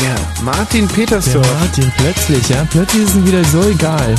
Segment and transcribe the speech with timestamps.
[0.00, 1.46] Der Martin Der Petersdorf.
[1.60, 2.66] Martin, plötzlich, ja.
[2.70, 4.14] Plötzlich ist ihm wieder so egal.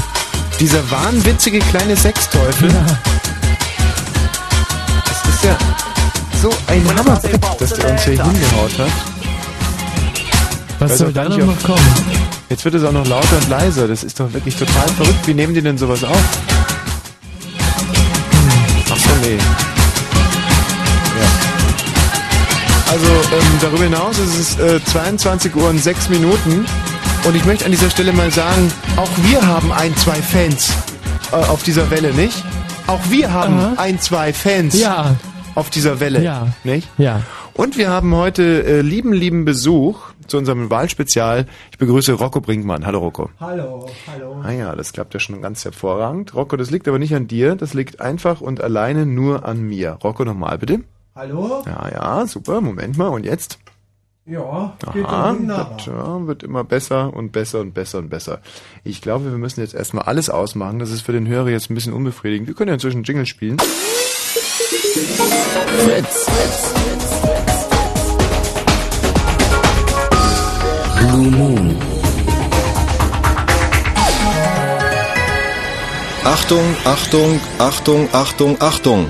[0.59, 2.69] Dieser wahnwitzige kleine Sexteufel.
[2.71, 2.85] Ja.
[5.05, 5.57] Das ist ja
[6.41, 8.91] so ein Hammerbrett, dass der uns hier hingehaut hat.
[10.79, 11.95] Was Weiß soll da noch, noch kommen?
[12.49, 13.87] Jetzt wird es auch noch lauter und leiser.
[13.87, 15.25] Das ist doch wirklich total verrückt.
[15.27, 16.23] Wie nehmen die denn sowas auf?
[18.91, 19.37] Ach so, nee.
[22.95, 26.65] Also ähm, darüber hinaus ist es äh, 22 Uhr und 6 Minuten.
[27.27, 30.71] Und ich möchte an dieser Stelle mal sagen, auch wir haben ein, zwei Fans
[31.33, 32.41] äh, auf dieser Welle, nicht?
[32.87, 33.73] Auch wir haben Aha.
[33.75, 35.17] ein, zwei Fans Ja,
[35.55, 36.47] auf dieser Welle, Ja.
[36.63, 36.87] nicht?
[36.97, 37.21] ja.
[37.53, 41.47] Und wir haben heute äh, lieben, lieben Besuch zu unserem Wahlspezial.
[41.73, 42.85] Ich begrüße Rocco Brinkmann.
[42.85, 43.29] Hallo Rocco.
[43.41, 44.41] Hallo, hallo.
[44.41, 46.33] Ah ja, das klappt ja schon ganz hervorragend.
[46.33, 49.97] Rocco, das liegt aber nicht an dir, das liegt einfach und alleine nur an mir.
[50.01, 50.79] Rocco, nochmal bitte.
[51.17, 51.63] Hallo?
[51.65, 53.07] Ja, ja, super, Moment mal.
[53.07, 53.57] Und jetzt?
[54.25, 55.71] Ja, geht Aha, wunderbar.
[55.71, 58.41] wird, ja, wird immer besser und besser und besser und besser.
[58.83, 60.79] Ich glaube, wir müssen jetzt erstmal alles ausmachen.
[60.79, 62.49] Das ist für den Hörer jetzt ein bisschen unbefriedigend.
[62.49, 63.59] Wir können ja inzwischen Jingle spielen.
[65.85, 66.27] Fritz.
[70.99, 71.77] Blue Moon.
[76.25, 79.09] Achtung, Achtung, Achtung, Achtung, Achtung.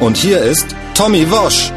[0.00, 1.70] Und hier ist Tommy Wosch.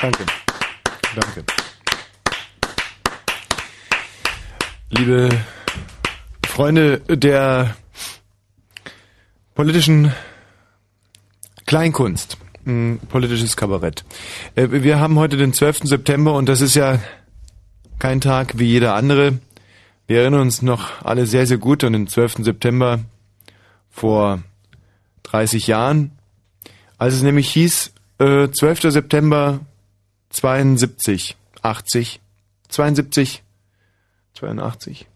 [0.00, 0.24] Danke.
[1.14, 1.44] Danke.
[4.90, 5.28] Liebe
[6.46, 7.76] Freunde der
[9.54, 10.12] politischen
[11.66, 14.04] Kleinkunst, mh, politisches Kabarett.
[14.54, 15.80] Äh, Wir haben heute den 12.
[15.84, 16.98] September und das ist ja
[17.98, 19.38] kein Tag wie jeder andere.
[20.06, 22.36] Wir erinnern uns noch alle sehr, sehr gut an den 12.
[22.44, 23.00] September
[23.90, 24.42] vor
[25.24, 26.12] 30 Jahren,
[26.96, 28.92] als es nämlich hieß, äh, 12.
[28.92, 29.60] September
[30.30, 32.20] 72, 80,
[32.68, 33.42] 72,
[34.34, 35.06] 82,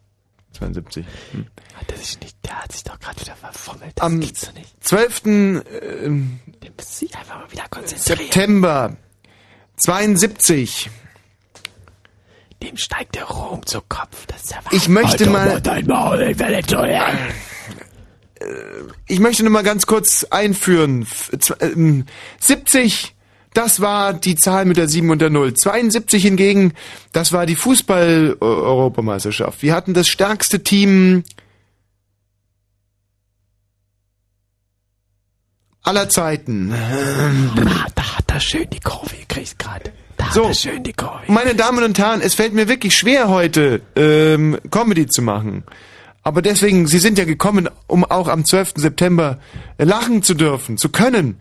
[0.52, 1.06] 72.
[1.32, 1.46] Hm.
[1.86, 3.92] Das ist nicht, der hat sich doch gerade wieder verfummelt.
[3.96, 4.84] Das Am gibt's doch nicht.
[4.84, 5.22] 12.
[5.26, 8.18] ähm, Der muss sich einfach mal wieder konzentrieren.
[8.18, 8.96] September
[9.76, 10.90] 72.
[12.62, 14.26] Dem steigt der Ruhm zu Kopf.
[14.28, 16.34] Das ist ja Ich möchte mal, Dein Maul,
[19.06, 21.02] ich möchte nur mal ganz kurz einführen.
[21.02, 22.06] F- zw- ähm,
[22.40, 23.14] 70,
[23.54, 25.54] das war die Zahl mit der 7 und der 0.
[25.54, 26.72] 72 hingegen,
[27.12, 29.62] das war die Fußball-Europameisterschaft.
[29.62, 31.24] Wir hatten das stärkste Team
[35.82, 36.72] aller Zeiten.
[36.72, 39.92] Ah, da hat er schön die Kurve gekriegt gerade.
[40.22, 40.52] Da So.
[40.96, 41.20] Kurve.
[41.26, 45.64] Meine Damen und Herren, es fällt mir wirklich schwer heute ähm, Comedy zu machen.
[46.22, 48.74] Aber deswegen, Sie sind ja gekommen, um auch am 12.
[48.76, 49.38] September
[49.78, 51.40] lachen zu dürfen, zu können.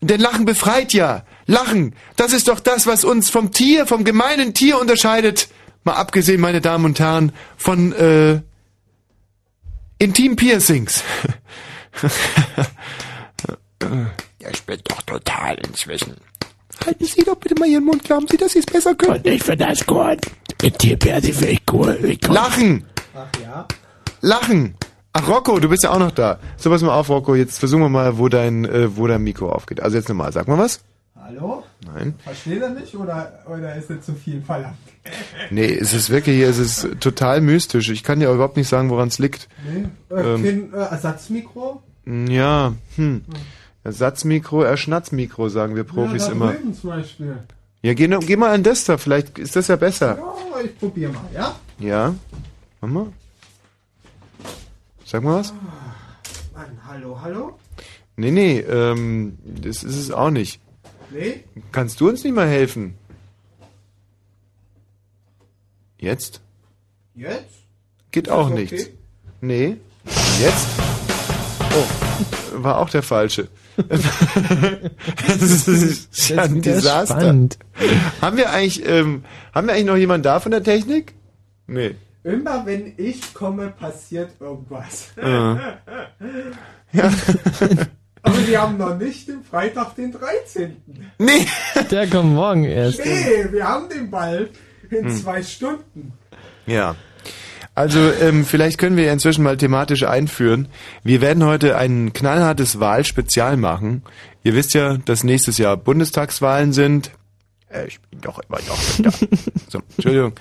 [0.00, 1.24] Denn Lachen befreit ja.
[1.46, 5.48] Lachen, das ist doch das, was uns vom Tier, vom gemeinen Tier unterscheidet.
[5.84, 8.40] Mal abgesehen, meine Damen und Herren, von äh,
[9.98, 11.02] Intim-Piercings.
[14.50, 16.16] Ich bin doch total inzwischen.
[16.84, 19.16] Halten Sie doch bitte mal Ihren Mund, glauben Sie, dass Sie es besser können?
[19.16, 20.18] Und ich finde das gut.
[20.62, 21.98] Mit dir, finde ich cool.
[22.02, 22.34] Ich cool.
[22.34, 22.84] Lachen!
[23.14, 23.66] Ach ja.
[24.20, 24.74] Lachen.
[25.12, 26.38] Ach, Rocco, du bist ja auch noch da.
[26.56, 27.34] So, pass mal auf, Rocco.
[27.34, 29.82] Jetzt versuchen wir mal, wo dein, äh, wo dein Mikro aufgeht.
[29.82, 30.32] Also jetzt nochmal.
[30.32, 30.80] Sag mal was.
[31.16, 31.62] Hallo?
[31.86, 32.14] Nein.
[32.24, 34.76] Versteht er nicht oder, oder ist er zu viel verlangt?
[35.50, 37.90] Nee, es ist wirklich, es ist total mystisch.
[37.90, 39.48] Ich kann dir überhaupt nicht sagen, woran es liegt.
[39.64, 40.16] Nee?
[40.16, 41.82] Äh, kein äh, Ersatzmikro?
[42.06, 43.22] Ja, hm.
[43.84, 46.54] Ersatzmikro, Erschnatzmikro, sagen wir Profis ja, immer.
[46.80, 47.38] zum Beispiel.
[47.82, 48.96] Ja, geh, geh mal an das da.
[48.96, 50.16] Vielleicht ist das ja besser.
[50.18, 51.56] Ja, ich probier mal, ja?
[51.80, 52.14] Ja.
[52.80, 53.06] Mach mal.
[55.04, 55.52] Sag mal was.
[56.54, 57.58] Mann, hallo, hallo?
[58.16, 60.60] Nee, nee, ähm, das ist es auch nicht.
[61.10, 61.44] Nee?
[61.72, 62.94] Kannst du uns nicht mal helfen?
[65.98, 66.40] Jetzt?
[67.14, 67.54] Jetzt?
[68.12, 68.60] Geht das auch okay?
[68.60, 68.90] nichts.
[69.40, 69.76] Nee.
[70.40, 70.68] Jetzt?
[71.74, 73.48] Oh, war auch der falsche.
[75.26, 77.20] das ist ja ein Desaster.
[77.20, 77.58] spannend.
[78.20, 79.24] Haben wir eigentlich, ähm,
[79.54, 81.14] haben wir eigentlich noch jemanden da von der Technik?
[81.66, 81.94] Nee.
[82.24, 85.08] Immer wenn ich komme, passiert irgendwas.
[85.20, 85.78] Ja.
[88.24, 90.76] Aber wir haben noch nicht den Freitag, den 13.
[91.18, 91.46] Nee.
[91.90, 93.00] Der kommt morgen erst.
[93.04, 94.50] Nee, wir haben den bald
[94.90, 95.16] in Hm.
[95.16, 96.12] zwei Stunden.
[96.66, 96.94] Ja.
[97.74, 100.68] Also ähm, vielleicht können wir inzwischen mal thematisch einführen.
[101.04, 104.02] Wir werden heute ein knallhartes Wahlspezial machen.
[104.44, 107.12] Ihr wisst ja, dass nächstes Jahr Bundestagswahlen sind.
[107.70, 109.10] Äh, ich bin doch immer noch da.
[109.70, 110.34] So, Entschuldigung.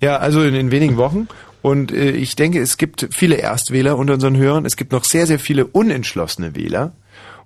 [0.00, 1.28] Ja, also in, in wenigen Wochen.
[1.62, 4.66] Und äh, ich denke, es gibt viele Erstwähler unter unseren Hörern.
[4.66, 6.92] Es gibt noch sehr, sehr viele unentschlossene Wähler.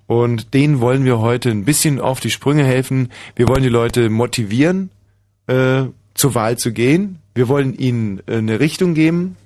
[0.07, 3.11] Und denen wollen wir heute ein bisschen auf die Sprünge helfen.
[3.37, 4.91] Wir wollen die Leute motivieren,
[5.49, 5.83] äh,
[6.19, 7.21] zur Wahl zu gehen.
[7.35, 9.37] Wir wollen ihnen äh, eine Richtung geben,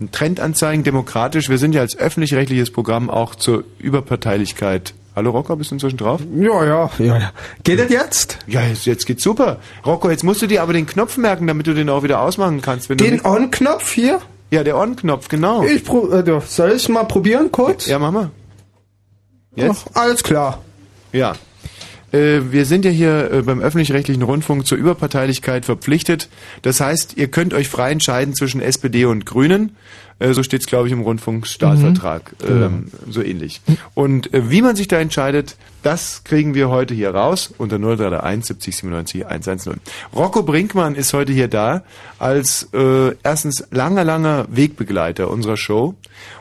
[0.00, 1.50] einen Trend anzeigen, demokratisch.
[1.50, 4.94] Wir sind ja als öffentlich-rechtliches Programm auch zur Überparteilichkeit.
[5.14, 6.22] Hallo Rocco, bist du inzwischen drauf?
[6.34, 7.32] Ja, ja, ja, ja.
[7.64, 8.38] Geht das jetzt?
[8.46, 9.58] Ja, jetzt, jetzt geht's super.
[9.84, 12.62] Rocco, jetzt musst du dir aber den Knopf merken, damit du den auch wieder ausmachen
[12.62, 12.88] kannst.
[12.88, 14.22] Den On-Knopf hier?
[14.50, 15.64] ja, der On-Knopf, genau.
[15.64, 17.86] Ich pro, äh, soll ich mal probieren kurz?
[17.86, 18.30] Ja, mach mal.
[19.54, 19.86] Jetzt?
[19.92, 20.62] Ach, alles klar.
[21.12, 21.34] Ja.
[22.12, 26.28] Äh, Wir sind ja hier äh, beim öffentlich-rechtlichen Rundfunk zur Überparteilichkeit verpflichtet.
[26.62, 29.76] Das heißt, ihr könnt euch frei entscheiden zwischen SPD und Grünen.
[30.18, 32.34] Äh, So steht es, glaube ich, im Rundfunkstaatvertrag.
[32.46, 33.60] Ähm, so ähnlich.
[33.94, 38.76] Und wie man sich da entscheidet, das kriegen wir heute hier raus unter 0331 70
[38.76, 39.80] 97 110.
[40.14, 41.82] Rocco Brinkmann ist heute hier da
[42.18, 45.94] als äh, erstens langer, langer Wegbegleiter unserer Show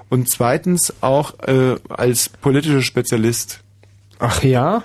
[0.09, 3.61] und zweitens auch äh, als politischer Spezialist.
[4.19, 4.83] Ach ja?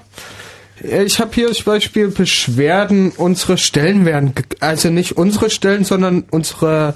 [0.82, 6.94] Ich habe hier zum Beispiel Beschwerden, unsere Stellen werden, also nicht unsere Stellen, sondern unsere,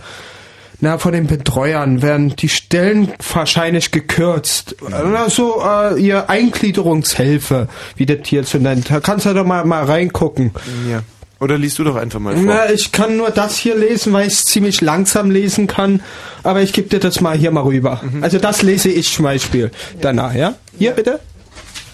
[0.80, 4.76] na, von den Betreuern werden die Stellen wahrscheinlich gekürzt.
[4.92, 8.90] Also äh, ihr Eingliederungshilfe, wie das hier zu nennt.
[8.90, 10.52] Da kannst du doch mal, mal reingucken.
[10.90, 11.02] Ja.
[11.40, 12.44] Oder liest du doch einfach mal vor.
[12.44, 16.02] Na, ich kann nur das hier lesen, weil ich es ziemlich langsam lesen kann.
[16.42, 18.02] Aber ich gebe dir das mal hier mal rüber.
[18.20, 19.70] Also das lese ich zum Beispiel
[20.02, 20.54] danach, ja?
[20.78, 21.18] Hier bitte.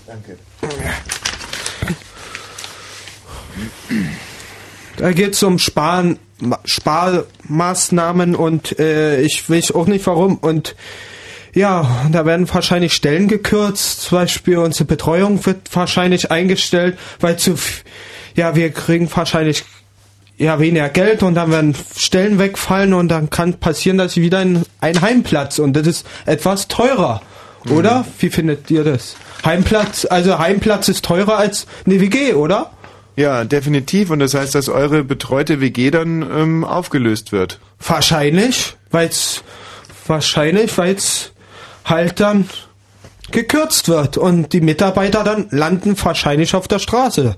[0.04, 0.36] Danke.
[4.96, 10.36] Da geht es um Sparen, Ma- Sparmaßnahmen und äh, ich weiß auch nicht warum.
[10.38, 10.74] Und
[11.54, 14.02] ja, da werden wahrscheinlich Stellen gekürzt.
[14.02, 17.54] Zum Beispiel unsere Betreuung wird wahrscheinlich eingestellt, weil zu,
[18.34, 19.64] ja, wir kriegen wahrscheinlich
[20.38, 24.42] ja weniger Geld und dann werden Stellen wegfallen und dann kann passieren, dass sie wieder
[24.42, 27.22] in ein Heimplatz und das ist etwas teurer.
[27.70, 28.04] Oder?
[28.20, 29.16] Wie findet ihr das?
[29.44, 32.70] Heimplatz, also Heimplatz ist teurer als eine WG, oder?
[33.16, 34.10] Ja, definitiv.
[34.10, 37.58] Und das heißt, dass eure betreute WG dann ähm, aufgelöst wird.
[37.84, 39.42] Wahrscheinlich, weil's
[40.06, 41.32] wahrscheinlich, weil's
[41.84, 42.48] halt dann
[43.30, 47.36] gekürzt wird und die Mitarbeiter dann landen wahrscheinlich auf der Straße.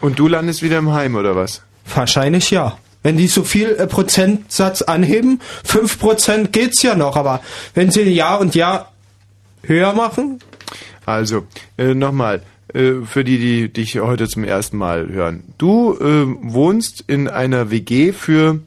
[0.00, 1.62] Und du landest wieder im Heim, oder was?
[1.94, 2.78] Wahrscheinlich ja.
[3.02, 7.40] Wenn die so viel äh, Prozentsatz anheben, 5% geht's ja noch, aber
[7.74, 8.92] wenn sie Jahr und Jahr
[9.62, 10.40] höher machen,
[11.06, 11.46] Also,
[11.78, 12.42] äh, nochmal,
[12.74, 15.44] äh, für die, die dich heute zum ersten Mal hören.
[15.58, 18.60] Du äh, wohnst in einer WG für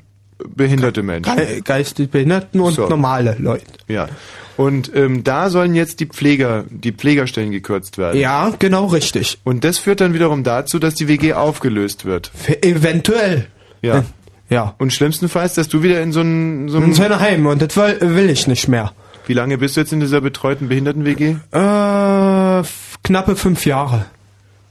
[0.45, 1.35] behinderte Menschen.
[1.35, 2.87] ge geistig Behinderten und So.
[2.89, 3.65] normale Leute.
[3.87, 4.09] Ja.
[4.55, 8.19] Und ähm, da sollen jetzt die Pfleger, die Pflegerstellen gekürzt werden.
[8.19, 9.39] Ja, genau richtig.
[9.43, 12.31] Und das führt dann wiederum dazu, dass die WG aufgelöst wird.
[12.35, 13.47] F eventuell.
[13.81, 14.03] Ja.
[14.49, 14.75] Ja.
[14.77, 17.97] Und schlimmstenfalls, dass du wieder in so ein, so In ein Heim und das will,
[18.01, 18.91] will ich nicht mehr.
[19.25, 21.35] Wie lange bist du jetzt in dieser betreuten Behinderten-WG?
[21.51, 22.63] Äh,
[23.03, 24.05] knappe fünf Jahre.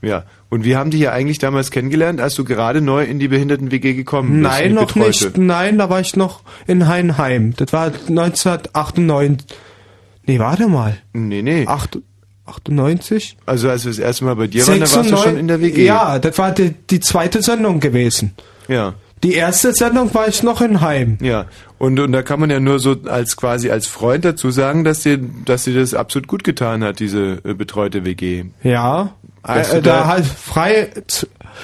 [0.03, 0.25] Ja.
[0.51, 3.95] Und wie haben die hier eigentlich damals kennengelernt, als du gerade neu in die Behinderten-WG
[3.95, 4.37] gekommen bist?
[4.39, 5.25] in Nein, noch betreute?
[5.27, 5.39] nicht.
[5.39, 7.55] Nein, da war ich noch in Heinheim.
[7.57, 9.47] Das war 1998.
[10.27, 10.99] Nee, warte mal.
[11.13, 11.67] Nee, nee.
[11.67, 11.99] Acht-
[12.45, 13.37] 98?
[13.47, 15.61] Also als wir das erste Mal bei dir waren, da warst du schon in der
[15.61, 15.85] WG.
[15.87, 18.35] Ja, das war die, die zweite Sendung gewesen.
[18.69, 18.95] Ja.
[19.23, 21.19] Die erste Sendung war ich noch in Heim.
[21.21, 21.47] Ja.
[21.79, 25.01] Und, und da kann man ja nur so als quasi als Freund dazu sagen, dass
[25.01, 28.45] dir, dass dir das absolut gut getan hat, diese äh, betreute WG.
[28.63, 29.15] Ja.
[29.47, 30.91] Äh, du da da- halt frei,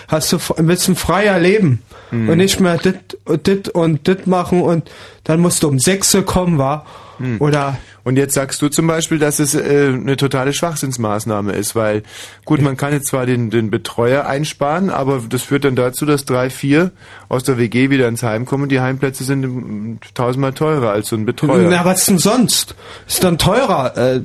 [0.09, 1.83] hast du ein bisschen freier Leben.
[2.11, 2.29] Mhm.
[2.31, 4.91] Und nicht mehr dit und dit und dit machen und
[5.25, 6.87] dann musst du um sechs kommen, war.
[7.19, 7.37] Mhm.
[7.41, 7.77] Oder
[8.09, 12.05] Und jetzt sagst du zum Beispiel, dass es äh, eine totale Schwachsinnsmaßnahme ist, weil
[12.47, 16.25] gut, man kann jetzt zwar den, den Betreuer einsparen, aber das führt dann dazu, dass
[16.25, 16.91] drei, vier
[17.29, 18.71] aus der WG wieder ins Heim kommen.
[18.71, 21.69] Die Heimplätze sind tausendmal teurer als so ein Betreuer.
[21.69, 22.77] Na, was denn sonst?
[23.07, 23.95] Ist dann teurer.
[23.99, 24.23] Äh,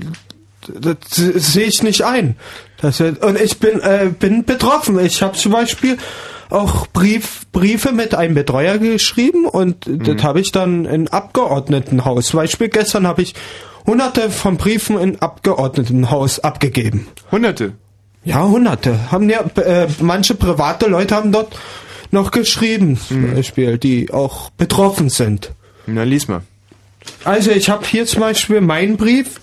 [0.79, 2.37] das sehe ich nicht ein.
[2.79, 4.97] Das, und ich bin, äh, bin betroffen.
[4.97, 5.97] Ich habe zum Beispiel
[6.49, 12.27] auch Brief, Briefe mit einem Betreuer geschrieben und das habe ich dann in Abgeordnetenhaus.
[12.27, 13.33] Zum Beispiel gestern habe ich
[13.85, 17.07] hunderte von Briefen in Abgeordnetenhaus abgegeben.
[17.31, 17.73] Hunderte.
[18.23, 19.11] Ja, hunderte.
[19.11, 21.57] Haben ja, äh, manche private Leute haben dort
[22.11, 25.51] noch geschrieben, zum Beispiel, die auch betroffen sind.
[25.87, 26.41] Na, lies mal.
[27.25, 29.41] Also ich habe hier zum Beispiel meinen Brief.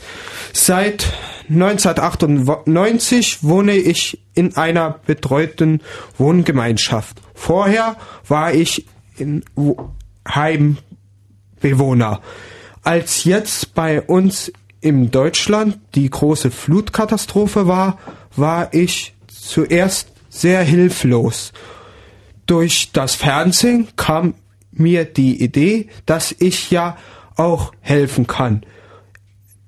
[0.53, 1.13] Seit
[1.51, 5.81] 1998 wohne ich in einer betreuten
[6.17, 7.21] Wohngemeinschaft.
[7.35, 8.87] Vorher war ich
[9.19, 9.91] in Wo-
[10.27, 12.21] Heimbewohner.
[12.83, 17.99] Als jetzt bei uns in Deutschland die große Flutkatastrophe war,
[18.37, 21.53] war ich zuerst sehr hilflos.
[22.47, 24.35] Durch das Fernsehen kam
[24.73, 26.97] mir die Idee, dass ich ja
[27.37, 28.65] auch helfen kann.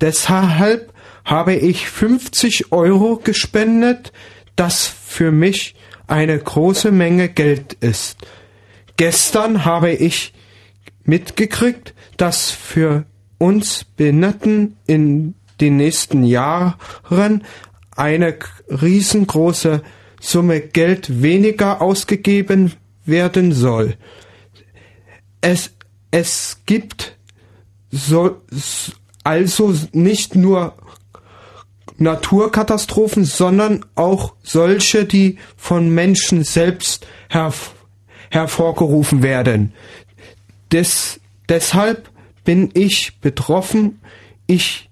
[0.00, 0.92] Deshalb
[1.25, 4.12] habe ich 50 Euro gespendet,
[4.57, 5.75] das für mich
[6.07, 8.19] eine große Menge Geld ist.
[8.97, 10.33] Gestern habe ich
[11.04, 13.04] mitgekriegt, dass für
[13.38, 17.44] uns Behinderten in den nächsten Jahren
[17.97, 18.37] eine
[18.68, 19.82] riesengroße
[20.21, 22.73] Summe Geld weniger ausgegeben
[23.04, 23.97] werden soll.
[25.40, 25.73] Es,
[26.12, 27.16] es gibt
[27.90, 28.40] so,
[29.25, 30.76] also nicht nur
[31.99, 37.75] Naturkatastrophen, sondern auch solche, die von Menschen selbst herv
[38.30, 39.75] hervorgerufen werden.
[40.72, 42.10] Des, deshalb
[42.44, 44.00] bin ich betroffen.
[44.46, 44.90] Ich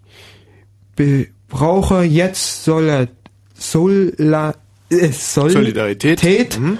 [1.49, 3.06] brauche jetzt Sola,
[3.54, 4.54] Sola,
[4.90, 6.58] äh, Sol Solidarität.
[6.58, 6.78] Mhm.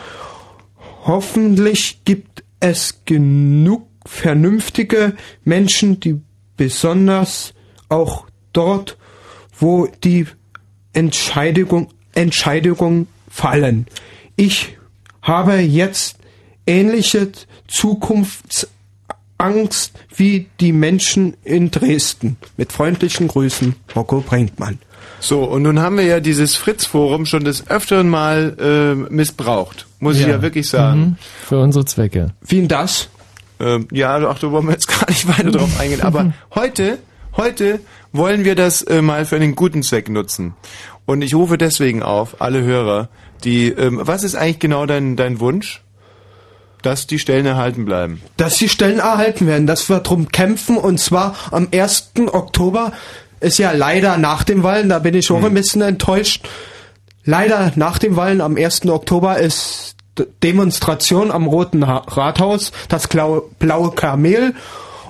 [1.04, 5.14] Hoffentlich gibt es genug vernünftige
[5.45, 6.21] Menschen, die
[6.57, 7.54] besonders
[7.88, 8.99] auch dort,
[9.59, 10.26] wo die
[10.92, 13.87] Entscheidung, Entscheidungen fallen.
[14.37, 14.76] Ich
[15.23, 16.19] habe jetzt
[16.66, 17.30] ähnliche
[19.41, 22.37] Zukunftsangst wie die Menschen in Dresden.
[22.57, 24.79] Mit freundlichen Grüßen, Rocco Brinkmann.
[25.21, 29.87] So, und nun haben wir ja dieses Fritz-Forum schon des Öfteren mal äh, missbraucht.
[29.99, 31.01] Muss ich ja wirklich sagen.
[31.01, 31.17] Mhm.
[31.47, 32.33] Für unsere Zwecke.
[32.41, 33.09] Wie denn das?
[33.59, 36.01] Ähm, ja, ach, da wollen wir jetzt gar nicht weiter drauf eingehen.
[36.01, 36.99] Aber heute,
[37.37, 37.81] heute
[38.13, 40.55] wollen wir das äh, mal für einen guten Zweck nutzen.
[41.05, 43.09] Und ich rufe deswegen auf, alle Hörer,
[43.45, 45.83] die, ähm, was ist eigentlich genau dein, dein Wunsch?
[46.83, 48.21] Dass die Stellen erhalten bleiben.
[48.37, 52.13] dass die Stellen erhalten werden, dass wir drum kämpfen und zwar am 1.
[52.33, 52.93] Oktober
[53.41, 56.47] ist ja leider nach dem Wahlen, da bin ich auch ein bisschen enttäuscht.
[57.25, 58.87] Leider nach dem Wahlen am 1.
[58.87, 59.95] Oktober ist
[60.43, 64.55] Demonstration am Roten Ha- Rathaus, das blaue, blaue Kamel.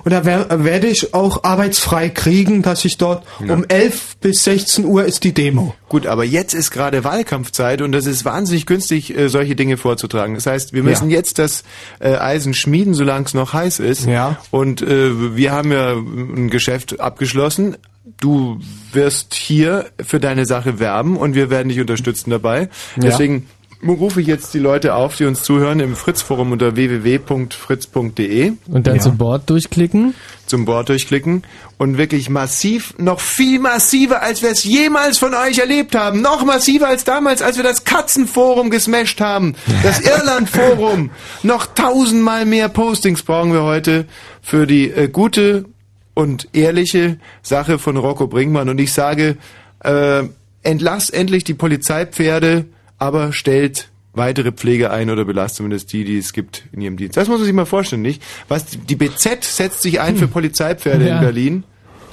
[0.03, 4.85] Und da wer- werde ich auch arbeitsfrei kriegen, dass ich dort um 11 bis 16
[4.85, 5.75] Uhr ist die Demo.
[5.89, 10.35] Gut, aber jetzt ist gerade Wahlkampfzeit und das ist wahnsinnig günstig, äh, solche Dinge vorzutragen.
[10.35, 11.17] Das heißt, wir müssen Ja.
[11.17, 11.63] jetzt das
[11.99, 14.05] äh, Eisen schmieden, solange es noch heiß ist.
[14.05, 14.37] Ja.
[14.51, 17.77] Und äh, wir haben ja ein Geschäft abgeschlossen.
[18.19, 18.59] Du
[18.93, 22.69] wirst hier für deine Sache werben und wir werden dich unterstützen dabei.
[22.95, 23.47] Deswegen
[23.87, 28.99] rufe ich jetzt die Leute auf, die uns zuhören im Fritz-Forum unter www.fritz.de Und dann
[28.99, 30.13] zu Bord durchklicken.
[30.45, 31.43] zum Board durchklicken
[31.77, 36.21] und wirklich massiv, noch viel massiver, als wir es jemals von euch erlebt haben.
[36.21, 39.55] Noch massiver als damals, als wir das Katzenforum gesmasht haben.
[39.81, 41.09] Das Irland-Forum.
[41.43, 44.05] noch tausendmal mehr Postings brauchen wir heute
[44.41, 45.65] für die äh, gute
[46.13, 48.69] und ehrliche Sache von Rocco Brinkmann.
[48.69, 49.37] Und ich sage,
[49.83, 50.23] äh,
[50.63, 52.65] entlass endlich die Polizeipferde,
[53.01, 57.17] aber stellt weitere Pflege ein oder belastet zumindest die, die es gibt in ihrem Dienst.
[57.17, 58.21] Das muss man sich mal vorstellen, nicht?
[58.47, 61.15] Was die BZ setzt sich ein für Polizeipferde Ja.
[61.15, 61.63] in Berlin.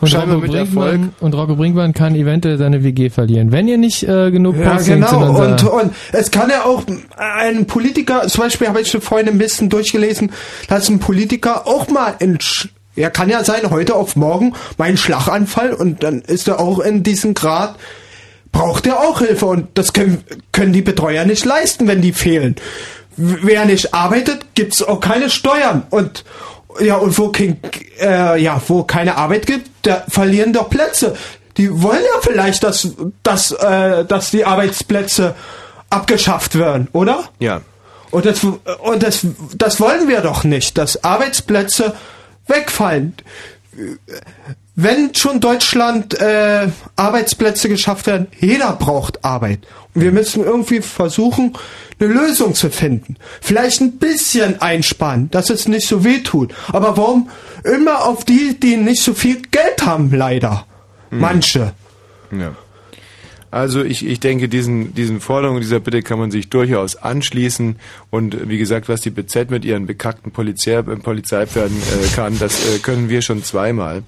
[0.00, 0.90] Und Scheinbar Rocco, mit Erfolg.
[0.90, 3.50] Brinkmann, und Rocco Brinkmann kann eventuell seine WG verlieren.
[3.52, 5.45] Wenn ihr nicht äh, genug Ja, Postings in genau.
[5.45, 6.85] Und, und es kann ja auch
[7.16, 10.30] ein Politiker, zum Beispiel habe ich vorhin ein bisschen durchgelesen,
[10.68, 12.38] dass ein Politiker auch mal in,
[12.95, 17.02] ja, kann ja sein, heute auf morgen mein Schlaganfall und dann ist er auch in
[17.02, 17.75] diesem Grad,
[18.52, 22.57] braucht er auch Hilfe und das können, können die Betreuer nicht leisten, wenn die fehlen.
[23.17, 26.25] Wer nicht arbeitet, gibt's auch keine Steuern und
[26.81, 27.59] ja und wo kein,
[28.00, 31.17] äh, ja wo keine Arbeit gibt, da verlieren doch Plätze.
[31.57, 32.88] Die wollen ja vielleicht, dass
[33.23, 35.35] dass äh, dass die Arbeitsplätze
[35.90, 37.25] abgeschafft werden, oder?
[37.40, 37.62] Ja.
[38.11, 39.26] Und das und das
[39.57, 41.95] das wollen wir doch nicht, dass Arbeitsplätze
[42.47, 43.14] wegfallen.
[44.80, 49.58] Wenn schon Deutschland äh, Arbeitsplätze geschafft werden, jeder braucht Arbeit.
[49.92, 51.54] Und wir müssen irgendwie versuchen,
[51.99, 53.16] eine Lösung zu finden.
[53.40, 56.54] Vielleicht ein bisschen einsparen, dass es nicht so weh tut.
[56.68, 57.28] Aber warum
[57.64, 60.64] immer auf die, die nicht so viel Geld haben, leider?
[61.11, 61.73] Manche.
[62.30, 62.54] Ja.
[63.50, 67.80] Also ich, ich denke, diesen, diesen Forderungen dieser Bitte kann man sich durchaus anschließen.
[68.11, 72.77] Und wie gesagt, was die BZ mit ihren bekackten Polizei, äh, Polizeipferden äh, kann, das
[72.77, 74.03] äh, können wir schon zweimal.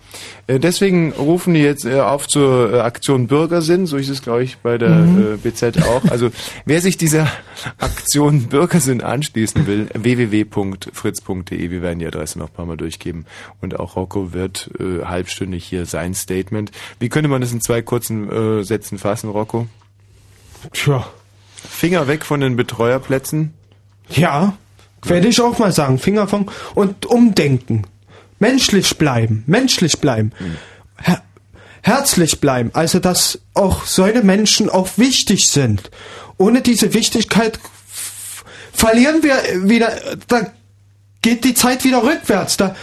[0.47, 4.43] Äh, deswegen rufen die jetzt äh, auf zur äh, Aktion Bürgersinn, so ist es, glaube
[4.43, 5.35] ich, bei der Mhm.
[5.35, 6.05] äh, BZ auch.
[6.11, 6.31] Also
[6.65, 7.31] wer sich dieser
[7.79, 13.27] Aktion Bürgersinn anschließen will, www.fritz.de, wir werden die Adresse noch ein paar Mal durchgeben.
[13.61, 16.71] Und auch Rocco wird äh, halbstündig hier sein Statement.
[17.01, 18.31] Wie könnte man das in zwei kurzen
[18.61, 19.67] äh, Sätzen fassen, Rocco?
[20.73, 21.07] Tja.
[21.55, 23.53] Finger weg von den Betreuerplätzen.
[24.11, 24.55] Ja,
[25.03, 25.99] werde ich auch mal sagen.
[25.99, 27.87] Finger von und umdenken.
[28.39, 30.33] Menschlich bleiben, menschlich bleiben.
[30.97, 31.23] Her
[31.83, 32.71] herzlich bleiben.
[32.75, 35.91] Also, dass auch solche Menschen auch wichtig sind.
[36.37, 37.59] Ohne diese Wichtigkeit
[38.73, 39.93] verlieren wir wieder,
[40.29, 40.47] da
[41.23, 42.57] geht die Zeit wieder rückwärts.
[42.57, 42.75] Da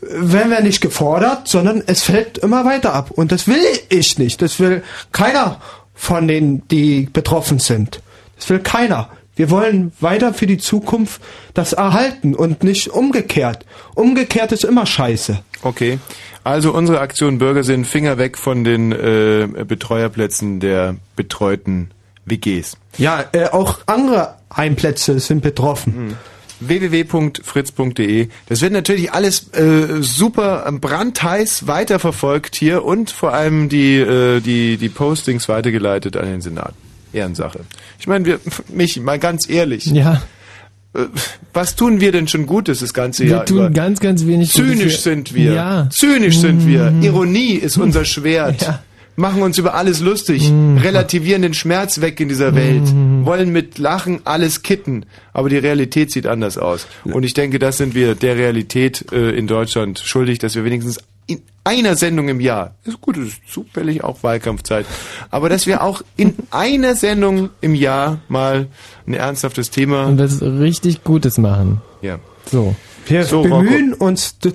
[0.00, 3.10] werden wir nicht gefordert, sondern es fällt immer weiter ab.
[3.10, 4.42] Und das will ich nicht.
[4.42, 5.60] Das will keiner
[5.94, 8.00] von denen, die betroffen sind.
[8.36, 9.10] Das will keiner.
[9.34, 11.20] Wir wollen weiter für die Zukunft
[11.54, 13.64] das erhalten und nicht umgekehrt.
[13.94, 15.38] Umgekehrt ist immer scheiße.
[15.62, 15.98] Okay.
[16.44, 21.90] Also unsere Aktion Bürgersinn, Finger weg von den äh, Betreuerplätzen der betreuten
[22.26, 22.76] WGs.
[22.98, 26.16] Ja, äh, auch andere Heimplätze sind betroffen.
[26.60, 28.28] www.fritz.de.
[28.48, 34.40] Das wird natürlich alles äh, super ähm, brandheiß weiterverfolgt hier und vor allem die, äh,
[34.40, 36.74] die, die Postings weitergeleitet an den Senat.
[37.12, 37.60] Ehrensache.
[37.98, 40.22] Ich meine, wir, mich mal ganz ehrlich, Ja,
[40.94, 41.00] äh,
[41.52, 43.70] was tun wir denn schon Gutes das ganze wir Jahr tun über?
[43.70, 44.52] ganz, ganz wenig.
[44.52, 45.52] Zynisch sind wir.
[45.52, 45.88] Ja.
[45.90, 46.92] Zynisch sind wir.
[47.02, 48.62] Ironie ist unser Schwert.
[48.62, 48.82] Ja.
[49.14, 52.82] Machen uns über alles lustig, relativieren den Schmerz weg in dieser Welt,
[53.26, 55.04] wollen mit Lachen alles kitten,
[55.34, 56.86] aber die Realität sieht anders aus.
[57.04, 60.98] Und ich denke, das sind wir der Realität äh, in Deutschland schuldig, dass wir wenigstens
[61.26, 64.84] in einer Sendung im Jahr, ist gut, es ist zufällig auch Wahlkampfzeit,
[65.30, 68.66] aber dass wir auch in einer Sendung im Jahr mal
[69.06, 71.80] ein ernsthaftes Thema, Und das richtig Gutes machen.
[72.02, 72.18] ja.
[72.50, 72.74] So.
[73.06, 74.52] Wir So, bemühen uns d-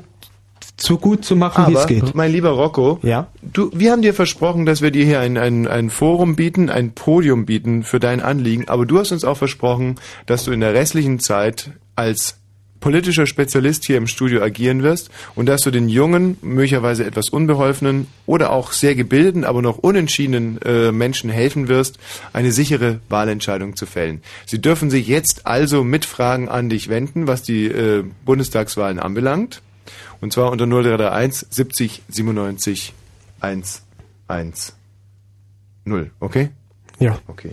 [0.79, 2.13] so gut zu machen, wie es geht.
[2.15, 3.27] mein lieber Rocco, Ja.
[3.41, 6.91] du, wir haben dir versprochen, dass wir dir hier ein, ein, ein Forum bieten, ein
[6.91, 9.95] Podium bieten für dein Anliegen, aber du hast uns auch versprochen,
[10.27, 12.37] dass du in der restlichen Zeit als
[12.79, 18.07] politischer Spezialist hier im Studio agieren wirst und dass du den jungen, möglicherweise etwas unbeholfenen
[18.25, 21.97] oder auch sehr gebildeten, aber noch unentschiedenen äh, Menschen helfen wirst,
[22.33, 24.21] eine sichere Wahlentscheidung zu fällen.
[24.45, 29.61] Sie dürfen sich jetzt also mit Fragen an dich wenden, was die äh, Bundestagswahlen anbelangt.
[30.19, 32.93] Und zwar unter 0331 70 97
[33.39, 34.73] 110.
[36.19, 36.49] Okay?
[36.99, 37.19] Ja.
[37.27, 37.51] Okay.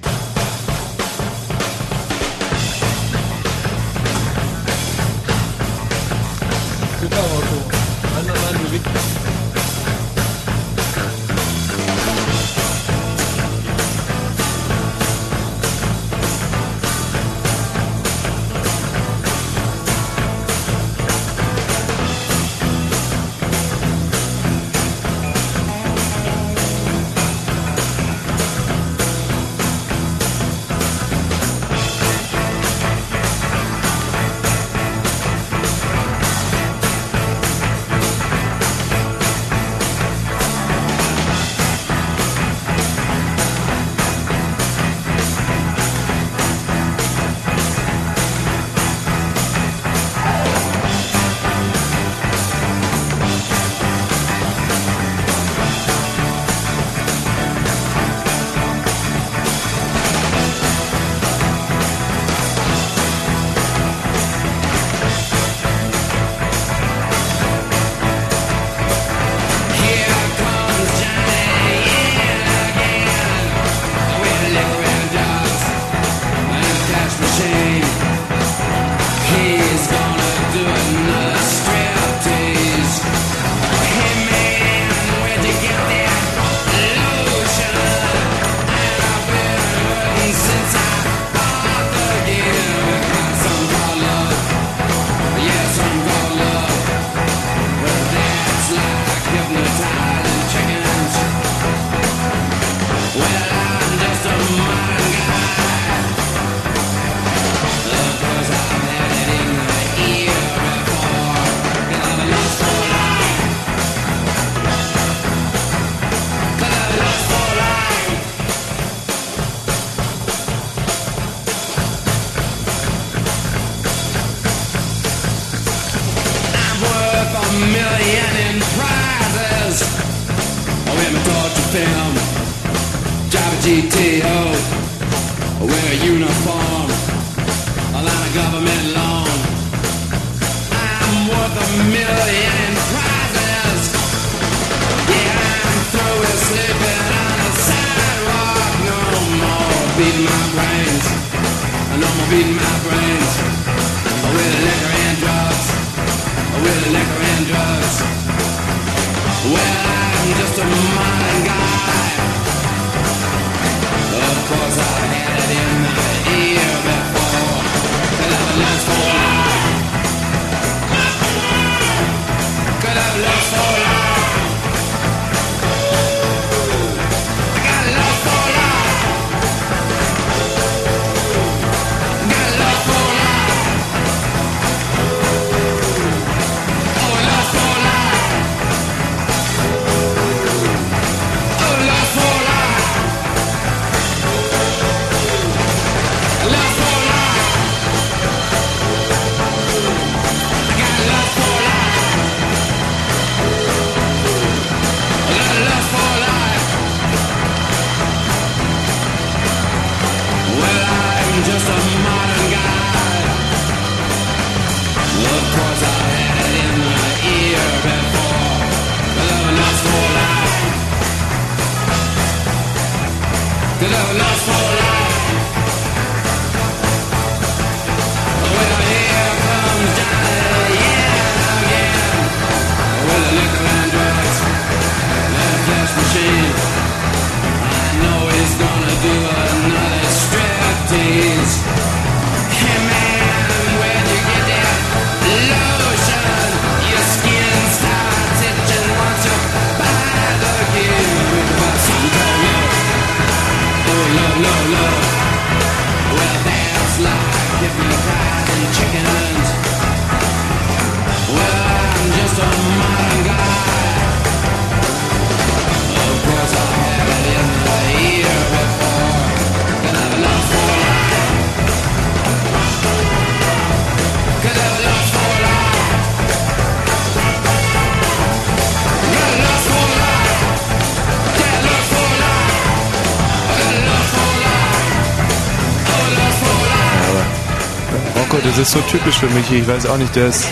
[288.57, 289.51] Das ist so typisch für mich.
[289.53, 290.47] Ich weiß auch nicht, der ist.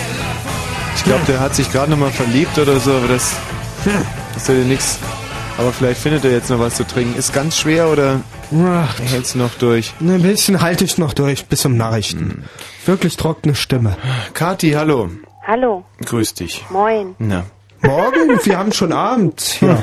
[0.97, 3.35] Ich glaube, der hat sich gerade nochmal verliebt oder so, aber das.
[4.35, 4.99] Das ist ja nix.
[5.59, 7.19] Aber vielleicht findet er jetzt noch was zu trinken.
[7.19, 8.21] Ist ganz schwer oder
[8.65, 9.93] Ach, hältst du noch durch?
[10.01, 12.45] ein bisschen halte ich noch durch bis zum Nachrichten.
[12.87, 13.97] Wirklich trockene Stimme.
[14.35, 15.11] Kati, hallo.
[15.47, 16.65] Hallo, Grüß dich.
[16.71, 17.15] moin.
[17.19, 17.45] Na.
[17.83, 18.38] Morgen?
[18.45, 19.61] Wir haben schon Abend.
[19.61, 19.83] Ja.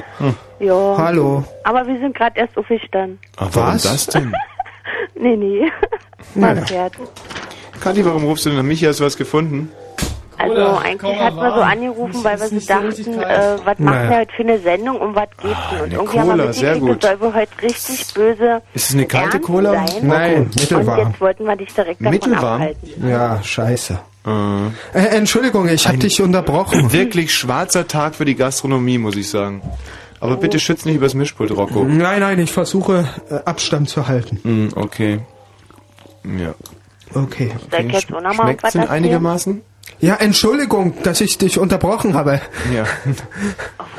[0.60, 0.96] Ja.
[0.98, 1.44] Hallo.
[1.66, 3.20] Aber wir sind gerade erst aufgestanden.
[3.38, 3.84] Warum Was?
[3.84, 4.34] das denn?
[5.22, 5.70] Nee, nee.
[6.36, 6.62] Naja.
[6.62, 7.02] War fertig.
[7.82, 8.84] Kathi, warum rufst du denn an mich?
[8.86, 9.70] Hast du was gefunden?
[10.38, 14.10] Also eigentlich hat man so angerufen, weil wir so dachten, äh, was machen Naja.
[14.10, 15.80] wir heute für eine Sendung und was geht's denn?
[15.80, 18.94] Und eine irgendwie haben Cola, wir sehr mitgekriegt, soll wohl heute richtig böse Ist es
[18.96, 19.74] eine kalte ernst Cola?
[19.88, 20.08] sein.
[20.08, 21.08] Nein, Und mittelwarm.
[21.10, 22.62] jetzt wollten wir dich direkt davon Mittelwarm?
[22.62, 23.10] abhalten.
[23.10, 24.00] Ja, scheiße.
[24.26, 24.30] Äh,
[24.98, 26.94] Äh, Entschuldigung, ich habe dich unterbrochen.
[26.94, 29.62] wirklich schwarzer Tag für die Gastronomie, muss ich sagen.
[30.22, 31.84] Aber bitte schütz nicht übers Mischpult, Rocco.
[31.84, 34.40] Nein, nein, ich versuche äh, Abstand zu halten.
[34.44, 35.20] Hm, okay.
[36.24, 36.54] Ja.
[37.14, 37.52] Okay.
[38.12, 39.62] Mal Schmeckt's was denn einigermaßen?
[40.00, 42.42] Ja, Entschuldigung, dass ich dich unterbrochen habe.
[42.74, 42.86] Ja.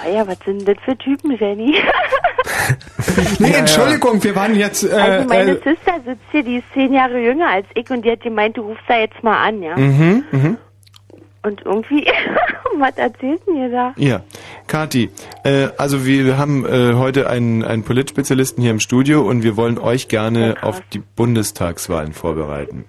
[0.02, 1.76] Oh ja, was sind denn das für Typen, Jenny?
[3.38, 4.84] Nee, Entschuldigung, wir waren jetzt.
[4.84, 8.02] Äh, also meine äh, Sister sitzt hier, die ist zehn Jahre jünger als ich und
[8.02, 9.76] die hat gemeint, du rufst da jetzt mal an, ja?
[9.76, 10.56] Mhm, mhm.
[11.42, 12.06] Und irgendwie,
[12.78, 13.94] was erzählt ihr da?
[13.96, 14.22] Ja,
[14.66, 15.10] Kati,
[15.44, 19.78] äh, also wir haben äh, heute einen, einen Politspezialisten hier im Studio und wir wollen
[19.78, 22.84] euch gerne auf die Bundestagswahlen vorbereiten.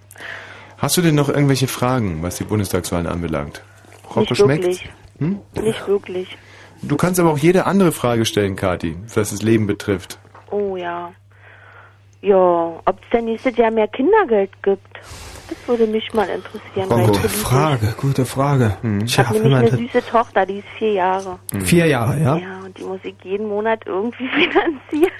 [0.77, 3.61] Hast du denn noch irgendwelche Fragen, was die Bundestagswahlen anbelangt?
[4.15, 4.89] Nicht wirklich.
[5.19, 5.39] Hm?
[5.61, 6.37] Nicht wirklich.
[6.81, 10.19] Du kannst aber auch jede andere Frage stellen, Kati, was das Leben betrifft.
[10.49, 11.13] Oh ja.
[12.21, 14.99] Ja, ob es denn nächstes Jahr mehr Kindergeld gibt.
[15.51, 16.87] Das würde mich mal interessieren.
[16.87, 18.77] Gute du, die- Frage, gute Frage.
[19.03, 21.39] Ich Tja, habe nämlich eine süße Tochter, die ist vier Jahre.
[21.63, 22.37] vier Jahre, ja.
[22.37, 25.11] Ja, und die muss ich jeden Monat irgendwie finanzieren.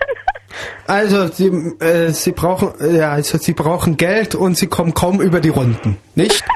[0.88, 1.48] Also sie,
[1.84, 5.50] äh, sie brauchen, äh, ja, also sie brauchen Geld und sie kommen kaum über die
[5.50, 6.44] Runden, nicht?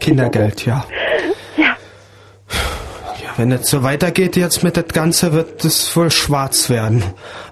[0.00, 0.84] Kindergeld, ja.
[1.56, 1.64] Ja.
[1.66, 1.76] Ja,
[3.36, 7.02] wenn es so weitergeht jetzt mit das Ganze, wird es wohl schwarz werden.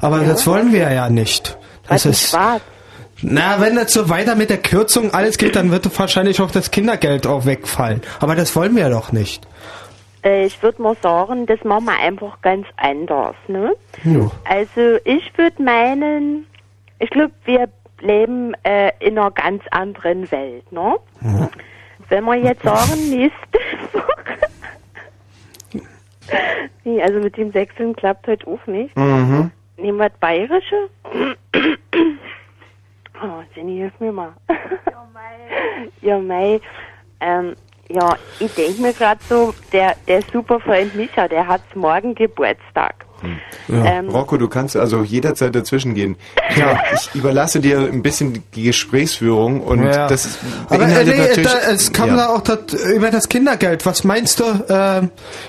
[0.00, 1.56] Aber das wollen wir ja nicht.
[1.84, 2.62] Das Was ist, schwarz?
[3.22, 6.70] Na, wenn das so weiter mit der Kürzung alles geht, dann wird wahrscheinlich auch das
[6.70, 8.02] Kindergeld auch wegfallen.
[8.20, 9.46] Aber das wollen wir doch nicht.
[10.24, 13.74] Äh, ich würde mal sagen, das machen wir einfach ganz anders, ne?
[14.04, 14.30] Ja.
[14.44, 16.46] Also ich würde meinen,
[16.98, 17.68] ich glaube, wir
[18.00, 20.96] leben äh, in einer ganz anderen Welt, ne?
[22.08, 23.58] Wenn wir jetzt sagen, nächste
[23.92, 24.38] Woche.
[26.84, 28.96] nee, also mit dem Sechseln klappt heute auch nicht.
[28.96, 29.50] Mhm.
[29.76, 30.88] Nehmen wir das Bayerische.
[33.22, 34.34] Oh, Jenny, hilf mir mal.
[36.00, 36.60] ja, Mai.
[37.24, 37.54] Ähm,
[37.88, 43.06] ja, ich denke mir gerade so, der, der Superfreund Micha, der hat morgen Geburtstag.
[43.70, 46.16] Ähm, Rocco, du kannst also jederzeit dazwischen gehen.
[46.56, 50.08] Ja, ich überlasse dir ein bisschen die Gesprächsführung und Ja.
[50.08, 51.50] das ist- Aber äh, beinhaltet nee, natürlich.
[51.50, 52.16] da, es kam ja.
[52.16, 53.86] da auch dat, über das Kindergeld.
[53.86, 55.08] Was meinst du, äh,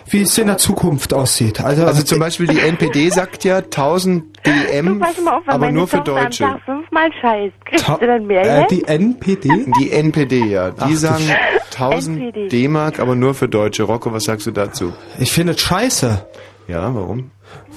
[0.09, 1.61] wie es in der Zukunft aussieht?
[1.61, 6.17] Also, Also zum Beispiel die NPD sagt ja 1000 DM, auf, aber nur für Tochter
[6.17, 6.43] am Deutsche.
[6.43, 9.49] Tag fünfmal scheißt, kriegst Ta- du dann mehr äh, die NPD?
[9.79, 10.71] Die NPD, ja.
[10.71, 12.47] Die Ach sagen Sch- 1000 NPD.
[12.49, 13.83] D-Mark, aber nur für Deutsche.
[13.83, 14.91] Rocco, was sagst du dazu?
[15.17, 16.25] Ich finde es scheiße,
[16.67, 17.31] Ja, warum?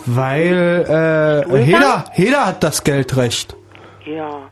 [0.07, 1.62] Weil äh?
[1.65, 3.57] Heda, Heda hat das Geldrecht.
[4.07, 4.51] ja.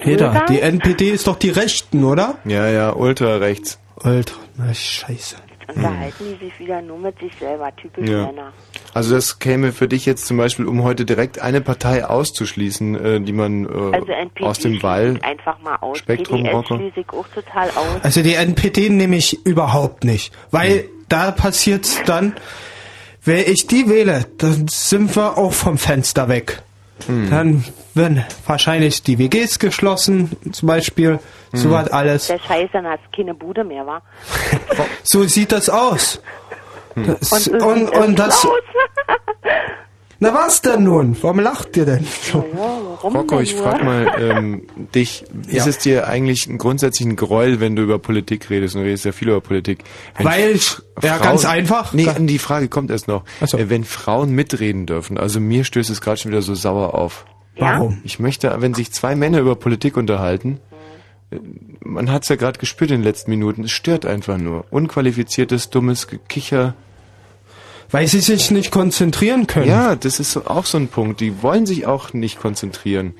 [0.00, 2.38] Heda, die NPD ist doch die Rechten, oder?
[2.44, 3.78] Ja, ja, ultra rechts.
[4.02, 5.36] Alter, na scheiße.
[5.74, 8.26] Unterhalten die sich wieder nur mit sich selber, typisch Ja.
[8.26, 8.52] Männer.
[8.94, 13.20] Also das käme für dich jetzt zum Beispiel, um heute direkt eine Partei auszuschließen, äh,
[13.20, 15.18] die man äh, Also aus dem Wahl...
[15.22, 15.98] einfach mal aus.
[15.98, 16.66] Spektrum, aus.
[18.02, 22.34] Also die NPD nehme ich überhaupt nicht, weil da passiert's dann,
[23.26, 26.62] wenn ich die wähle, dann sind wir auch vom Fenster weg.
[27.06, 27.62] Dann
[27.94, 31.18] werden wahrscheinlich die WGs geschlossen, zum Beispiel,
[31.52, 32.28] so was alles.
[32.28, 34.00] Der Scheiß, dann hat's keine Bude mehr, wa?
[35.02, 36.22] So sieht das aus.
[36.94, 38.50] Das, Und, so und, und das, aus.
[40.18, 41.16] na was denn nun?
[41.20, 42.06] Warum lacht ihr denn?
[42.22, 42.38] So.
[42.38, 43.62] ja, warum Rocco, denn ich nur?
[43.64, 44.62] frag mal ähm,
[44.94, 45.58] dich, Ja.
[45.58, 48.86] ist es dir eigentlich ein grundsätzlich ein Gräuel, wenn du über Politik redest und du
[48.86, 49.84] redest ja viel über Politik?
[50.16, 51.92] Wenn Weil ich, ja, ganz einfach.
[51.92, 53.24] Nee, die Frage kommt erst noch.
[53.40, 53.58] Ach so.
[53.58, 57.26] Äh, wenn Frauen mitreden dürfen, also mir stößt es gerade schon wieder so sauer auf.
[57.58, 58.00] Warum?
[58.04, 60.60] Ich möchte, wenn sich zwei Männer über Politik unterhalten,
[61.30, 61.38] äh,
[61.80, 64.64] man hat's ja gerade gespürt in den letzten Minuten, es stört einfach nur.
[64.70, 66.74] Unqualifiziertes, dummes Gekicher.
[67.90, 69.68] Weil sie sich nicht konzentrieren können.
[69.68, 71.20] Ja, das ist so, auch so ein Punkt.
[71.20, 73.14] Die wollen sich auch nicht konzentrieren.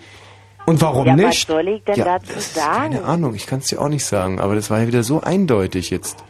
[0.66, 1.46] Und warum ja, was nicht?
[1.46, 2.94] soll ich denn Ja, dazu das ist sagen?
[2.94, 5.20] keine Ahnung, ich kann es dir auch nicht sagen, aber das war ja wieder so
[5.20, 6.24] eindeutig jetzt.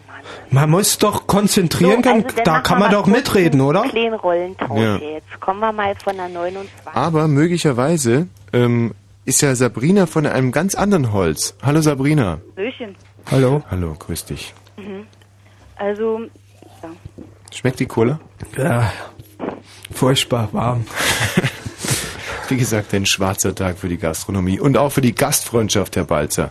[0.51, 3.85] Man muss doch konzentrieren So, können, also dann da kann man doch mitreden, oder?
[3.95, 4.97] Ja.
[4.97, 5.41] jetzt.
[5.41, 6.71] Kommen wir mal von der 29.
[6.93, 8.93] Aber möglicherweise ähm,
[9.25, 11.55] ist ja Sabrina von einem ganz anderen Holz.
[11.63, 12.39] Hallo Sabrina.
[12.57, 12.95] Hallöchen.
[13.31, 13.63] Hallo?
[13.71, 14.53] Hallo, grüß dich.
[15.77, 16.21] Also,
[16.83, 16.89] ja.
[17.57, 18.21] Schmeckt die Cola?
[18.59, 18.93] Ja,
[19.91, 20.85] furchtbar warm.
[22.49, 26.51] Wie gesagt, ein schwarzer Tag für die Gastronomie und auch für die Gastfreundschaft, Herr Balzer.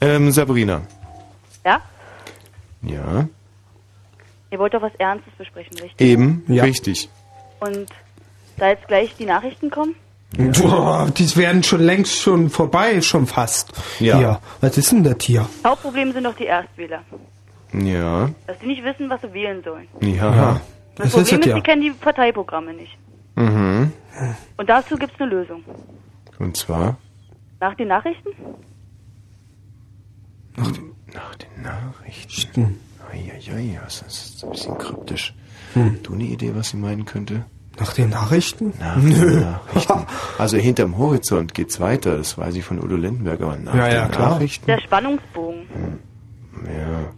[0.00, 0.82] Ähm, Sabrina.
[1.64, 1.80] ja?
[2.82, 3.28] Ja,
[4.50, 6.00] Ihr wollt doch was Ernstes besprechen, richtig?
[6.00, 6.64] eben, Ja.
[6.64, 7.08] richtig.
[7.60, 7.86] Und
[8.56, 9.94] da jetzt gleich die Nachrichten kommen?
[10.36, 13.72] Boah, die wären schon längst schon vorbei, schon fast.
[14.00, 14.18] Ja.
[14.18, 15.48] Hier, was ist denn das hier?
[15.64, 17.02] Hauptproblem sind doch die Erstwähler.
[17.72, 19.88] Ja, Dass die nicht wissen, was sie wählen sollen.
[20.00, 20.60] ja.
[20.96, 21.54] Das, Das ist Problem es ist, ja.
[21.56, 22.98] die kennen die Parteiprogramme nicht.
[23.36, 23.92] Mhm.
[24.56, 25.62] Und dazu gibt's eine Lösung.
[26.38, 26.96] Und zwar
[27.60, 28.30] Nach den Nachrichten?
[30.56, 32.80] nach den Nachrichten.
[33.12, 35.34] Eieiei, das ist ein bisschen kryptisch.
[36.02, 37.44] Du eine Idee, was sie meinen könnte?
[37.78, 38.72] Nach den Nachrichten?
[38.80, 40.06] Nach den Nachrichten.
[40.36, 43.94] Also hinterm Horizont geht's weiter, das weiß ich von Udo Lindenberg, aber nach Ja, den
[43.94, 44.30] ja, klar.
[44.32, 44.66] Nachrichten.
[44.66, 45.66] Der Spannungsbogen.
[46.66, 47.12] Ja.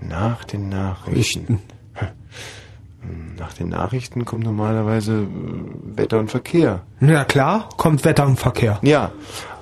[0.00, 1.60] Nach den Nachrichten.
[3.38, 6.82] Nach den Nachrichten kommt normalerweise äh, Wetter und Verkehr.
[7.00, 8.78] Ja klar, kommt Wetter und Verkehr.
[8.82, 9.10] Ja,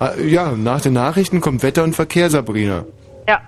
[0.01, 2.85] Äh, ja, nach den Nachrichten kommt Wetter und Verkehr, Sabrina.
[3.29, 3.41] Ja.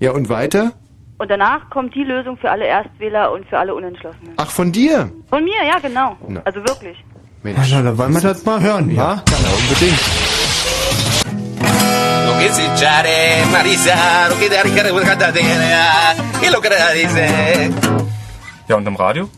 [0.00, 0.72] Ja, und weiter?
[1.18, 4.32] Und danach kommt die Lösung für alle Erstwähler und für alle Unentschlossenen.
[4.36, 5.10] Ach, von dir?
[5.28, 6.16] Von mir, ja, genau.
[6.26, 6.40] Na.
[6.44, 6.96] Also wirklich.
[7.42, 7.68] Mensch.
[7.70, 9.22] Na, da wollen wir das mal hören, Ja, wa?
[9.30, 9.98] ja, unbedingt.
[12.26, 17.20] Lokizijare Marisa, Lokidare Kadadera, Ilokradise.
[17.20, 17.70] Eh,
[18.68, 19.28] ja, und im Radio?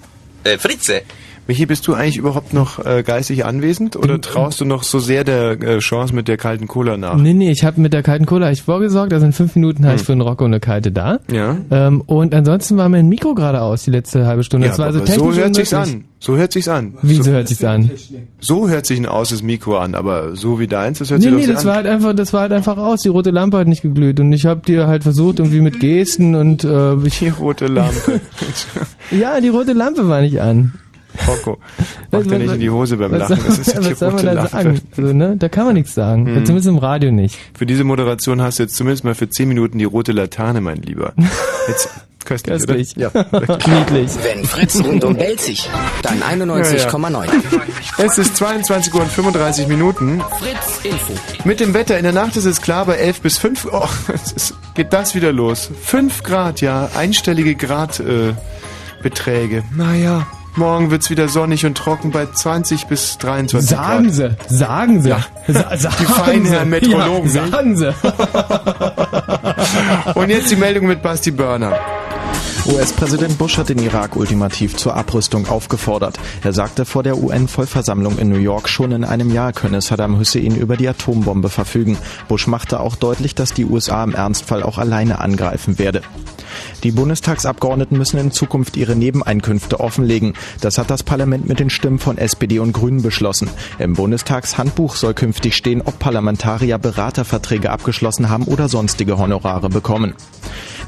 [0.45, 1.03] Eh, äh, Fritze.
[1.47, 5.25] Michi, bist du eigentlich überhaupt noch äh, geistig anwesend oder traust du noch so sehr
[5.25, 7.17] der äh, Chance mit der kalten Cola nach?
[7.17, 9.97] Nee, nee, ich habe mit der kalten Cola ich vorgesorgt, also in fünf Minuten habe
[9.97, 11.19] ich für den Rocco eine kalte da.
[11.31, 11.57] Ja.
[11.73, 14.67] Ähm, und ansonsten war mein Mikro gerade aus die letzte halbe Stunde.
[14.67, 16.05] Ja, das war also aber so technisch hört sich's an.
[16.21, 16.95] So hört sich's an.
[17.03, 17.91] Wieso so, hört sich's an?
[18.41, 21.35] so hört sich ein außes Mikro an, aber so wie deins, das hört Nee, sich
[21.35, 21.85] nee, doch das sehr war an.
[21.85, 23.03] halt einfach, das war halt einfach aus.
[23.03, 26.35] Die rote Lampe hat nicht geglüht und ich habe dir halt versucht irgendwie mit Gesten
[26.37, 28.21] und äh, ich, Die rote Lampe.
[29.11, 30.75] ja, die rote Lampe war nicht an.
[31.27, 31.59] Rocco,
[32.11, 33.39] mach dir nicht in die Hose beim Lachen.
[33.47, 34.81] Das ist ja die was soll man rote da sagen?
[34.97, 35.37] Also, ne?
[35.37, 36.27] Da kann man nichts sagen.
[36.27, 36.47] Hm.
[36.47, 37.37] Zumindest im Radio nicht.
[37.57, 40.83] Für diese Moderation hast du jetzt zumindest mal für 10 Minuten die rote Laterne, mein
[40.83, 41.13] Lieber.
[41.69, 41.89] Jetzt
[42.25, 42.97] köstlich, Köstlich.
[42.97, 43.27] oder?
[43.33, 43.59] Ja.
[43.81, 44.11] Niedlich.
[44.23, 45.69] Wenn Fritz rundum bellt sich,
[46.03, 47.27] dann 91,9.
[47.99, 50.23] Es ist 22 Uhr und 35 Minuten.
[50.39, 51.13] Fritz Info.
[51.45, 53.69] Mit dem Wetter in der Nacht ist es klar bei 11 bis 5.
[53.73, 55.71] Oh, es ist, geht das wieder los.
[55.83, 58.35] 5 Grad, ja, einstellige Grad äh,
[59.03, 59.65] Beträge.
[59.75, 60.27] Naja,
[60.61, 64.15] morgen wird's wieder sonnig und trocken bei 20 bis 23 Sagen Grad.
[64.15, 65.09] Sie, sagen Sie.
[65.09, 65.25] Ja.
[65.49, 66.71] Sa sagen Die Feinherren Sie.
[66.71, 67.51] Meteorologen, Ja, ne?
[67.51, 67.93] sagen Sie.
[70.15, 71.77] Und jetzt die Meldung mit Basti Börner.
[72.73, 76.21] US-Präsident Bush hat den Irak ultimativ zur Abrüstung aufgefordert.
[76.45, 80.55] Er sagte vor der UN-Vollversammlung in New York, schon in einem Jahr könne Saddam Hussein
[80.55, 81.99] über die Atombombe verfügen.
[82.29, 86.03] Bush machte auch deutlich, dass die USA im Ernstfall auch alleine angreifen werde.
[86.85, 90.35] Die Bundestagsabgeordneten müssen in Zukunft ihre Nebeneinkünfte offenlegen.
[90.61, 93.51] Das hat das Parlament mit den Stimmen von SPD und Grünen beschlossen.
[93.79, 100.15] Im Bundestagshandbuch soll künftig stehen, ob Parlamentarier Beraterverträge abgeschlossen haben oder sonstige Honorare bekommen.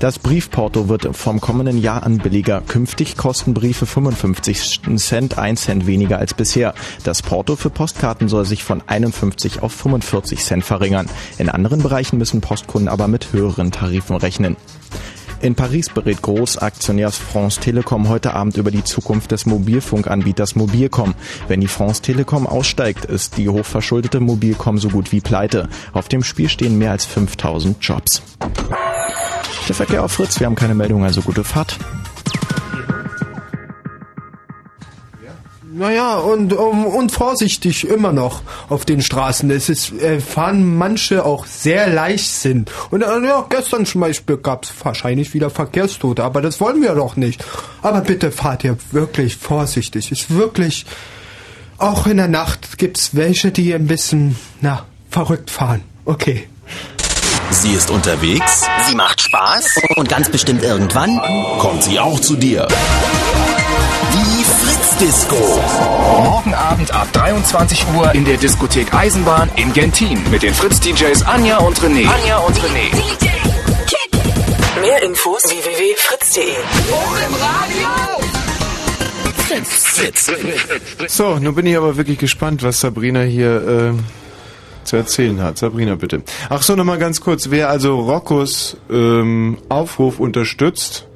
[0.01, 2.61] Das Briefporto wird vom kommenden Jahr an billiger.
[2.61, 6.75] Künftig kosten Briefe 55 Cent, 1 Cent weniger als bisher.
[7.05, 11.09] Das Porto für Postkarten soll sich von 51 auf 45 Cent verringern.
[11.39, 14.57] In anderen Bereichen müssen Postkunden aber mit höheren Tarifen rechnen.
[15.43, 21.15] In Paris berät Großaktionärs France Telekom heute Abend über die Zukunft des Mobilfunkanbieters Mobilcom.
[21.49, 25.69] Wenn die France Telekom aussteigt, ist die hochverschuldete Mobilcom so gut wie pleite.
[25.93, 28.23] Auf dem Spiel stehen mehr als 5000 Jobs.
[29.69, 31.79] Der Verkehr auf Fritz, wir haben keine Meldung, also gute Fahrt.
[35.75, 39.51] Naja, und, um, und vorsichtig immer noch auf den Straßen.
[39.51, 42.67] Es ist, äh, fahren manche auch sehr Leichtsinn.
[42.91, 46.95] Und äh, ja, gestern zum Beispiel gab es wahrscheinlich wieder Verkehrstote, aber das wollen wir
[46.95, 47.43] doch nicht.
[47.81, 50.13] Aber bitte fahrt ihr wirklich vorsichtig.
[50.13, 50.85] Ist wirklich,
[51.79, 55.81] auch in der Nacht gibt's welche, die ein bisschen, na, verrückt fahren.
[56.05, 56.49] Okay.
[57.53, 61.21] Sie ist unterwegs, Sie macht Spaß und ganz bestimmt irgendwann
[61.59, 62.67] kommt sie auch zu dir.
[64.15, 65.61] Die Fritz Disco.
[66.25, 71.59] Morgen Abend ab 23 Uhr in der Diskothek Eisenbahn in Gentin mit den Fritz-DJs Anja
[71.59, 72.09] und René.
[72.09, 72.91] Anja und René.
[74.81, 76.55] Mehr Infos www.fritz.de.
[79.63, 80.33] Fritz.
[81.07, 84.32] So, nun bin ich aber wirklich gespannt, was Sabrina hier äh,
[84.93, 85.57] zu erzählen hat.
[85.57, 86.23] Sabrina, bitte.
[86.51, 87.49] Ach so, nochmal ganz kurz.
[87.51, 91.07] Wer also Roccos ähm, Aufruf unterstützt,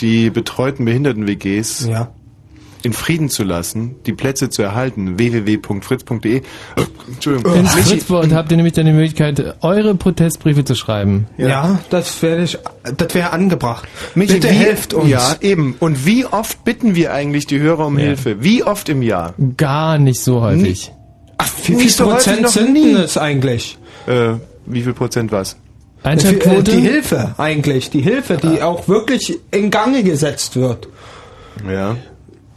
[0.00, 2.08] die betreuten Behinderten-WGs Ja.
[2.84, 6.36] in Frieden zu lassen, die Plätze zu erhalten, www.fritz.de.
[6.38, 6.42] Äh,
[7.12, 7.54] Entschuldigung.
[7.54, 11.26] Ins Fritzboard habt ihr nämlich dann die Möglichkeit, eure Protestbriefe zu schreiben.
[11.36, 12.56] Ja, das wäre ich,
[12.96, 13.86] das wäre angebracht.
[14.14, 15.10] Michi, Bitte wie, helft uns.
[15.10, 15.76] Ja, eben.
[15.80, 18.06] Und wie oft bitten wir eigentlich die Hörer um Ja.
[18.06, 18.42] Hilfe?
[18.42, 19.34] Wie oft im Jahr?
[19.58, 20.92] Gar nicht so häufig.
[21.38, 23.78] Ach, Wie viel Prozent sind denn es eigentlich?
[24.06, 24.34] Äh,
[24.66, 25.56] wie viel Prozent was?
[26.02, 26.70] Einschaltquote?
[26.72, 30.88] Äh, Die Hilfe eigentlich, die Hilfe, die auch wirklich in Gange gesetzt wird.
[31.68, 31.96] Ja.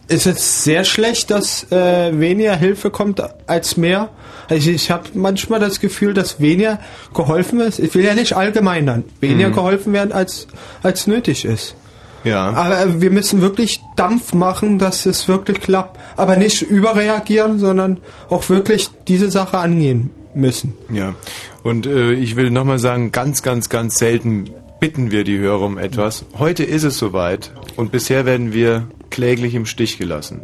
[0.07, 4.09] Ist es sehr schlecht, dass äh, weniger Hilfe kommt als mehr?
[4.49, 6.79] Also ich habe manchmal das Gefühl, dass weniger
[7.13, 7.79] geholfen ist.
[7.79, 9.05] Ich will ja nicht allgemeinern.
[9.21, 9.53] Weniger Mhm.
[9.53, 10.47] geholfen werden als
[10.83, 11.75] als nötig ist.
[12.23, 12.49] Ja.
[12.51, 15.99] Aber äh, wir müssen wirklich Dampf machen, dass es wirklich klappt.
[16.17, 17.97] Aber nicht überreagieren, sondern
[18.29, 20.73] auch wirklich diese Sache angehen müssen.
[20.91, 21.15] Ja.
[21.63, 25.77] Und äh, ich will nochmal sagen, ganz, ganz, ganz selten bitten wir die Hörer um
[25.77, 26.25] etwas.
[26.37, 30.41] Heute ist es soweit und bisher werden wir kläglich im Stich gelassen.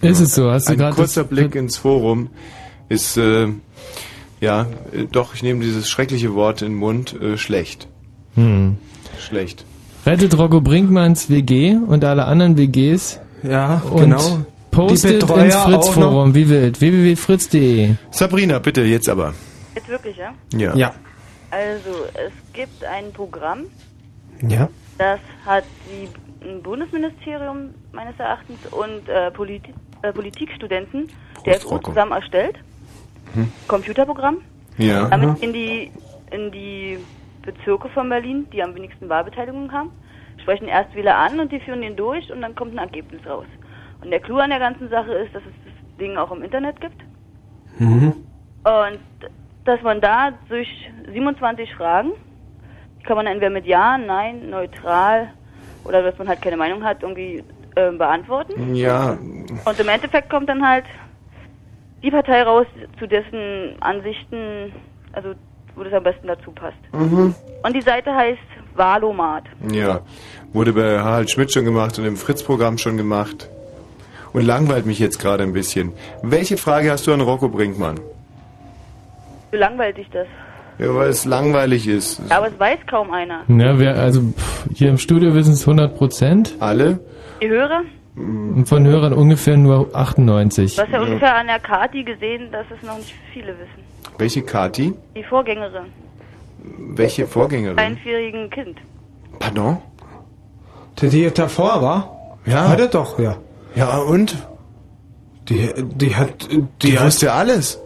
[0.00, 0.50] Ist es so?
[0.50, 2.30] Hast du Ein kurzer Blick ins Forum
[2.88, 3.48] ist, äh,
[4.40, 7.88] ja, äh, doch, ich nehme dieses schreckliche Wort in den Mund, äh, schlecht.
[8.34, 8.76] Hm.
[9.18, 9.64] Schlecht.
[10.04, 13.20] Rettet Rocco Brinkmanns WG und alle anderen WGs.
[13.42, 14.38] Ja, und genau.
[14.70, 16.80] Postet Die Betreuer ins Fritz-Forum, wie wild.
[16.80, 17.94] www.fritz.de.
[18.10, 19.34] Sabrina, bitte, jetzt aber.
[19.74, 20.32] Jetzt wirklich, ja?
[20.54, 20.74] Ja.
[20.74, 20.94] Ja.
[21.50, 23.64] Also, es gibt ein Programm,
[24.48, 24.68] Ja.
[24.98, 26.08] das hat die
[26.48, 29.62] ein Bundesministerium meines Erachtens und äh, Polit
[30.02, 31.08] äh, Politikstudenten
[31.46, 32.56] der FU zusammen erstellt.
[33.34, 33.52] Hm.
[33.68, 34.38] Computerprogramm.
[34.78, 35.06] Ja.
[35.08, 35.90] Damit in die
[36.32, 36.98] in die
[37.42, 39.90] Bezirke von Berlin, die am wenigsten Wahlbeteiligung haben,
[40.40, 43.46] sprechen Erstwähler an und die führen den durch und dann kommt ein Ergebnis raus.
[44.02, 46.80] Und der Clou an der ganzen Sache ist, dass es das Ding auch im Internet
[46.80, 47.02] gibt.
[47.78, 48.14] Mhm.
[48.64, 49.00] Und
[49.64, 50.68] dass man da durch
[51.12, 52.12] 27 Fragen,
[53.00, 55.30] die kann man entweder mit Ja, Nein, neutral
[55.84, 58.74] oder dass man halt keine Meinung hat, irgendwie äh, beantworten.
[58.74, 59.12] Ja.
[59.64, 60.84] Und im Endeffekt kommt dann halt
[62.02, 62.66] die Partei raus,
[62.98, 64.72] zu dessen Ansichten,
[65.12, 65.34] also
[65.76, 66.76] wo das am besten dazu passt.
[66.92, 67.34] Mhm.
[67.62, 68.38] Und die Seite heißt
[68.74, 69.44] Valomat.
[69.70, 70.00] Ja.
[70.52, 73.48] Wurde bei Harald Schmidt schon gemacht und im Fritz-Programm schon gemacht.
[74.32, 75.92] und langweilt mich jetzt gerade ein bisschen.
[76.22, 78.00] Welche Frage hast du an Rocco Brinkmann?
[79.50, 80.26] Wie langweilt dich das?
[80.78, 82.20] Ja, weil es langweilig ist.
[82.30, 83.42] Ja, aber es weiß kaum einer.
[83.48, 86.54] Ja, wir, also pff, hier im Studio wissen es 100 Prozent.
[86.60, 86.98] Alle?
[87.42, 87.82] Die Hörer?
[88.16, 90.76] Und von Hörern ungefähr nur 98.
[90.76, 93.82] Du hast ja ungefähr an der Kati gesehen, dass es noch nicht viele wissen.
[94.22, 94.94] Welche Kati?
[95.16, 95.86] Die Vorgängerin.
[96.94, 97.76] Welche Vorgängerin?
[97.76, 98.78] Einjährigen Kind.
[99.40, 99.78] Pardon?
[101.00, 101.98] Die, die davor war?
[102.46, 102.68] Ja.
[102.68, 103.34] Hatte doch, ja.
[103.74, 104.36] Ja, und?
[105.48, 106.48] Die, die hat...
[106.52, 107.80] Die, Die hat, wusste alles.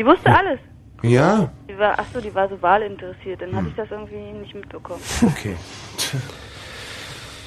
[0.00, 0.60] Die wusste alles.
[1.02, 1.50] Ja.
[1.68, 3.42] Die war, ach so, die war so wahlinteressiert.
[3.42, 5.02] Dann hatte ich das irgendwie nicht mitbekommen.
[5.26, 5.56] Okay.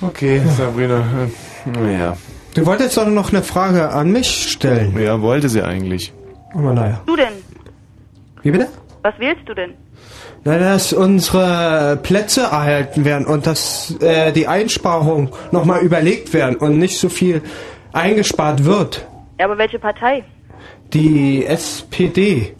[0.01, 0.99] Okay, Sabrina.
[0.99, 2.15] äh, Naja.
[2.53, 4.95] Du wolltest doch noch eine Frage an mich stellen.
[4.99, 6.13] Ja, wollte sie eigentlich.
[6.53, 7.01] Aber naja.
[7.07, 7.33] Du denn?
[8.45, 8.67] Wie bitte?
[9.01, 9.73] Was wählst du denn?
[10.43, 16.77] Na, dass unsere Plätze erhalten werden und dass äh, die Einsparungen nochmal überlegt werden und
[16.77, 17.41] nicht so viel
[17.91, 19.07] eingespart wird.
[19.39, 20.23] Ja, aber welche Partei?
[20.93, 22.55] Die SPD.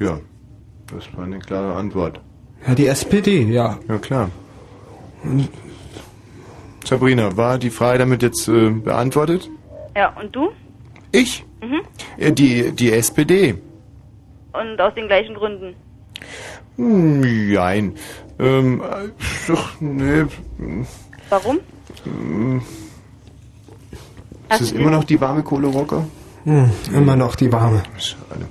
[0.00, 0.18] Ja,
[0.92, 2.20] das war eine klare Antwort.
[2.66, 3.78] Ja, die SPD, ja.
[3.88, 4.30] Ja, klar.
[6.84, 9.48] Sabrina, war die Frage damit jetzt äh, beantwortet?
[9.96, 10.50] Ja, und du?
[11.12, 11.44] Ich?
[11.60, 11.80] Mhm.
[12.16, 13.54] Äh, die, die SPD.
[14.52, 15.74] Und aus den gleichen Gründen.
[16.76, 17.94] Hm, Jein.
[18.38, 19.08] Ähm, äh,
[19.48, 20.24] doch, nee.
[21.28, 21.58] Warum?
[22.04, 22.62] Hm.
[24.50, 26.06] Ist es immer noch die warme Kohle Rocker?
[26.44, 27.82] Hm, immer noch die warme.
[27.98, 28.46] Schade.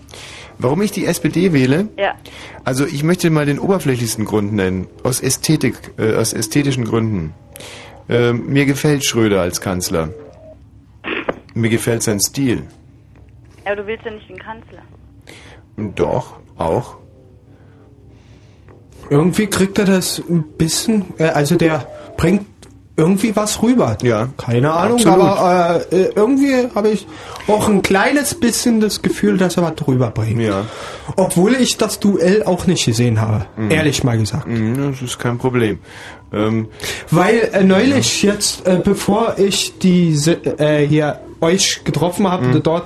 [0.59, 1.87] Warum ich die SPD wähle?
[1.97, 2.15] Ja.
[2.63, 4.87] Also ich möchte mal den oberflächlichsten Grund nennen.
[5.03, 7.33] Aus Ästhetik, äh, aus ästhetischen Gründen.
[8.09, 10.09] Ähm, mir gefällt Schröder als Kanzler.
[11.53, 12.63] Mir gefällt sein Stil.
[13.67, 14.79] Ja, aber du willst ja nicht den Kanzler.
[15.95, 16.95] Doch, auch.
[19.09, 22.45] Irgendwie kriegt er das ein bisschen, äh, also der bringt
[22.95, 23.97] irgendwie was rüber.
[24.03, 24.29] Ja.
[24.37, 25.19] Keine Ahnung, Absolut.
[25.19, 27.05] aber äh, äh, irgendwie habe ich
[27.47, 30.41] auch ein kleines bisschen das Gefühl, dass er was drüber bringt.
[30.41, 30.63] Ja.
[31.17, 33.71] Obwohl ich das Duell auch nicht gesehen habe, Mhm.
[33.71, 34.47] ehrlich mal gesagt.
[34.47, 35.79] Mhm, Das ist kein Problem.
[36.33, 36.69] Ähm,
[37.11, 42.63] Weil äh, neulich jetzt, äh, bevor ich diese äh, hier euch getroffen habe, Mhm.
[42.63, 42.85] dort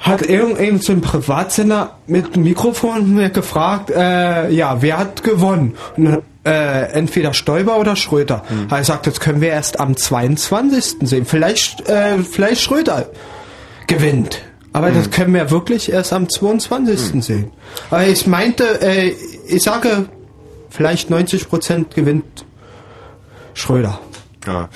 [0.00, 5.76] hat irgendein so ein Privatsender mit dem Mikrofon mir gefragt, äh, ja, wer hat gewonnen?
[5.96, 8.42] Und, äh, entweder Stoiber oder Schröder.
[8.48, 8.68] Mhm.
[8.70, 11.06] Er sagt, das können wir erst am 22.
[11.06, 11.26] sehen.
[11.26, 13.10] Vielleicht, äh, vielleicht Schröder
[13.86, 14.40] gewinnt.
[14.72, 14.94] Aber Mhm.
[14.94, 17.20] das können wir wirklich erst am 22.
[17.22, 17.50] sehen.
[17.90, 19.12] Aber ich meinte, äh,
[19.46, 20.06] ich sage,
[20.70, 22.46] vielleicht 90% gewinnt
[23.52, 24.00] Schröder.
[24.46, 24.70] Ja.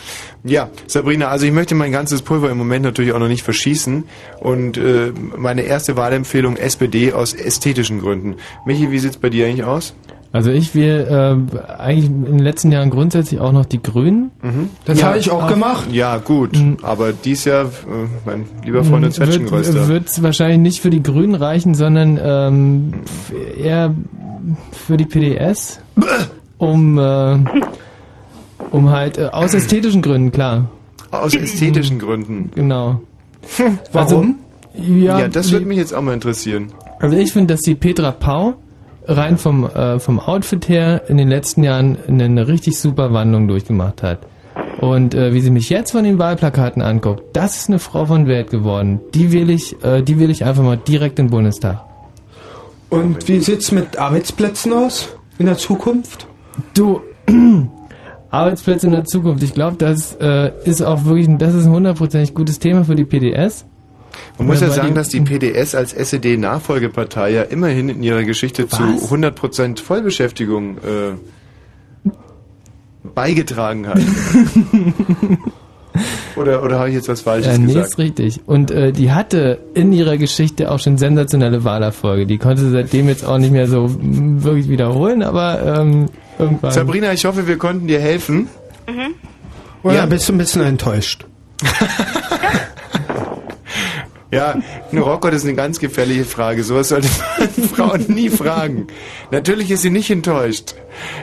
[0.44, 4.04] Ja, Sabrina, also ich möchte mein ganzes Pulver im Moment natürlich auch noch nicht verschießen
[4.40, 8.36] und äh, meine erste Wahlempfehlung SPD aus ästhetischen Gründen.
[8.66, 9.94] Michi, wie sieht's bei dir eigentlich aus?
[10.32, 14.32] Also ich will äh, eigentlich in den letzten Jahren grundsätzlich auch noch die Grünen.
[14.84, 15.86] Das Ja, habe ich auch gemacht.
[15.92, 16.50] Ja, gut,
[16.82, 17.68] aber dies Jahr, äh,
[18.26, 19.86] mein lieber Freund und Zwetschgenröster.
[19.86, 22.94] Wird es wahrscheinlich nicht für die Grünen reichen, sondern ähm,
[23.56, 23.94] eher
[24.72, 25.80] für die PDS,
[26.58, 27.38] um äh,
[28.74, 30.68] um halt äh, aus ästhetischen Gründen, klar.
[31.10, 32.50] Aus ästhetischen Gründen.
[32.54, 33.00] Genau.
[33.92, 34.36] Warum?
[34.74, 36.72] Also, ja, Ja, das würde mich jetzt auch mal interessieren.
[36.98, 38.54] Also ich finde, dass die Petra Pau
[39.06, 43.46] rein vom, äh, vom Outfit her in den letzten Jahren eine, eine richtig super Wandlung
[43.46, 44.20] durchgemacht hat.
[44.80, 48.26] Und äh, wie sie mich jetzt von den Wahlplakaten anguckt, das ist eine Frau von
[48.26, 49.00] Welt geworden.
[49.14, 51.84] Die will ich, äh, die will ich einfach mal direkt in den Bundestag.
[52.90, 56.26] Und wie sieht's mit Arbeitsplätzen aus in der Zukunft?
[56.74, 57.00] Du,
[58.34, 59.42] Arbeitsplätze in der Zukunft.
[59.42, 62.94] Ich glaube, das äh, ist auch wirklich, ein- das ist ein hundertprozentig gutes Thema für
[62.94, 63.64] die PDS.
[64.38, 68.78] Man muss ja sagen, dass die PDS als SED-Nachfolgepartei ja immerhin in ihrer Geschichte zu
[68.82, 69.10] Was?
[69.10, 72.10] 100% Vollbeschäftigung äh,
[73.14, 73.98] beigetragen hat.
[76.36, 77.86] oder oder habe ich jetzt was Falsches Ja, nee, gesagt?
[77.88, 78.40] ist richtig.
[78.46, 82.26] Und äh, die hatte in ihrer Geschichte auch schon sensationelle Wahlerfolge.
[82.26, 86.06] Die konnte sie seitdem jetzt auch nicht mehr so wirklich wiederholen, aber ähm,
[86.38, 86.72] irgendwann.
[86.72, 88.48] Sabrina, ich hoffe, wir konnten dir helfen.
[88.88, 89.14] Mhm.
[89.84, 90.06] Oder Ja.
[90.06, 91.24] bist du ein bisschen enttäuscht?
[94.30, 94.56] Ja,
[94.90, 96.64] ein Rocker, das ist eine ganz gefährliche Frage.
[96.64, 97.06] Sowas sollte
[97.38, 98.88] man Frauen nie fragen.
[99.30, 100.74] Natürlich ist sie nicht enttäuscht.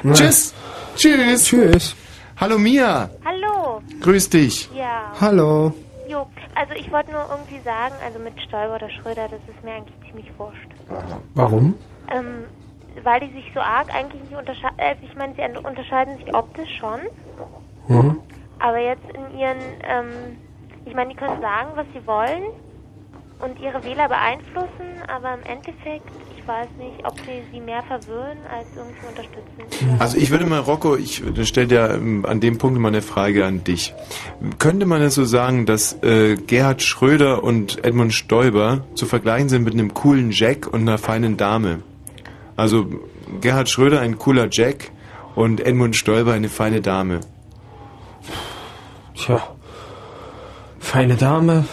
[0.01, 0.13] Nein.
[0.13, 0.53] Tschüss.
[0.95, 1.43] Tschüss.
[1.43, 1.95] Tschüss.
[2.37, 3.09] Hallo Mia.
[3.25, 3.60] Hallo.
[4.01, 4.69] Grüß dich.
[4.73, 5.13] Ja.
[5.19, 5.73] Hallo.
[6.07, 9.75] Jo, also ich wollte nur irgendwie sagen, also mit Stoiber oder Schröder, das ist mir
[9.75, 10.69] eigentlich ziemlich wurscht.
[11.35, 11.79] Warum?
[12.09, 12.47] Ähm,
[13.03, 16.33] weil die sich so arg eigentlich nicht unterscheiden, also ich meine, sie un- unterscheiden sich
[16.35, 16.99] optisch schon,
[17.87, 18.21] Mhm.
[18.59, 20.37] aber jetzt in ihren, ähm,
[20.85, 22.43] ich meine, die können sagen, was sie wollen
[23.39, 26.11] und ihre Wähler beeinflussen, aber im Endeffekt,
[26.41, 29.99] ich weiß nicht, ob sie sie mehr verwirren als irgendwie unterstützen.
[29.99, 33.45] Also ich würde mal, Rocco, ich stelle dir ähm, an dem Punkt mal eine Frage
[33.45, 33.93] an dich.
[34.57, 39.63] Könnte man es so sagen, dass äh, Gerhard Schröder und Edmund Stoiber zu vergleichen sind
[39.63, 41.83] mit einem coolen Jack und einer feinen Dame?
[42.55, 42.87] Also
[43.39, 44.91] Gerhard Schröder ein cooler Jack
[45.35, 47.21] und Edmund Stoiber eine feine Dame.
[49.15, 49.41] Tja.
[50.79, 51.65] Feine Dame.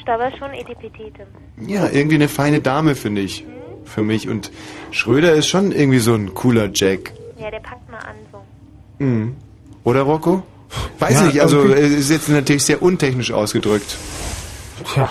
[0.00, 1.26] Stauber ist schon Etipetete.
[1.66, 3.44] Ja, irgendwie eine feine Dame, finde ich.
[3.92, 4.28] Für mich.
[4.28, 4.50] Und
[4.90, 7.12] Schröder ist schon irgendwie so ein cooler Jack.
[7.38, 9.04] Ja, der packt mal an so.
[9.04, 9.36] Mhm.
[9.84, 10.42] Oder Rocco?
[10.98, 13.96] Weiß Ja, nicht, also irgendwie- es ist jetzt natürlich sehr untechnisch ausgedrückt.
[14.92, 15.08] Tja.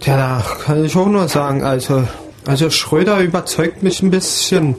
[0.00, 2.06] Tja, da kann ich auch nur sagen, also,
[2.46, 4.76] also Schröder überzeugt mich ein bisschen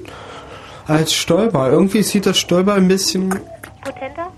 [0.86, 1.70] als Stolper.
[1.72, 3.30] Irgendwie sieht das Stolper ein bisschen,
[3.82, 4.32] Potenter?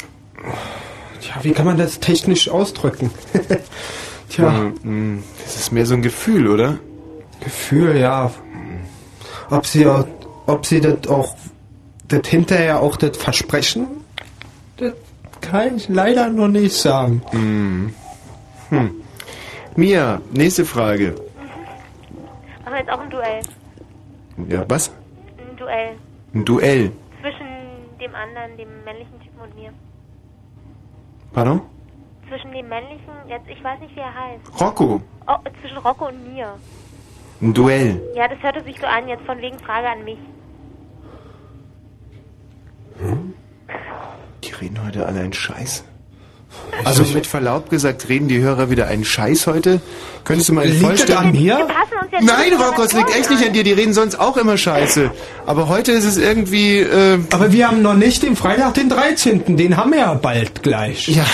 [1.22, 3.10] tja, wie kann man das technisch ausdrücken?
[4.30, 5.24] Tja, Mhm.
[5.44, 6.78] Das ist mehr so ein Gefühl, oder?
[7.46, 8.32] Gefühl, ja.
[9.50, 10.08] Ob sie, auch-
[10.48, 11.36] ob sie das auch,
[12.08, 13.88] das hinterher auch das versprechen,
[14.78, 14.94] das
[15.42, 17.22] kann ich leider noch nicht sagen.
[17.32, 17.94] Mhm.
[18.70, 18.92] Hm.
[19.76, 21.16] Mia, nächste Frage.
[22.64, 23.42] Machen wir jetzt auch ein Duell.
[24.50, 24.90] Ja, was?
[25.38, 25.96] Ein Duell
[26.34, 26.92] Ein Duell.
[27.22, 27.48] zwischen
[28.02, 29.72] dem anderen, dem männlichen Typen und mir.
[31.34, 31.62] Pardon?
[32.28, 34.60] Zwischen dem männlichen, jetzt ich weiß nicht wie er heißt.
[34.62, 35.00] Rocco.
[35.28, 36.56] Oh, zwischen Rocco und mir.
[37.42, 38.02] Ein Duell.
[38.16, 40.18] Ja, das hörte sich so an, jetzt von wegen Frage an mich.
[44.44, 45.84] Die reden heute alle einen Scheiß.
[46.84, 49.82] Also mit Verlaub gesagt, reden die Hörer wieder einen Scheiß heute?
[50.24, 51.18] Könntest du mal Liegt das vollständig...
[51.18, 51.68] an mir?
[52.12, 53.64] Jetzt Nein, es liegt echt nicht an dir.
[53.64, 55.12] Die reden sonst auch immer Scheiße.
[55.46, 56.80] Aber heute ist es irgendwie...
[56.80, 60.64] Äh, Aber wir haben noch nicht den Freitag, den 13., den haben wir ja bald
[60.64, 61.08] gleich.
[61.10, 61.26] Ja.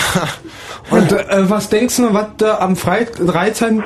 [0.90, 3.84] Und äh, was denkst du, was da am Freit 13.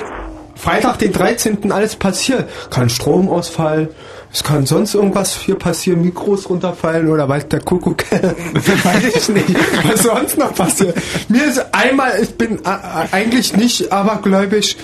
[0.57, 1.71] Freitag, den 13.
[1.71, 2.49] alles passiert?
[2.69, 3.89] Kann Stromausfall,
[4.31, 9.55] es kann sonst irgendwas hier passieren, Mikros runterfallen oder weiß der Kuckuck, weiß ich nicht,
[9.83, 10.95] was sonst noch passiert.
[11.29, 14.75] Mir ist einmal, ich bin äh, äh, eigentlich nicht abergläubisch,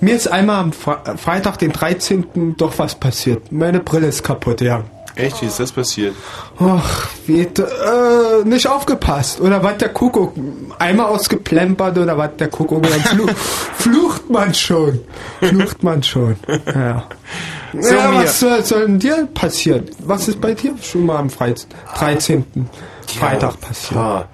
[0.00, 2.54] mir ist einmal am Fre Freitag, den 13.
[2.56, 3.52] doch was passiert.
[3.52, 4.84] Meine Brille ist kaputt, ja.
[5.14, 6.14] Echt, wie ist das passiert?
[6.58, 9.40] Ach, wie, äh, nicht aufgepasst.
[9.40, 10.34] Oder was der Kuckuck,
[10.78, 13.30] einmal ausgeplempert oder was der Kuckuck, dann fluch,
[13.76, 15.00] flucht man schon.
[15.40, 16.36] Flucht man schon.
[16.66, 17.04] Ja.
[17.72, 19.88] So, ja, was soll, soll denn dir passieren?
[20.00, 22.44] Was ist bei dir schon mal am Freiz 13.
[23.06, 23.94] Freitag passiert?
[23.94, 24.28] Ja,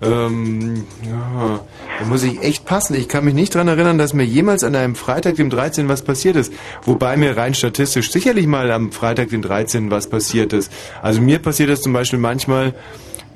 [0.00, 1.60] ähm, ja,
[1.98, 2.94] da muss ich echt passen.
[2.94, 5.88] Ich kann mich nicht dran erinnern, dass mir jemals an einem Freitag, dem 13.
[5.88, 6.52] was passiert ist.
[6.84, 9.90] Wobei mir rein statistisch sicherlich mal am Freitag, dem 13.
[9.90, 10.72] was passiert ist.
[11.02, 12.74] Also mir passiert das zum Beispiel manchmal,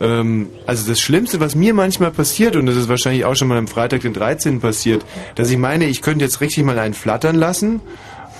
[0.01, 3.59] ähm, also das Schlimmste, was mir manchmal passiert, und das ist wahrscheinlich auch schon mal
[3.59, 4.61] am Freitag, den 13.
[4.61, 5.05] passiert,
[5.35, 7.81] dass ich meine, ich könnte jetzt richtig mal einen flattern lassen.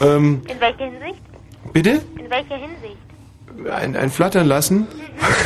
[0.01, 1.21] Ähm, In welcher Hinsicht?
[1.73, 1.91] bitte?
[2.19, 2.97] In welcher Hinsicht?
[3.71, 4.87] Ein, ein Flattern lassen?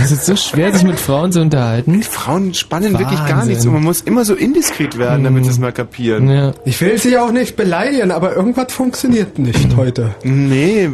[0.02, 2.02] Es ist so schwer, sich mit Frauen zu unterhalten.
[2.02, 3.48] Frauen spannen wirklich gar Wahnsinn.
[3.48, 6.28] nichts und man muss immer so indiskret werden, damit sie es mal kapieren.
[6.30, 6.52] Ja.
[6.64, 10.14] Ich will sie auch nicht beleidigen, aber irgendwas funktioniert nicht heute.
[10.22, 10.88] Nee,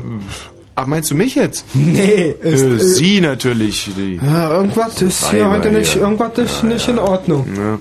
[0.74, 1.64] ach, meinst du mich jetzt?
[1.74, 3.90] Nee, ist, äh, äh, sie natürlich.
[3.96, 6.02] Die Ja, irgendwas ist hier heute nicht, hier.
[6.02, 7.46] irgendwas ist nicht in Ordnung.
[7.56, 7.78] Ja.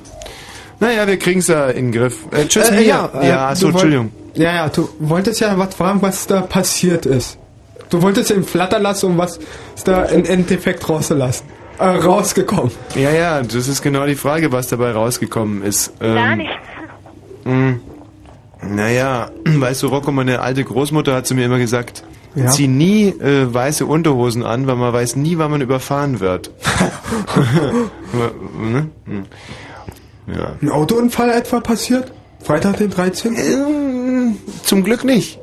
[0.80, 2.18] Naja, wir kriegen's ja in den Griff.
[2.32, 4.12] Äh, tschüss, Äh, ja, äh, ja, so, Entschuldigung.
[4.36, 7.38] Ja, ja, du wolltest ja was fragen, was da passiert ist.
[7.92, 9.38] Du wolltest ja ihn flattern lassen und was
[9.76, 11.46] ist da im Endeffekt rausgelassen?
[11.78, 12.72] Äh, rausgekommen.
[12.96, 15.94] Ja, ja, das ist genau die Frage, was dabei rausgekommen ist.
[16.02, 16.54] Ähm, Gar nichts.
[17.44, 17.74] mh,
[18.68, 22.04] naja, weißt du, Rocco, meine alte Großmutter hat zu mir immer gesagt,
[22.36, 22.48] Ja.
[22.48, 26.52] zieh nie äh, weiße Unterhosen an, weil man weiß nie, wann man überfahren wird.
[28.14, 28.90] Hm.
[30.28, 30.54] ja.
[30.62, 32.12] Ein Autounfall etwa passiert?
[32.44, 33.36] Freitag den 13.?
[33.36, 35.40] Ähm, zum Glück nicht.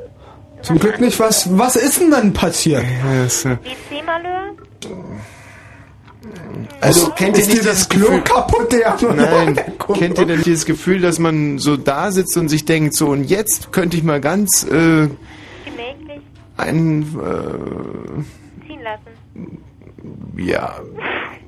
[0.63, 1.19] Zum Glück nicht.
[1.21, 2.85] Was, was ist denn dann passiert?
[6.81, 8.73] Also kennt ihr ist nicht dir das Klo Gefühl- kaputt?
[8.73, 9.59] Ja, Nein,
[9.95, 13.25] kennt ihr denn dieses Gefühl, dass man so da sitzt und sich denkt, so und
[13.25, 14.69] jetzt könnte ich mal ganz äh,
[15.09, 16.21] Gemächlich
[16.57, 19.59] ein äh, ziehen lassen.
[20.37, 20.81] ja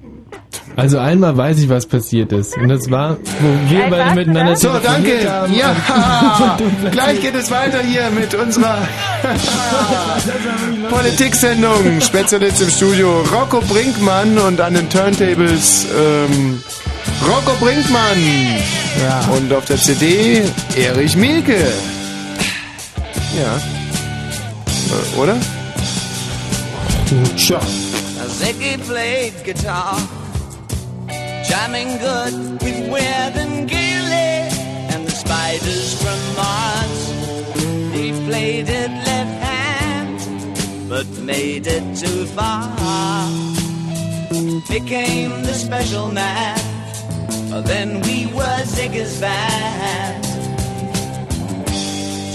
[0.76, 2.56] Also einmal weiß ich, was passiert ist.
[2.56, 5.30] Und das war, wo wir beide miteinander So, danke.
[5.30, 5.52] haben.
[5.54, 5.74] Ja,
[6.90, 8.78] gleich geht es weiter hier mit unserer
[10.90, 12.00] Politik-Sendung.
[12.00, 16.62] Spezialist im Studio Rocco Brinkmann und an den Turntables ähm,
[17.26, 18.18] Rocco Brinkmann.
[19.02, 19.20] Ja.
[19.36, 20.42] Und auf der CD
[20.76, 21.56] Erich Mielke.
[23.36, 23.56] Ja.
[23.56, 25.36] Äh, oder?
[27.36, 27.60] Tja.
[28.38, 29.98] Ziggy played guitar,
[31.50, 34.34] jamming good with Weird and Gilly
[34.92, 37.00] and the spiders from Mars.
[37.92, 40.18] He played it left hand
[40.88, 42.70] but made it too far.
[44.68, 46.56] Became the special man.
[47.64, 50.24] Then we were Ziggy's band.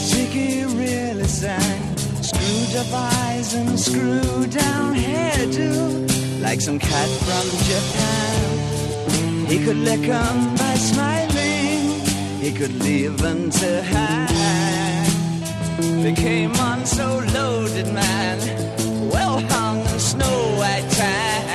[0.09, 1.81] Ziggy really sang.
[2.21, 6.41] Screwed up eyes and screwed down hairdo.
[6.41, 8.74] Like some cat from Japan.
[9.47, 11.81] He could lick 'em by smiling.
[12.41, 15.05] He could leave them to hang.
[16.03, 18.37] Became on so loaded man.
[19.13, 21.54] Well hung in snow white tan.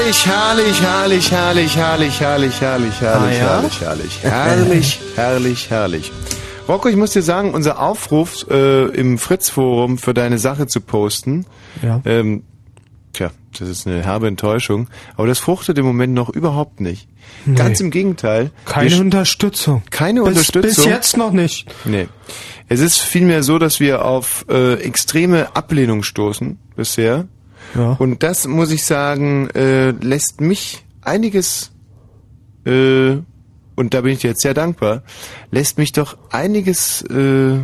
[0.00, 3.36] Herrlich, herrlich, herrlich, herrlich, herrlich, herrlich, herrlich, herrlich, Ah, ja?
[3.60, 6.12] herrlich, herrlich, herrlich, herrlich, herrlich.
[6.66, 11.44] Rocco, ich muss dir sagen, unser Aufruf äh, im Fritz-Forum für deine Sache zu posten,
[11.82, 12.00] Ja.
[12.06, 12.44] ähm,
[13.12, 14.88] tja, das ist eine herbe Enttäuschung,
[15.18, 17.06] aber das fruchtet im Moment noch überhaupt nicht.
[17.44, 17.56] Nee.
[17.56, 18.52] Ganz im Gegenteil.
[18.64, 19.82] Keine Unterstützung.
[19.90, 20.62] Keine bis, Unterstützung.
[20.62, 21.70] Bis jetzt noch nicht.
[21.84, 22.08] Nee.
[22.68, 27.28] Es ist vielmehr so, dass wir auf äh, extreme Ablehnung stoßen bisher.
[27.74, 27.92] Ja.
[27.92, 31.70] Und das, muss ich sagen, äh, lässt mich einiges,
[32.64, 33.16] äh,
[33.76, 35.02] und da bin ich dir jetzt sehr dankbar,
[35.50, 37.58] lässt mich doch einiges äh,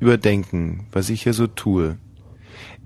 [0.00, 1.96] überdenken, was ich hier so tue.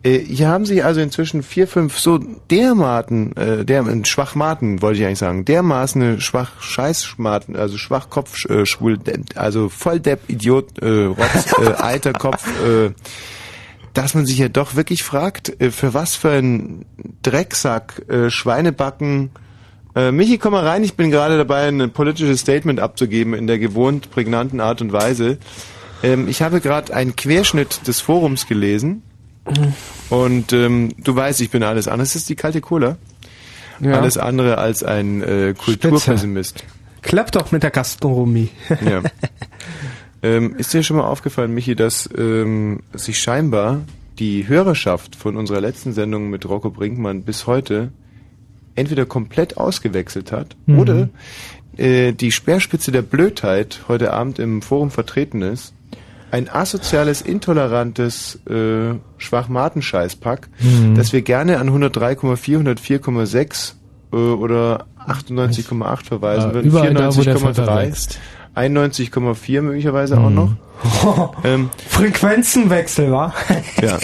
[0.05, 5.07] Äh, hier haben sich also inzwischen vier, fünf so dermaßen, äh, der, Schwachmaten, wollte ich
[5.07, 8.99] eigentlich sagen, dermaßen schwach Scheißschmaten, also Schwachkopf, äh, schwul,
[9.35, 12.91] also Volldepp, Idiot, äh, Rotz, äh, alter Kopf, äh,
[13.99, 16.85] dass man sich ja doch wirklich fragt, äh, für was für ein
[17.23, 19.31] Drecksack, äh, Schweinebacken.
[19.97, 23.59] Äh, Michi, komm mal rein, ich bin gerade dabei, ein politisches Statement abzugeben in der
[23.59, 25.39] gewohnt prägnanten Art und Weise.
[26.05, 29.03] Ähm, ich habe gerade einen Querschnitt des Forums gelesen
[30.11, 32.05] und ähm, du weißt, ich bin alles andere.
[32.05, 32.99] Das ist die kalte Cola.
[33.81, 33.95] Ja.
[33.95, 36.63] Alles andere als ein äh, Kulturpessimist.
[37.03, 38.51] Klappt doch mit der Gastronomie.
[38.69, 39.03] Ja.
[40.23, 43.83] ähm, ist dir schon mal aufgefallen, Michi, dass ähm, sich scheinbar
[44.19, 47.93] die Hörerschaft von unserer letzten Sendung mit Rocco Brinkmann bis heute
[48.75, 50.79] entweder komplett ausgewechselt hat Mhm.
[50.79, 51.09] oder
[51.77, 55.73] äh, die Speerspitze der Blödheit heute Abend im Forum vertreten ist.
[56.31, 60.95] Ein asoziales, intolerantes äh, Schwachmatenscheißpack, Mhm.
[60.95, 63.75] das wir gerne an 103,4, 104,6
[64.13, 66.67] äh, oder 98,8 verweisen Ja, würden.
[66.69, 68.19] überall da, wo der 94,3.
[68.67, 69.03] Pfeffer wächst.
[69.15, 70.35] 91,4 möglicherweise auch Mhm.
[70.35, 70.51] noch.
[71.45, 73.35] Ähm, Frequenzenwechsel, wa?
[73.83, 73.99] ja.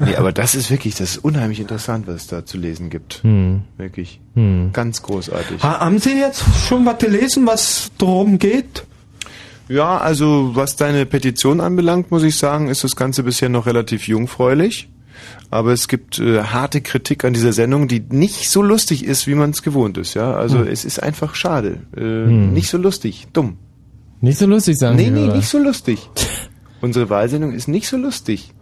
[0.00, 3.20] Nee, aber das ist wirklich, das ist unheimlich interessant, was es da zu lesen gibt.
[3.22, 3.62] Hm.
[3.76, 4.20] Wirklich.
[4.34, 4.70] Hm.
[4.72, 5.62] Ganz großartig.
[5.62, 8.84] Ha, haben Sie jetzt schon was gelesen, was darum geht?
[9.68, 14.08] Ja, also was deine Petition anbelangt, muss ich sagen, ist das Ganze bisher noch relativ
[14.08, 14.88] jungfräulich.
[15.50, 19.34] Aber es gibt äh, harte Kritik an dieser Sendung, die nicht so lustig ist, wie
[19.36, 20.14] man es gewohnt ist.
[20.14, 20.66] Ja, also Hm.
[20.66, 22.52] es ist einfach schade, äh, Hm.
[22.52, 23.58] nicht so lustig, dumm.
[24.24, 25.98] Nicht so lustig sagen Nee, nee, nicht so lustig.
[26.80, 28.54] Unsere Wahlsendung ist nicht so lustig.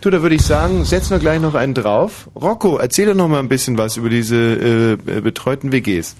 [0.00, 2.30] Du, da würde ich sagen, setzen wir gleich noch einen drauf.
[2.34, 6.16] Rocco, erzähl doch noch mal ein bisschen was über diese äh, äh, betreuten WGs.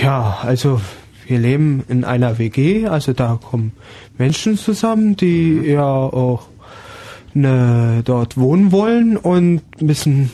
[0.00, 0.80] Ja, also
[1.26, 3.72] wir leben in einer WG, also da kommen
[4.16, 6.48] Menschen zusammen, die ja auch
[7.34, 10.30] ne, dort wohnen wollen und ein bisschen,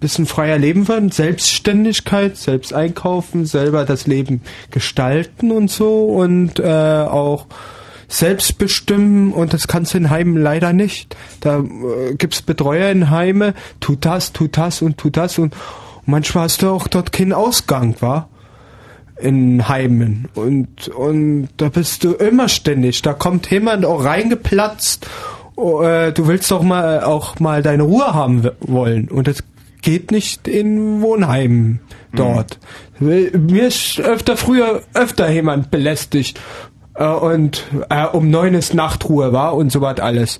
[0.00, 1.10] bisschen freier leben wollen.
[1.10, 4.40] Selbstständigkeit, selbst einkaufen, selber das Leben
[4.70, 7.46] gestalten und so und äh, auch
[8.10, 11.16] selbst bestimmen und das kannst du in Heimen leider nicht.
[11.40, 16.08] Da äh, gibt's Betreuer in Heime, tut das, tut das und tut das und, und
[16.08, 18.28] manchmal hast du auch dort keinen Ausgang, wa?
[19.20, 23.02] In Heimen und und da bist du immer ständig.
[23.02, 25.06] Da kommt jemand auch reingeplatzt.
[25.58, 29.44] Äh, du willst doch mal auch mal deine Ruhe haben wollen und das
[29.82, 31.80] geht nicht in Wohnheimen
[32.14, 32.58] dort.
[32.98, 36.38] Mir ist öfter früher öfter jemand belästigt
[36.94, 40.38] äh, und äh, um neun ist Nachtruhe war und so was alles.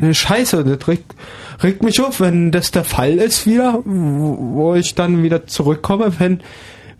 [0.00, 1.14] Ne, Scheiße, das regt,
[1.62, 6.40] regt mich auf, wenn das der Fall ist wieder, wo ich dann wieder zurückkomme, wenn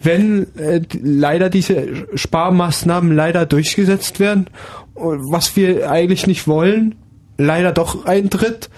[0.02, 4.46] wenn äh, leider diese Sparmaßnahmen leider durchgesetzt werden,
[4.94, 6.94] was wir eigentlich nicht wollen,
[7.36, 8.70] leider doch eintritt,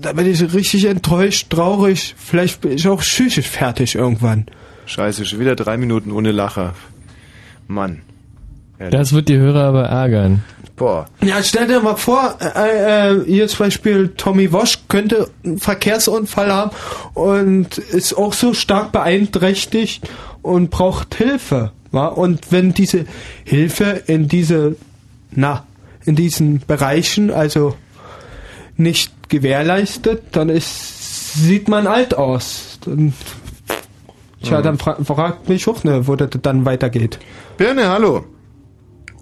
[0.00, 4.46] da bin ich richtig enttäuscht, traurig, vielleicht bin ich auch psychisch fertig irgendwann.
[4.86, 6.74] Scheiße, schon wieder drei Minuten ohne Lacher.
[7.66, 8.00] Mann.
[8.78, 10.42] Das wird die Hörer aber ärgern.
[10.76, 11.06] Boah.
[11.20, 16.52] Ja, stell dir mal vor, äh, äh, hier zum Beispiel Tommy Wosch könnte einen Verkehrsunfall
[16.52, 16.70] haben
[17.14, 20.08] und ist auch so stark beeinträchtigt
[20.40, 21.72] und braucht Hilfe.
[21.90, 22.06] Wa?
[22.06, 23.06] Und wenn diese
[23.44, 24.76] Hilfe in diese,
[25.32, 25.64] na,
[26.04, 27.74] in diesen Bereichen also
[28.78, 32.78] nicht gewährleistet, dann ist, sieht man alt aus.
[32.84, 33.12] Dann,
[34.42, 34.62] tja, Mhm.
[34.62, 37.18] dann fra fragt mich auch, ne, wo das dann weitergeht.
[37.56, 38.24] Birne, hallo.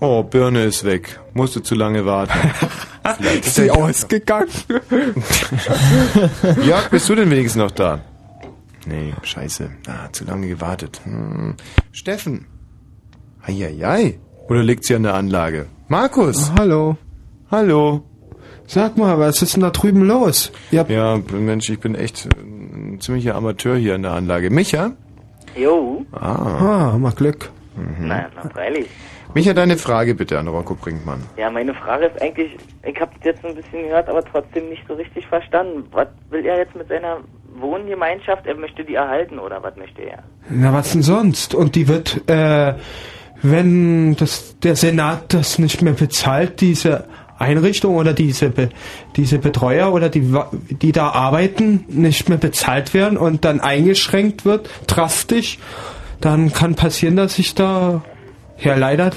[0.00, 1.18] Oh, Birne ist weg.
[1.32, 2.32] Musste zu lange warten.
[3.18, 4.48] Vielleicht Ist sie ausgegangen?
[6.64, 8.00] Jörg, bist du denn wenigstens noch da?
[8.86, 9.70] Nee, scheiße.
[9.88, 11.00] Ah, zu lange gewartet.
[11.04, 11.54] Hm.
[11.92, 12.46] Steffen.
[13.42, 14.18] Eieiei.
[14.48, 15.66] Oder liegt sie an der Anlage?
[15.88, 16.52] Markus.
[16.58, 16.96] Hallo.
[17.50, 18.04] Hallo.
[18.66, 20.52] Sag mal, was ist denn da drüben los?
[20.70, 20.84] Ja,
[21.30, 24.50] Mensch, ich bin echt ein ziemlicher Amateur hier an der Anlage.
[24.50, 24.92] Micha?
[25.56, 26.04] Jo.
[26.12, 26.92] Ah.
[26.92, 27.50] Ah, mal Glück.
[27.76, 28.08] Mhm.
[28.08, 28.86] Na, na, freilich.
[29.34, 31.22] Micha, deine Frage bitte an Rocco Brinkmann.
[31.36, 34.94] Ja, meine Frage ist eigentlich, ich habe jetzt ein bisschen gehört, aber trotzdem nicht so
[34.94, 35.84] richtig verstanden.
[35.92, 37.18] Was will er jetzt mit seiner
[37.58, 38.46] Wohngemeinschaft?
[38.46, 40.22] Er möchte die erhalten oder was möchte er?
[40.48, 41.54] Na, was denn sonst?
[41.54, 42.74] Und die wird, äh,
[43.42, 47.04] wenn das, der Senat das nicht mehr bezahlt, diese
[47.38, 48.70] Einrichtung oder diese, Be,
[49.16, 50.34] diese Betreuer oder die,
[50.70, 55.58] die da arbeiten, nicht mehr bezahlt werden und dann eingeschränkt wird, drastisch,
[56.20, 58.02] dann kann passieren, dass ich da,
[58.58, 59.10] ja leider,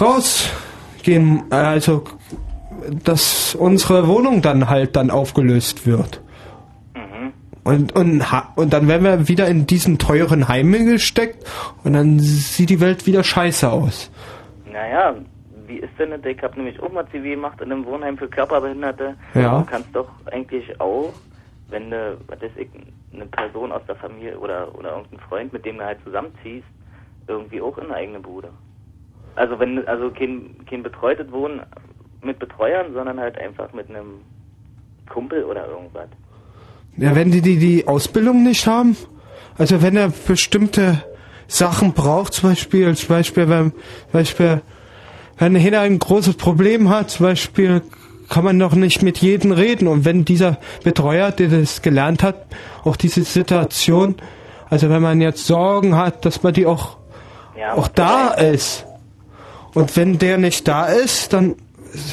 [0.00, 2.04] rausgehen, also,
[3.04, 6.20] dass unsere Wohnung dann halt dann aufgelöst wird.
[7.66, 11.44] Und, und, ha- und dann werden wir wieder in diesen teuren Heime gesteckt
[11.82, 14.08] und dann sieht die Welt wieder scheiße aus.
[14.72, 15.16] Naja,
[15.66, 16.24] wie ist denn das?
[16.24, 19.16] Ich habe nämlich auch mal CV gemacht in einem Wohnheim für Körperbehinderte.
[19.34, 19.60] Ja.
[19.60, 21.12] Du kannst doch eigentlich auch,
[21.68, 22.68] wenn du, was ich,
[23.12, 26.66] eine Person aus der Familie oder, oder irgendein Freund, mit dem du halt zusammenziehst,
[27.28, 28.48] irgendwie auch in eine eigene Bude.
[29.34, 31.62] Also wenn, also kein, kein betreutes Wohnen
[32.22, 34.20] mit Betreuern, sondern halt einfach mit einem
[35.08, 36.08] Kumpel oder irgendwas.
[36.96, 38.96] Ja, wenn die, die die Ausbildung nicht haben,
[39.58, 41.02] also wenn er bestimmte
[41.46, 44.62] Sachen braucht, zum Beispiel, zum Beispiel, wenn, zum Beispiel,
[45.38, 47.82] wenn jeder ein großes Problem hat, zum Beispiel,
[48.28, 49.86] kann man noch nicht mit jedem reden.
[49.88, 52.46] Und wenn dieser Betreuer, der das gelernt hat,
[52.84, 54.16] auch diese Situation,
[54.68, 56.96] also wenn man jetzt Sorgen hat, dass man die auch,
[57.56, 58.84] Ja, auch da ist.
[59.74, 61.54] Und wenn der nicht da ist, dann,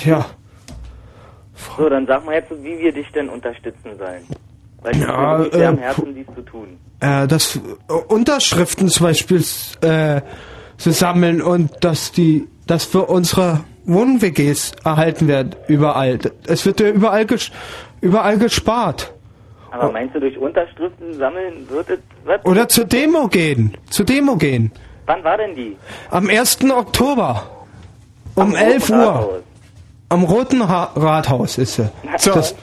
[0.06, 0.26] ja,
[1.78, 4.24] So, dann sag mal jetzt, wie wir dich denn unterstützen sollen.
[4.82, 6.68] Weil ich Ja, ja, sehr am äh, Herzen, dies zu tun.
[7.00, 9.44] äh, das äh, Unterschriften zum Beispiel
[9.82, 10.22] äh,
[10.78, 16.20] zu sammeln und dass die, dass für unsere Wohn-WGs erhalten werden überall.
[16.48, 17.52] Es wird ja überall ges
[18.02, 19.14] überall gespart.
[19.72, 22.46] Aber meinst du, durch Unterschriften sammeln wird es, was?
[22.46, 23.76] Oder zur Demo gehen.
[23.90, 24.72] Zur Demo gehen.
[25.08, 25.76] Wann war denn die?
[26.12, 26.60] Am 1.
[26.70, 27.44] Oktober.
[28.36, 29.06] Um Am 11 Roten Uhr.
[29.06, 29.44] Rathaus.
[30.10, 31.90] Am Roten ha Rathaus ist sie.
[32.18, 32.34] So.
[32.34, 32.56] Das,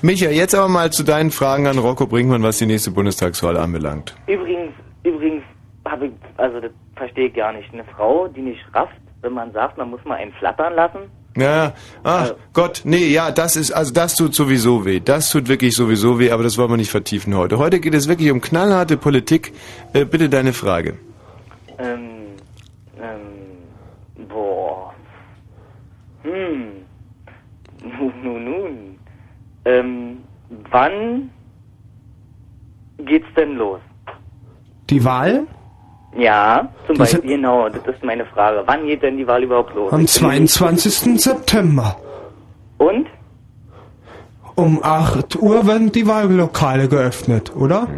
[0.00, 4.14] Micha, jetzt aber mal zu deinen Fragen an Rocco Brinkmann, was die nächste Bundestagswahl anbelangt.
[4.26, 4.72] Übrigens,
[5.02, 5.42] übrigens
[5.84, 7.72] habe ich, also das verstehe ich gar nicht.
[7.72, 8.94] Eine Frau, die nicht rafft,
[9.24, 11.10] wenn man sagt, man muss mal einen flattern lassen.
[11.36, 11.72] Ja,
[12.04, 15.00] ach Gott, nee, ja, das ist, also das tut sowieso weh.
[15.00, 17.58] Das tut wirklich sowieso weh, aber das wollen wir nicht vertiefen heute.
[17.58, 19.52] Heute geht es wirklich um knallharte Politik.
[19.92, 20.96] Äh, bitte deine Frage.
[21.78, 22.36] Ähm,
[23.02, 24.94] ähm, boah.
[26.22, 26.84] Hm.
[27.82, 28.98] Nun, nun, nun.
[29.64, 30.18] Ähm,
[30.70, 31.30] wann
[32.98, 33.80] geht's denn los?
[34.90, 35.46] die Wahl?
[36.16, 38.62] Ja, zum Das- Beispiel, genau, das ist meine Frage.
[38.66, 39.92] Wann geht denn die Wahl überhaupt los?
[39.92, 41.18] Am Ich bin nämlich- 22.
[41.20, 41.96] September.
[42.78, 43.06] Und?
[44.54, 47.88] Um 8 Uhr werden die Wahllokale geöffnet, oder?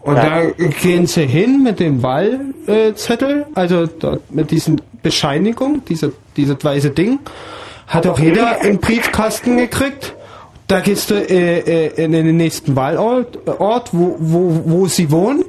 [0.00, 0.24] Und Ja.
[0.42, 3.86] da gehen sie hin mit dem Wahlzettel, also
[4.30, 7.18] mit diesen Bescheinigung, diese, dieses weiße Ding.
[7.86, 10.14] Hat auch jeder im Briefkasten gekriegt.
[10.66, 11.58] Da gehst du äh,
[11.88, 15.44] äh, in den nächsten Wahlort, Ort, wo, wo, wo sie wohnen.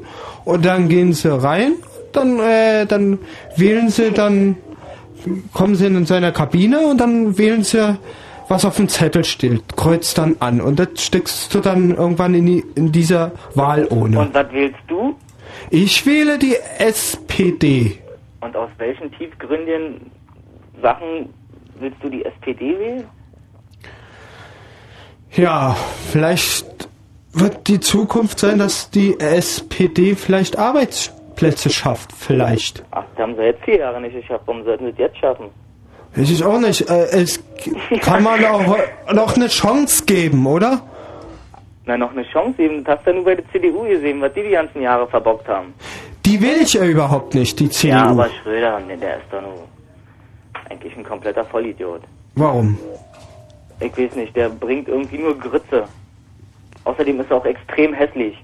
[0.45, 1.73] Und dann gehen sie rein.
[2.11, 3.19] Dann, äh, dann
[3.55, 4.57] wählen sie dann,
[5.53, 7.97] kommen sie in seiner Kabine und dann wählen sie,
[8.47, 9.75] was auf dem Zettel steht.
[9.75, 10.59] Kreuzt dann an.
[10.59, 14.19] Und das steckst du dann irgendwann in, die, in dieser Wahlurne.
[14.19, 15.15] Und was wählst du?
[15.69, 17.99] Ich wähle die SPD.
[18.41, 20.09] Und aus welchen tiefgründigen
[20.81, 21.29] Sachen
[21.79, 23.03] willst du die SPD wählen?
[25.35, 25.75] Ja,
[26.11, 26.88] vielleicht
[27.39, 32.11] wird die Zukunft sein, dass die SPD vielleicht Arbeitsplätze schafft.
[32.11, 32.83] Vielleicht.
[32.91, 34.43] Ach, das haben sie jetzt vier Jahre nicht geschafft.
[34.45, 35.45] Warum sollten sie es jetzt schaffen?
[36.15, 36.89] Weiß ich auch nicht.
[36.89, 37.43] Äh, es
[38.01, 38.77] kann man auch
[39.13, 40.81] noch eine Chance geben, oder?
[41.85, 42.83] Na, noch eine Chance geben.
[42.83, 45.47] Das hast du ja nur bei der CDU gesehen, was die die ganzen Jahre verbockt
[45.47, 45.73] haben.
[46.25, 47.95] Die will ich ja überhaupt nicht, die CDU.
[47.95, 49.67] Ja, aber Schröder, ne, der ist doch nur
[50.69, 52.01] eigentlich ein kompletter Vollidiot.
[52.35, 52.77] Warum?
[53.79, 55.85] Ich weiß nicht, der bringt irgendwie nur Grütze.
[56.89, 58.35] Außerdem ist er auch extrem hässlich.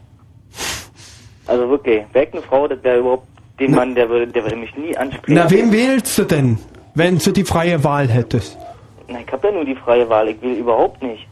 [1.48, 3.28] Also wirklich, weg eine Frau, das wäre überhaupt
[3.60, 5.34] den Mann, der würde, der würde mich nie ansprechen.
[5.36, 6.58] Na, wen wählst du denn,
[6.96, 8.58] wenn du die freie Wahl hättest?
[9.08, 11.28] Na, ich hab ja nur die freie Wahl, ich will überhaupt nicht.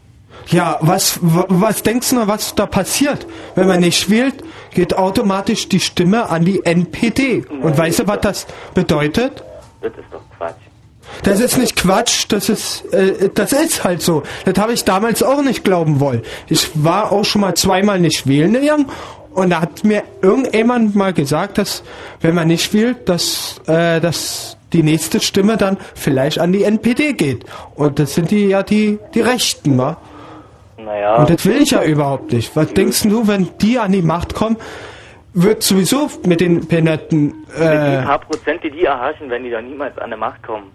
[0.48, 3.26] Ja, was, wa- was denkst du, was da passiert?
[3.54, 4.34] Wenn man nicht wählt,
[4.72, 7.44] geht automatisch die Stimme an die NPD.
[7.62, 9.42] Und weißt du, was das bedeutet?
[9.80, 10.20] Das ist doch.
[11.22, 14.22] Das ist nicht Quatsch, das ist, äh, das ist halt so.
[14.44, 16.22] Das habe ich damals auch nicht glauben wollen.
[16.48, 18.86] Ich war auch schon mal zweimal nicht wählen gegangen
[19.34, 21.82] und da hat mir irgendjemand mal gesagt, dass
[22.20, 27.14] wenn man nicht wählt, dass, äh, dass die nächste Stimme dann vielleicht an die NPD
[27.14, 27.44] geht.
[27.74, 29.96] Und das sind die ja die, die Rechten, wa?
[30.76, 31.16] Naja.
[31.16, 32.54] Und das will ich ja überhaupt nicht.
[32.54, 34.56] Was denkst du, wenn die an die Macht kommen,
[35.32, 39.50] wird sowieso mit den Behinderten, Mit die äh, paar Prozent, die die erhaschen, wenn die
[39.50, 40.70] da niemals an der Macht kommen.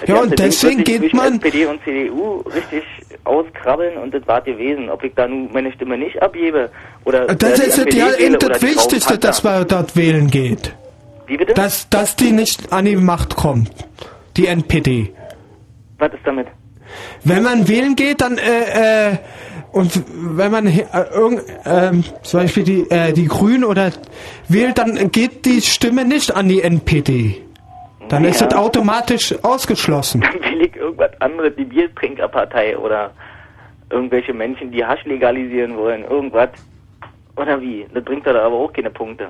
[0.00, 2.82] Das Ja, und Ding deswegen geht man- SPD und CDU richtig
[3.24, 4.88] auskrabbeln und das war gewesen.
[4.90, 6.70] Ob ich da nun meine Stimme nicht abgebe
[7.04, 10.74] oder Das äh, ist ja das die Grauen Wichtigste, dass man dort wählen geht.
[11.26, 11.54] Wie bitte?
[11.54, 13.70] Dass, dass die nicht an die Macht kommt.
[14.36, 15.12] Die NPD.
[15.98, 16.48] Was ist damit?
[17.24, 19.16] Wenn man wählen geht, dann, äh, äh,
[19.72, 20.02] und
[20.36, 23.92] wenn man äh, irgend, ähm, zum Beispiel die, äh, die Grünen oder
[24.48, 27.40] wählt, dann geht die Stimme nicht an die NPD.
[28.12, 28.46] Dann ist Ja.
[28.48, 30.20] das automatisch ausgeschlossen.
[30.20, 33.10] Dann will ich irgendwas anderes, die Biertrinkerpartei oder
[33.88, 36.50] irgendwelche Menschen, die Hasch legalisieren wollen, irgendwas.
[37.36, 37.86] Oder wie?
[37.94, 39.28] Das bringt da aber auch keine Punkte.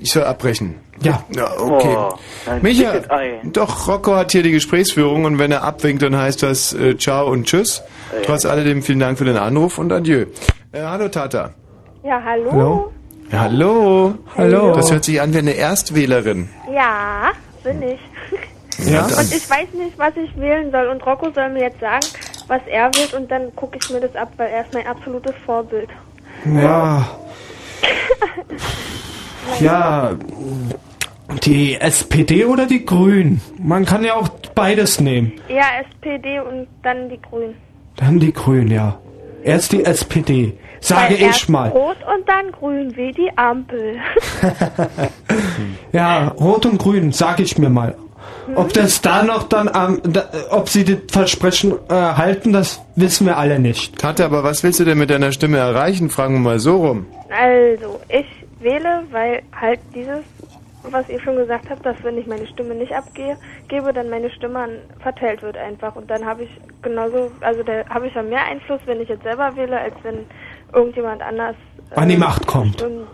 [0.00, 0.74] Ich soll abbrechen.
[1.02, 1.24] Ja.
[1.34, 1.96] Ja, okay.
[1.96, 2.14] Oh,
[2.60, 3.00] Micha,
[3.44, 7.30] doch, Rocco hat hier die Gesprächsführung und wenn er abwinkt, dann heißt das äh, Ciao
[7.30, 7.82] und Tschüss.
[8.12, 8.20] Ja.
[8.26, 10.26] Trotz alledem vielen Dank für den Anruf und Adieu.
[10.72, 11.54] Äh, hallo Tata.
[12.02, 12.52] Ja, hallo.
[12.52, 12.92] Hallo.
[13.32, 14.14] Ja, hallo.
[14.36, 14.72] Hallo.
[14.74, 16.48] Das hört sich an wie eine Erstwählerin.
[16.72, 17.30] Ja,
[17.62, 18.00] bin ich.
[18.90, 19.04] Ja.
[19.04, 20.88] Und ich weiß nicht, was ich wählen soll.
[20.88, 22.06] Und Rocco soll mir jetzt sagen,
[22.48, 25.34] was er wählt und dann gucke ich mir das ab, weil er ist mein absolutes
[25.46, 25.88] Vorbild.
[26.44, 27.06] Ja.
[29.60, 30.12] Ja.
[31.44, 33.40] Die SPD oder die Grünen?
[33.56, 35.32] Man kann ja auch beides nehmen.
[35.48, 37.54] Ja, SPD und dann die Grünen.
[37.94, 38.98] Dann die Grünen, ja.
[39.42, 40.54] Erst die SPD.
[40.80, 41.68] Sage Weil ich erst mal.
[41.68, 43.96] Rot und dann grün, wie die Ampel.
[45.92, 47.96] Ja, Rot und Grün, sage ich mir mal.
[48.54, 53.26] Ob das da noch dann, am da, ob sie das Versprechen äh, halten, das wissen
[53.26, 53.98] wir alle nicht.
[53.98, 56.10] Tata, aber was willst du denn mit deiner Stimme erreichen?
[56.10, 57.06] Fragen wir mal so rum.
[57.30, 58.26] Also, ich
[58.60, 60.24] wähle, weil halt dieses,
[60.82, 63.36] was ihr schon gesagt habt, dass wenn ich meine Stimme nicht abgebe,
[63.68, 65.96] gebe, dann meine Stimme an, verteilt wird einfach.
[65.96, 66.50] Und dann habe ich
[66.82, 70.26] genauso, also da habe ich ja mehr Einfluss, wenn ich jetzt selber wähle, als wenn
[70.72, 71.56] irgendjemand anders
[71.96, 72.82] An die Macht kommt.
[72.82, 73.06] und,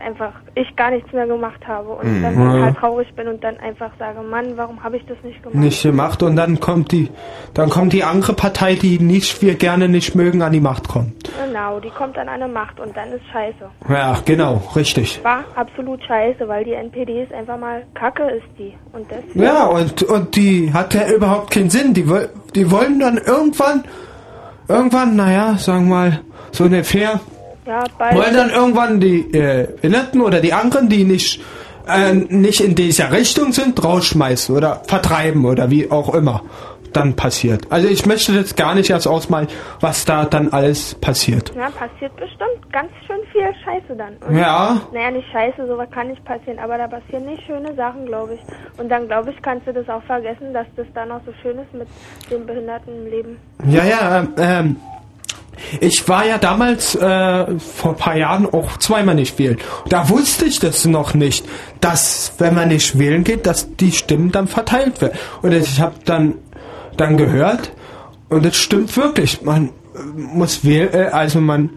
[0.00, 2.22] einfach ich gar nichts mehr gemacht habe und Mhm.
[2.22, 5.58] dann total traurig bin und dann einfach sage, Mann, warum habe ich das nicht gemacht?
[5.58, 7.08] Nicht gemacht und dann kommt die,
[7.54, 11.14] dann kommt die andere Partei, die nicht, wir gerne nicht mögen, an die Macht kommt.
[11.44, 13.68] Genau, die kommt an eine Macht und dann ist scheiße.
[13.88, 15.20] Ja, genau, richtig.
[15.24, 18.72] War absolut scheiße, weil die NPD ist einfach mal Kacke ist die.
[18.92, 21.92] Und deswegen Ja, und, und die hat ja überhaupt keinen Sinn.
[21.92, 22.06] Die,
[22.54, 23.82] die wollen dann irgendwann,
[24.68, 26.20] irgendwann, naja, sagen wir mal,
[26.52, 27.20] so ungefähr,
[27.66, 28.16] ja, bald.
[28.16, 31.40] wollen dann irgendwann die äh, Behinderten oder die anderen, die nicht,
[31.88, 36.42] äh, nicht in dieser Richtung sind, rausschmeißen oder vertreiben oder wie auch immer
[36.96, 37.70] dann passiert.
[37.70, 39.48] Also ich möchte jetzt gar nicht erst ausmalen,
[39.80, 41.54] was da dann alles passiert.
[41.54, 44.16] ne, passiert bestimmt ganz schön viel Scheiße dann.
[44.26, 44.80] Und, Ja.
[44.92, 48.40] Naja, nicht Scheiße, sowas kann nicht passieren, aber da passieren nicht schöne Sachen, glaube ich.
[48.78, 51.58] Und dann, glaube ich, kannst du das auch vergessen, dass das da noch so schön
[51.58, 51.88] ist mit
[52.30, 53.36] dem Behindertenleben.
[53.66, 54.76] Ja, ja, ähm, ähm,
[55.80, 59.58] ich war ja damals äh, vor ein paar Jahren auch zweimal nicht wählen.
[59.88, 61.44] Da wusste ich das noch nicht,
[61.80, 65.18] dass wenn man nicht wählen geht, dass die Stimmen dann verteilt werden.
[65.42, 66.34] Und ich habe dann
[66.96, 67.72] dann gehört
[68.28, 69.42] und das stimmt wirklich.
[69.42, 71.70] Man äh, muss wählen, äh, also man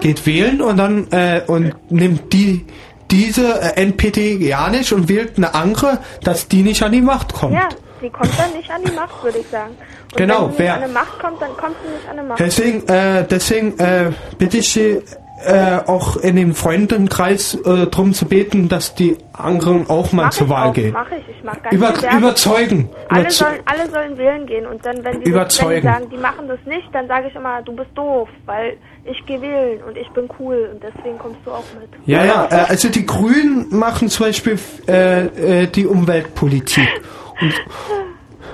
[0.00, 2.64] geht wählen und dann äh, und nimmt die
[3.10, 7.32] diese äh, NPD ja nicht und wählt eine andere, dass die nicht an die Macht
[7.32, 7.54] kommt.
[7.54, 7.68] Ja,
[8.02, 9.76] die kommt dann nicht an die Macht, würde ich sagen.
[10.12, 12.22] Und Genau, wenn sie wer- an die Macht kommt, dann kommt sie nicht an die
[12.22, 12.38] Macht.
[12.40, 15.02] Deswegen, äh, deswegen äh, bitte ich Sie
[15.46, 20.30] äh, auch in dem Freundenkreis äh, drum zu beten, dass die anderen auch mal Mach
[20.30, 20.92] zur Wahl auch, gehen.
[20.92, 22.90] Mach ich, ich mach ganz Über, überzeugen.
[23.08, 26.10] Alle Überze- sollen, alle sollen wählen gehen und dann, wenn die, das, wenn die sagen,
[26.10, 29.80] die machen das nicht, dann sage ich immer, du bist doof, weil ich gehe wählen
[29.84, 31.88] und ich bin cool und deswegen kommst du auch mit.
[32.06, 36.88] ja, ja, äh, also die Grünen machen zum Beispiel äh, äh, die Umweltpolitik.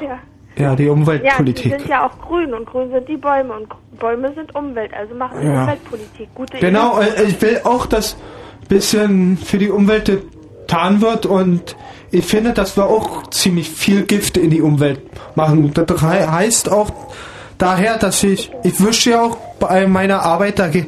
[0.01, 0.07] Ja.
[0.11, 0.18] ja,
[0.57, 1.72] die Ja, die Umweltpolitik.
[1.78, 3.68] sind ja auch grün und grün sind die Bäume und
[3.99, 5.62] Bäume sind Umwelt, also machen Ja.
[5.62, 6.28] Umweltpolitik.
[6.35, 7.22] Gute Genau, Idee.
[7.22, 8.16] äh, ich will auch, dass
[8.68, 11.76] bisschen für die Umwelt getan wird und
[12.11, 15.01] ich finde, dass wir auch ziemlich viel Gift in die Umwelt
[15.35, 15.72] machen.
[15.74, 16.91] Das hei- heißt auch
[17.59, 20.87] daher, dass ich, ich wische ja auch bei meiner Arbeit, da geht,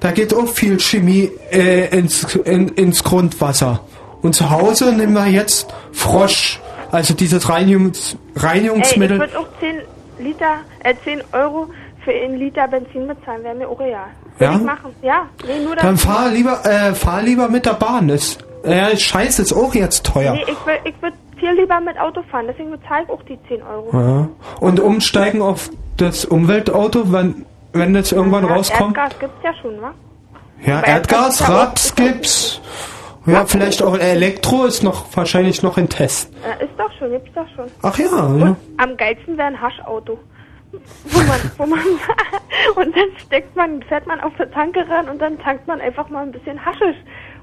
[0.00, 3.80] da geht auch viel Chemie äh, ins, in, ins Grundwasser.
[4.22, 6.60] Und zu Hause nehmen wir jetzt Frosch,
[6.94, 9.18] also dieses Reinigungs, Ey, ich Reinigungsmittel.
[9.18, 9.76] würde auch 10
[10.24, 11.68] Liter, äh, 10 Euro
[12.04, 14.06] für einen Liter Benzin bezahlen, wäre mir auch real.
[14.38, 14.56] Würde Ja?
[14.58, 14.94] ich machen.
[15.02, 18.08] Ja, nee, nur Dann fahr lieber, äh, fahr lieber mit der Bahn.
[18.08, 20.32] Das, äh, Scheiße ist auch jetzt teuer.
[20.34, 23.38] Nee, ich will, ich würde viel lieber mit Auto fahren, deswegen bezahle ich auch die
[23.48, 23.90] 10 Euro.
[23.92, 24.28] Ja.
[24.60, 28.96] Und umsteigen auf das Umweltauto, wenn, wenn das irgendwann Ja, rauskommt.
[28.96, 29.92] Erdgas gibt's ja schon, wa?
[30.64, 32.60] Ja, Erdgas, Erdgas Raps gibt's.
[33.26, 36.30] Ja, vielleicht auch Elektro ist noch wahrscheinlich noch in Test.
[36.44, 37.66] Äh, ist doch schon, gibt's doch schon.
[37.82, 38.56] Ach ja, ja.
[38.76, 40.18] Am geilsten wäre ein Haschauto.
[41.04, 41.80] Wo man, wo man,
[42.74, 46.08] und dann steckt man, fährt man auf der Tanke ran und dann tankt man einfach
[46.08, 46.96] mal ein bisschen Haschisch.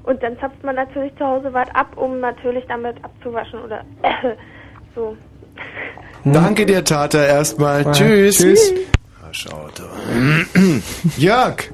[0.04, 3.84] Und dann zapft man natürlich zu Hause was ab, um natürlich damit abzuwaschen oder
[4.94, 5.16] so.
[6.24, 7.82] Danke dir, Tata, erstmal.
[7.84, 8.38] Ja, Tschüss.
[8.38, 8.72] tschüss.
[9.24, 9.84] Arschauto.
[11.16, 11.71] Jörg.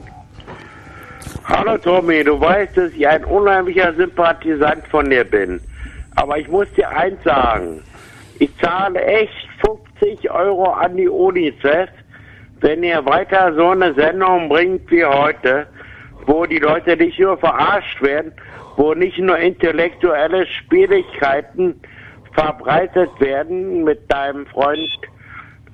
[1.50, 5.58] Hallo Tommy, du weißt, dass ich ein unheimlicher Sympathisant von dir bin.
[6.16, 7.82] Aber ich muss dir eins sagen.
[8.38, 9.48] Ich zahle echt
[9.98, 11.88] 50 Euro an die UNICEF,
[12.60, 15.66] wenn ihr weiter so eine Sendung bringt wie heute,
[16.26, 18.30] wo die Leute nicht nur verarscht werden,
[18.76, 21.80] wo nicht nur intellektuelle Schwierigkeiten
[22.34, 24.90] verbreitet werden mit deinem Freund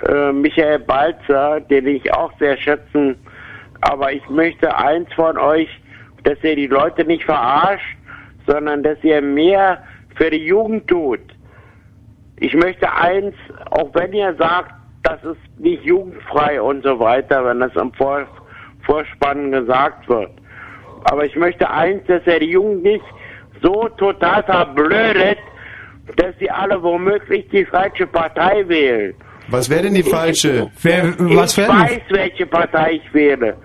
[0.08, 3.16] äh, Michael Balzer, den ich auch sehr schätzen
[3.90, 5.68] aber ich möchte eins von euch,
[6.22, 7.96] dass ihr die Leute nicht verarscht,
[8.46, 9.82] sondern dass ihr mehr
[10.16, 11.20] für die Jugend tut.
[12.40, 13.34] Ich möchte eins,
[13.70, 14.72] auch wenn ihr sagt,
[15.02, 18.26] das ist nicht jugendfrei und so weiter, wenn das im Vor
[18.86, 20.30] Vorspann gesagt wird.
[21.04, 23.04] Aber ich möchte eins, dass ihr die Jugend nicht
[23.62, 25.38] so total verblödet,
[26.16, 29.14] dass sie alle womöglich die falsche Partei wählen.
[29.48, 30.70] Was wäre denn die falsche?
[30.82, 33.56] Wer, was ich weiß, welche Partei ich wähle.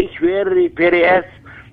[0.00, 1.24] Ich wähle die PDS,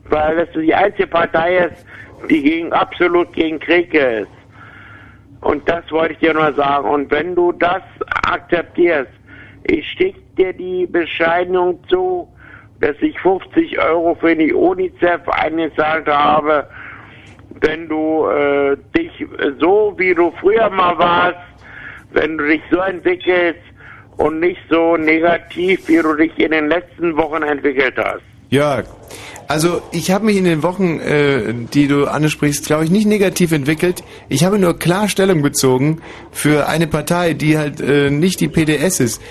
[0.10, 1.86] weil das die einzige Partei ist,
[2.28, 4.28] die gegen absolut gegen Krieg ist.
[5.42, 6.90] Und das wollte ich dir nur sagen.
[6.90, 7.84] Und wenn du das
[8.28, 9.12] akzeptierst,
[9.68, 12.28] ich schicke dir die Bescheinigung zu,
[12.82, 16.68] dass ich 50 Euro für die UNICEF eingezahlt habe,
[17.62, 19.12] wenn du äh, dich
[19.60, 21.38] so, wie du früher mal warst,
[22.12, 23.65] wenn du dich so entwickelst
[24.18, 28.22] und nicht so negativ, wie du dich in den letzten Wochen entwickelt hast.
[28.50, 28.86] Jörg,
[29.48, 33.52] also ich habe mich in den Wochen, äh, die du ansprichst, glaube ich, nicht negativ
[33.52, 34.04] entwickelt.
[34.30, 36.02] Ich habe nur klar Stellung bezogen
[36.32, 39.22] für eine Partei, die halt äh, nicht die PDS ist.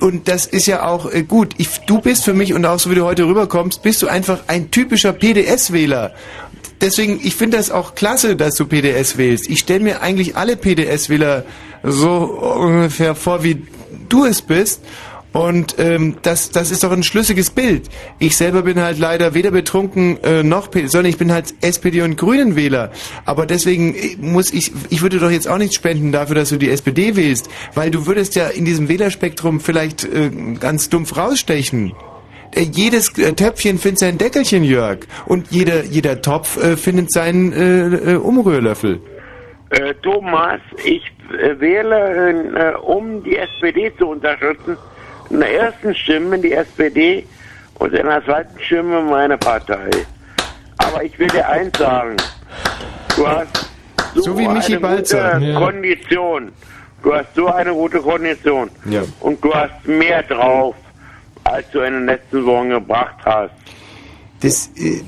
[0.00, 1.54] Und das ist ja auch äh, gut.
[1.58, 4.40] Ich, du bist für mich und auch so wie du heute rüberkommst, bist du einfach
[4.46, 6.14] ein typischer PDS-Wähler.
[6.80, 9.50] Deswegen, ich finde das auch klasse, dass du PDS wählst.
[9.50, 11.44] Ich stelle mir eigentlich alle PDS-Wähler
[11.82, 12.10] so
[12.60, 13.62] ungefähr vor, wie
[14.08, 14.84] du es bist.
[15.32, 17.88] Und ähm, das, das ist doch ein schlüssiges Bild.
[18.18, 22.16] Ich selber bin halt leider weder betrunken äh, noch, sondern ich bin halt SPD und
[22.16, 22.90] Grünen Wähler.
[23.26, 26.56] Aber deswegen äh, muss ich, ich würde doch jetzt auch nicht spenden dafür, dass du
[26.56, 31.92] die SPD wählst, weil du würdest ja in diesem Wählerspektrum vielleicht äh, ganz dumpf rausstechen.
[32.54, 35.00] Äh, Jedes äh, Töpfchen findet sein Deckelchen, Jörg.
[35.26, 39.00] Und jeder, jeder Topf äh, findet seinen Umrührlöffel.
[40.02, 41.02] Thomas, ich
[41.32, 44.76] äh, wähle, äh, um die SPD zu unterstützen,
[45.30, 47.26] in der ersten Stimme die SPD
[47.78, 49.90] und in der zweiten Stimme meine Partei.
[50.78, 52.16] Aber ich will dir eins sagen.
[53.16, 53.68] Du hast
[54.14, 55.34] so, So wie Michi eine Balzer.
[55.34, 55.58] gute Ja.
[55.60, 56.52] Kondition.
[57.02, 58.70] Du hast so eine gute Kondition.
[58.86, 59.02] Ja.
[59.20, 60.74] Und du hast mehr drauf,
[61.44, 63.52] als du in den letzten Wochen gebracht hast.
[64.40, 65.02] Das, äh,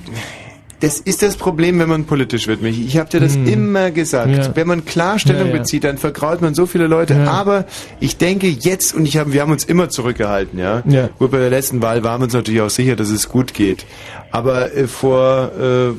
[0.80, 2.84] das ist das Problem, wenn man politisch wird, Michi.
[2.84, 4.30] Ich habe dir das immer gesagt.
[4.30, 4.56] Ja.
[4.56, 5.58] Wenn man klar Stellung Ja, ja.
[5.58, 7.28] bezieht, dann vergraut man so viele Leute.
[7.28, 7.66] Aber
[8.00, 10.82] ich denke jetzt, und ich hab, wir haben uns immer zurückgehalten, ja.
[10.86, 11.08] Ja.
[11.18, 13.84] Gut, bei der letzten Wahl waren wir uns natürlich auch sicher, dass es gut geht.
[14.30, 15.90] Aber äh, vor äh,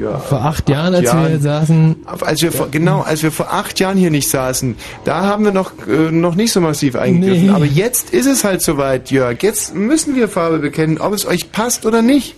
[0.00, 1.32] ja, Vor acht Jahren, als Jahren.
[1.32, 1.96] wir saßen.
[2.06, 5.52] als wir vor, genau, als wir vor acht Jahren hier nicht saßen, da haben wir
[5.52, 7.46] noch äh, noch nicht so massiv eingegriffen.
[7.48, 7.52] Nee.
[7.52, 9.42] Aber jetzt ist es halt soweit, Jörg.
[9.42, 12.36] Jetzt müssen wir Farbe bekennen, ob es euch passt oder nicht.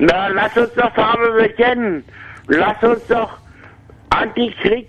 [0.00, 2.02] Na, lass uns doch Farbe bekennen.
[2.46, 3.36] Lass uns doch
[4.08, 4.88] Antikrieg.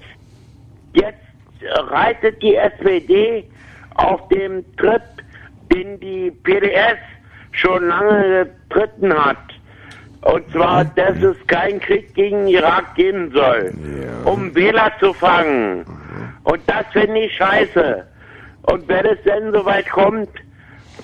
[0.93, 1.19] Jetzt
[1.89, 3.43] reitet die SPD
[3.95, 5.01] auf dem Trip,
[5.69, 6.97] den die PDS
[7.51, 9.37] schon lange getritten hat.
[10.21, 13.73] Und zwar, dass es keinen Krieg gegen Irak geben soll,
[14.23, 15.83] um Wähler zu fangen.
[16.43, 18.07] Und das finde ich scheiße.
[18.63, 20.29] Und wenn es denn soweit kommt,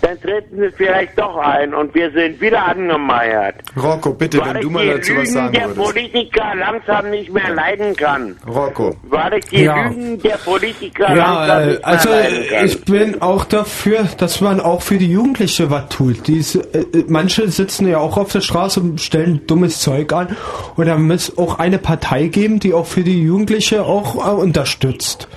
[0.01, 3.55] dann treten sie vielleicht doch ein und wir sind wieder angemeiert.
[3.75, 5.85] Rocco, bitte, Weil wenn du mal dazu was Lügen sagen der würdest.
[5.85, 8.35] Politiker langsam nicht mehr leiden kann.
[8.47, 8.95] Rocco.
[9.03, 9.87] Weil ich die Ja.
[9.87, 12.65] Lügen der Politiker Ja, langsam äh, nicht mehr also leiden kann.
[12.65, 16.27] ich bin auch dafür, dass man auch für die Jugendliche was tut.
[16.27, 20.13] Die, ist, äh, äh, manche sitzen ja auch auf der Straße und stellen dummes Zeug
[20.13, 20.35] an.
[20.75, 25.27] Und da muss auch eine Partei geben, die auch für die Jugendliche auch äh, unterstützt.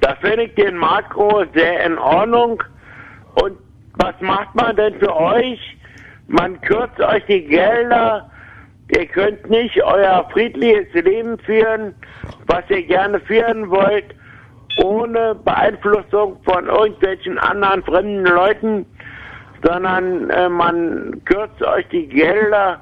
[0.00, 2.62] Da finde ich den Makro sehr in Ordnung.
[3.34, 3.58] Und
[3.94, 5.76] was macht man denn für euch?
[6.28, 8.30] Man kürzt euch die Gelder.
[8.88, 11.94] Ihr könnt nicht euer friedliches Leben führen,
[12.46, 14.14] was ihr gerne führen wollt,
[14.82, 18.86] ohne Beeinflussung von irgendwelchen anderen fremden Leuten,
[19.62, 22.80] sondern äh, man kürzt euch die Gelder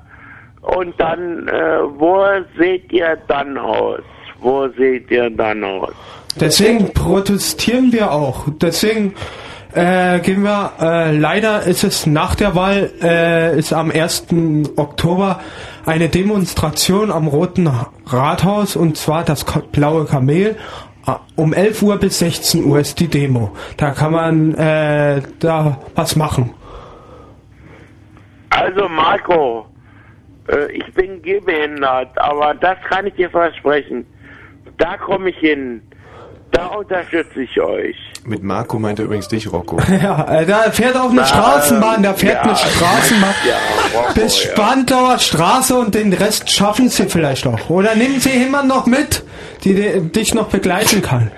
[0.62, 2.24] und dann, äh, wo
[2.58, 4.00] seht ihr dann aus?
[4.40, 5.92] Wo seht ihr dann aus?
[6.40, 8.46] Deswegen protestieren wir auch.
[8.60, 9.14] Deswegen
[9.74, 14.26] äh, gehen wir, äh, leider ist es nach der Wahl, äh, ist am 1.
[14.76, 15.40] Oktober
[15.86, 17.70] eine Demonstration am Roten
[18.06, 20.56] Rathaus und zwar das Blaue Kamel.
[21.06, 23.52] Äh, Um 11 Uhr bis 16 Uhr ist die Demo.
[23.76, 26.52] Da kann man äh, da was machen.
[28.50, 29.66] Also Marco,
[30.48, 34.04] äh, ich bin gehbehindert, aber das kann ich dir versprechen.
[34.78, 35.82] Da komme ich hin.
[36.52, 37.96] Da unterstütze ich euch.
[38.24, 39.78] Mit Marco meint er übrigens dich, Rocco.
[39.88, 43.56] Ja, äh, da fährt auch eine Na, Straßenbahn, da fährt ja, eine Straßenbahn ja,
[43.98, 44.50] Rocco, bis ja.
[44.50, 47.70] Spandauer Straße und den Rest schaffen sie vielleicht noch.
[47.70, 49.22] Oder nehmen sie jemanden noch mit,
[49.64, 51.30] die di- dich noch begleiten kann.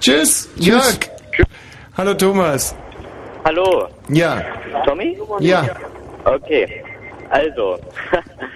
[0.00, 0.98] Tschüss, Jörg.
[1.96, 2.74] Hallo Thomas.
[3.44, 3.86] Hallo.
[4.08, 4.42] Ja.
[4.84, 5.16] Tommy?
[5.40, 5.64] Ja.
[6.24, 6.82] Okay.
[7.30, 7.78] Also.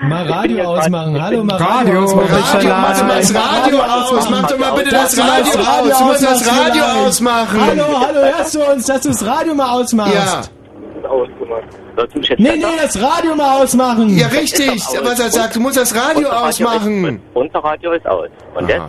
[0.03, 1.23] Mal Radio jetzt ausmachen.
[1.23, 2.29] Hallo, mal Radio, ausmachen.
[2.35, 4.31] Radio, mach doch mal das Radio aus.
[4.31, 5.99] Mach doch mal bitte das Radio aus.
[5.99, 7.61] Du musst das Radio ausmachen.
[7.67, 10.15] Hallo, hallo, hörst du uns, dass du das Radio mal ausmachst?
[10.15, 11.09] Ja.
[11.09, 11.65] Ausgemacht.
[11.97, 14.17] Jetzt Nee, nee, das Radio mal ausmachen.
[14.17, 14.83] Ja, richtig.
[15.03, 17.21] Was er sagt, du musst das Radio ausmachen.
[17.35, 18.29] Unser Radio ist aus.
[18.55, 18.83] Und jetzt?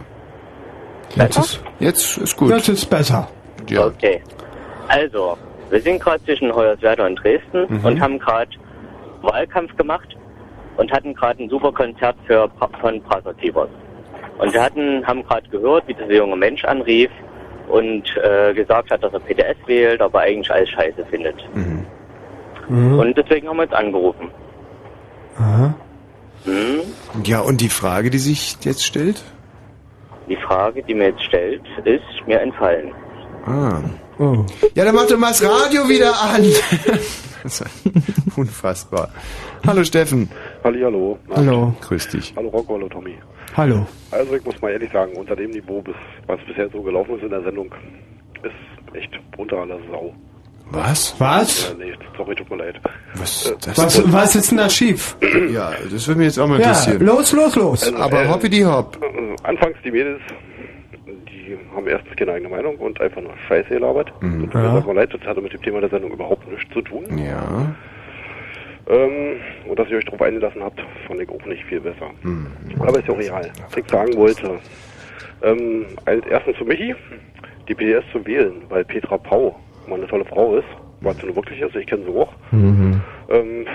[1.15, 2.51] Jetzt ist, jetzt ist gut.
[2.51, 3.27] Das ist besser.
[3.69, 3.85] Ja.
[3.87, 4.21] Okay.
[4.87, 5.37] Also,
[5.69, 7.85] wir sind gerade zwischen Hoyerswerda und Dresden Mhm.
[7.85, 8.49] und haben gerade
[9.21, 10.15] Wahlkampf gemacht
[10.77, 12.49] und hatten gerade ein super Konzert für,
[12.79, 13.69] von Prager Tivers.
[14.37, 17.11] Und wir hatten, haben gerade gehört, wie dieser junge Mensch anrief
[17.67, 21.35] und äh, gesagt hat, dass er PDS wählt, aber eigentlich alles scheiße findet.
[21.53, 21.85] Mhm.
[22.99, 24.29] Und deswegen haben wir jetzt angerufen.
[25.37, 25.73] Aha.
[26.45, 26.81] Hm?
[27.23, 29.21] Ja, und die Frage, die sich jetzt stellt?
[30.29, 32.93] Die Frage, die mir jetzt stellt, ist mir entfallen.
[33.45, 33.81] Ah.
[34.17, 34.45] Oh.
[34.75, 36.43] Ja, dann mach doch mal das Radio wieder an.
[37.43, 37.73] Das ist
[38.37, 39.09] Unfassbar.
[39.65, 40.29] Hallo Steffen.
[40.63, 41.17] Hallo.
[41.35, 41.73] Hallo.
[41.81, 42.33] Grüß dich.
[42.35, 43.15] Hallo Rocco, hallo Tommy.
[43.55, 43.85] Hallo.
[44.11, 45.95] Also ich muss mal ehrlich sagen, unter dem Niveau, bis,
[46.27, 47.73] was bisher so gelaufen ist in der Sendung,
[48.43, 50.13] ist echt unter aller Sau.
[50.73, 51.13] Was?
[51.19, 51.69] Was?
[51.77, 52.79] Ja, nee, sorry, tut mir leid.
[53.15, 55.17] Was, Äh, das Was, was ist denn da schief?
[55.51, 57.05] Ja, das würde mich jetzt auch mal Ja, interessieren.
[57.05, 57.83] los, los, los.
[57.83, 58.97] Also, Aber äh, hoppi die hopp.
[59.01, 60.21] äh, Anfangs die Mädels,
[61.27, 64.11] die haben erstens keine eigene Meinung und einfach nur Scheiße gelabert.
[64.21, 64.43] Mhm.
[64.43, 64.75] Und tut mir Ja.
[64.75, 67.03] das mal leid, das hatte mit dem Thema der Sendung überhaupt nichts zu tun.
[67.17, 67.75] Ja.
[68.89, 69.35] Ähm,
[69.67, 72.09] und dass ihr euch darauf eingelassen habt, fand ich auch nicht viel besser.
[72.23, 72.47] Mhm.
[72.79, 73.51] Aber ist ja auch real.
[73.69, 74.59] Was ich sagen wollte,
[75.43, 76.95] ähm, als erstens zu Michi,
[77.67, 79.55] die PDS zu wählen, weil Petra Pau
[79.87, 80.65] mal eine tolle Frau ist,
[81.01, 82.31] was sie nun wirklich ist, ich kenne sie auch.
[82.51, 83.01] Mhm.
[83.29, 83.65] Ähm,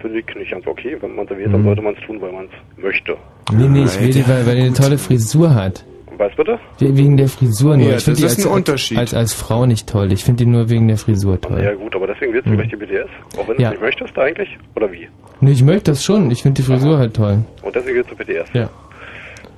[0.00, 0.96] finde ich nicht ganz okay.
[1.00, 3.16] Wenn man sie wählt, dann sollte man es tun, weil man es möchte.
[3.52, 5.84] Nee, nee, ich will die, weil, weil die eine tolle Frisur hat.
[6.18, 6.58] Was bitte?
[6.80, 7.88] We- Wegen der Frisur nur.
[7.90, 8.98] Ja, ich find das die ist als, ein Unterschied.
[8.98, 10.12] Als, als Frau nicht toll.
[10.12, 11.62] Ich finde die nur wegen der Frisur toll.
[11.62, 12.56] Ja gut, aber deswegen willst du Hm.
[12.58, 13.08] gleich die BDS?
[13.38, 13.68] Auch wenn du Ja.
[13.68, 14.48] es nicht möchtest eigentlich?
[14.74, 15.08] Oder wie?
[15.40, 16.30] Nee, ich möchte das schon.
[16.30, 17.38] Ich finde die Frisur halt toll.
[17.62, 18.48] Und deswegen willst du BDS?
[18.52, 18.68] Ja.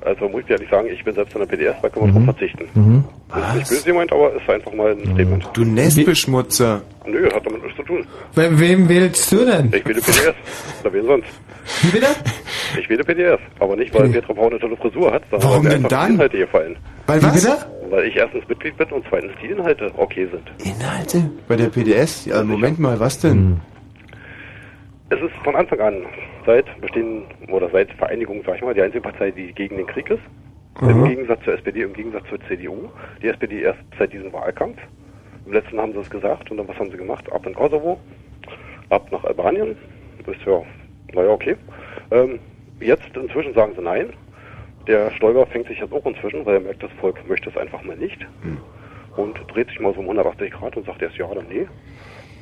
[0.02, 2.12] Also muss ich dir ehrlich sagen, ich bin selbst in der BDS, da kann man
[2.14, 2.64] drauf verzichten.
[2.74, 3.04] Mhm.
[3.28, 5.48] Das ist nicht böse gemeint, aber ist einfach mal ein Statement.
[5.52, 6.82] Du Nestbeschmutzer.
[7.06, 8.06] Nö, hat damit nichts zu tun.
[8.34, 9.66] We wem wählst du denn?
[9.66, 10.34] Ich wähle PDS.
[10.82, 11.28] Oder wen sonst?
[11.82, 12.06] Wie bitte?
[12.80, 13.40] Ich wähle PDS.
[13.58, 16.06] Aber nicht, weil Petra Pau eine tolle Frisur hat, sondern Warum weil mir denn dann?
[16.08, 16.76] die Inhalte gefallen.
[17.06, 17.66] Weil was?
[17.90, 20.50] Weil ich erstens Mitglied bin und zweitens die Inhalte okay sind.
[20.64, 21.30] Inhalte?
[21.48, 22.24] Bei der PDS?
[22.26, 23.60] Ja, Moment mal, was denn?
[25.10, 25.94] Es ist von Anfang an,
[26.46, 30.10] seit Bestehen oder seit Vereinigung, sag ich mal, die einzige Partei, die gegen den Krieg
[30.10, 30.22] ist.
[30.80, 31.08] Im Aha.
[31.08, 32.88] Gegensatz zur SPD, im Gegensatz zur CDU.
[33.22, 34.78] Die SPD erst seit diesem Wahlkampf.
[35.46, 37.30] Im letzten haben sie es gesagt und dann was haben sie gemacht?
[37.32, 37.98] Ab in Kosovo,
[38.88, 39.76] ab nach Albanien.
[40.24, 40.62] Das ist ja,
[41.12, 41.56] naja, okay.
[42.10, 42.38] Ähm,
[42.80, 44.12] jetzt inzwischen sagen sie nein.
[44.86, 47.82] Der Stoiber fängt sich jetzt auch inzwischen, weil er merkt, das Volk möchte es einfach
[47.82, 48.26] mal nicht.
[49.16, 51.66] Und dreht sich mal so um 180 Grad und sagt erst ja oder nee.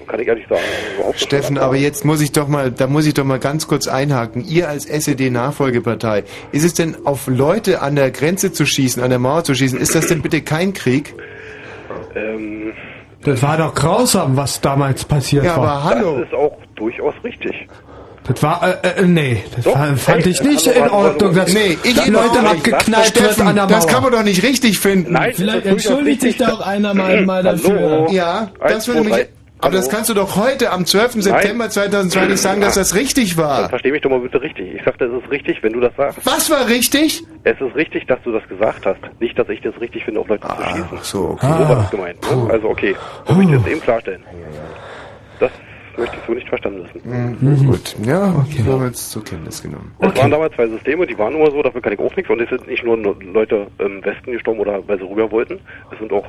[0.07, 0.61] Kann ich ehrlich sagen,
[1.07, 3.87] nicht Steffen, aber jetzt muss ich doch mal, da muss ich doch mal ganz kurz
[3.89, 4.43] einhaken.
[4.47, 9.19] Ihr als SED-Nachfolgepartei, ist es denn auf Leute an der Grenze zu schießen, an der
[9.19, 11.15] Mauer zu schießen, ist das denn bitte kein Krieg?
[12.15, 12.73] Ähm,
[13.25, 15.69] Das war doch grausam, was damals passiert Ja, war.
[15.69, 16.19] aber hallo.
[16.21, 17.53] Das ist auch durchaus richtig.
[18.25, 21.53] Das war, äh, äh, nee, das Doch, fa- fand hey, ich nicht in Ordnung, dass
[21.53, 23.67] Nee, ich die Leute abgeknallt wird an der Mauer.
[23.73, 25.13] das kann man doch nicht richtig finden.
[25.15, 27.79] Nein, Vielleicht entschuldigt sich da auch einer mal, mal dafür.
[27.81, 28.07] Hallo.
[28.11, 29.27] Ja, das würde mich.
[29.61, 31.23] Aber das kannst du doch heute, am 12.
[31.23, 33.69] September 2002, nicht sagen, dass das richtig Dann war.
[33.69, 34.75] versteh mich doch mal bitte richtig.
[34.75, 36.25] Ich sagte, es ist richtig, wenn du das sagst.
[36.25, 37.25] Was war richtig?
[37.45, 39.01] Es ist richtig, dass du das gesagt hast.
[39.21, 40.99] Nicht, dass ich das richtig finde, auf Leute zu schießen.
[41.03, 41.47] so, okay.
[41.47, 42.23] So war das gemeint.
[42.23, 42.51] Ne?
[42.53, 44.23] Also okay, das möchte ich jetzt eben klarstellen.
[45.41, 45.51] Das
[45.97, 47.39] möchte ich so nicht verstanden wissen.
[47.41, 47.67] Mhm.
[47.67, 48.63] Gut, ja, okay.
[48.65, 49.93] haben wir jetzt zur Kenntnis genommen.
[49.99, 52.31] Es waren damals zwei Systeme, die waren immer so, dafür kann ich auch nichts.
[52.31, 55.59] Und es sind nicht nur nur Leute im Westen gestorben oder weil sie rüber wollten.
[55.93, 56.27] Es sind auch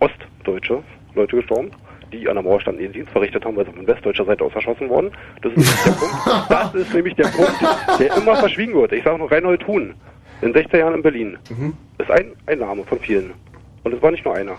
[0.00, 0.82] ostdeutsche
[1.14, 1.70] Leute gestorben,
[2.12, 4.54] die an der Mauer standen, ihren Dienst verrichtet haben, weil sie von westdeutscher Seite aus
[4.54, 5.10] erschossen wurden.
[5.42, 6.48] Das ist nämlich der Punkt.
[6.48, 8.92] Das ist nämlich der Punkt, der immer verschwiegen wird.
[8.92, 9.94] Ich sage noch Reinhold Thun,
[10.42, 11.38] in 16 Jahren in Berlin.
[11.98, 13.32] Ist ein, ein Name von vielen.
[13.84, 14.56] Und es war nicht nur einer.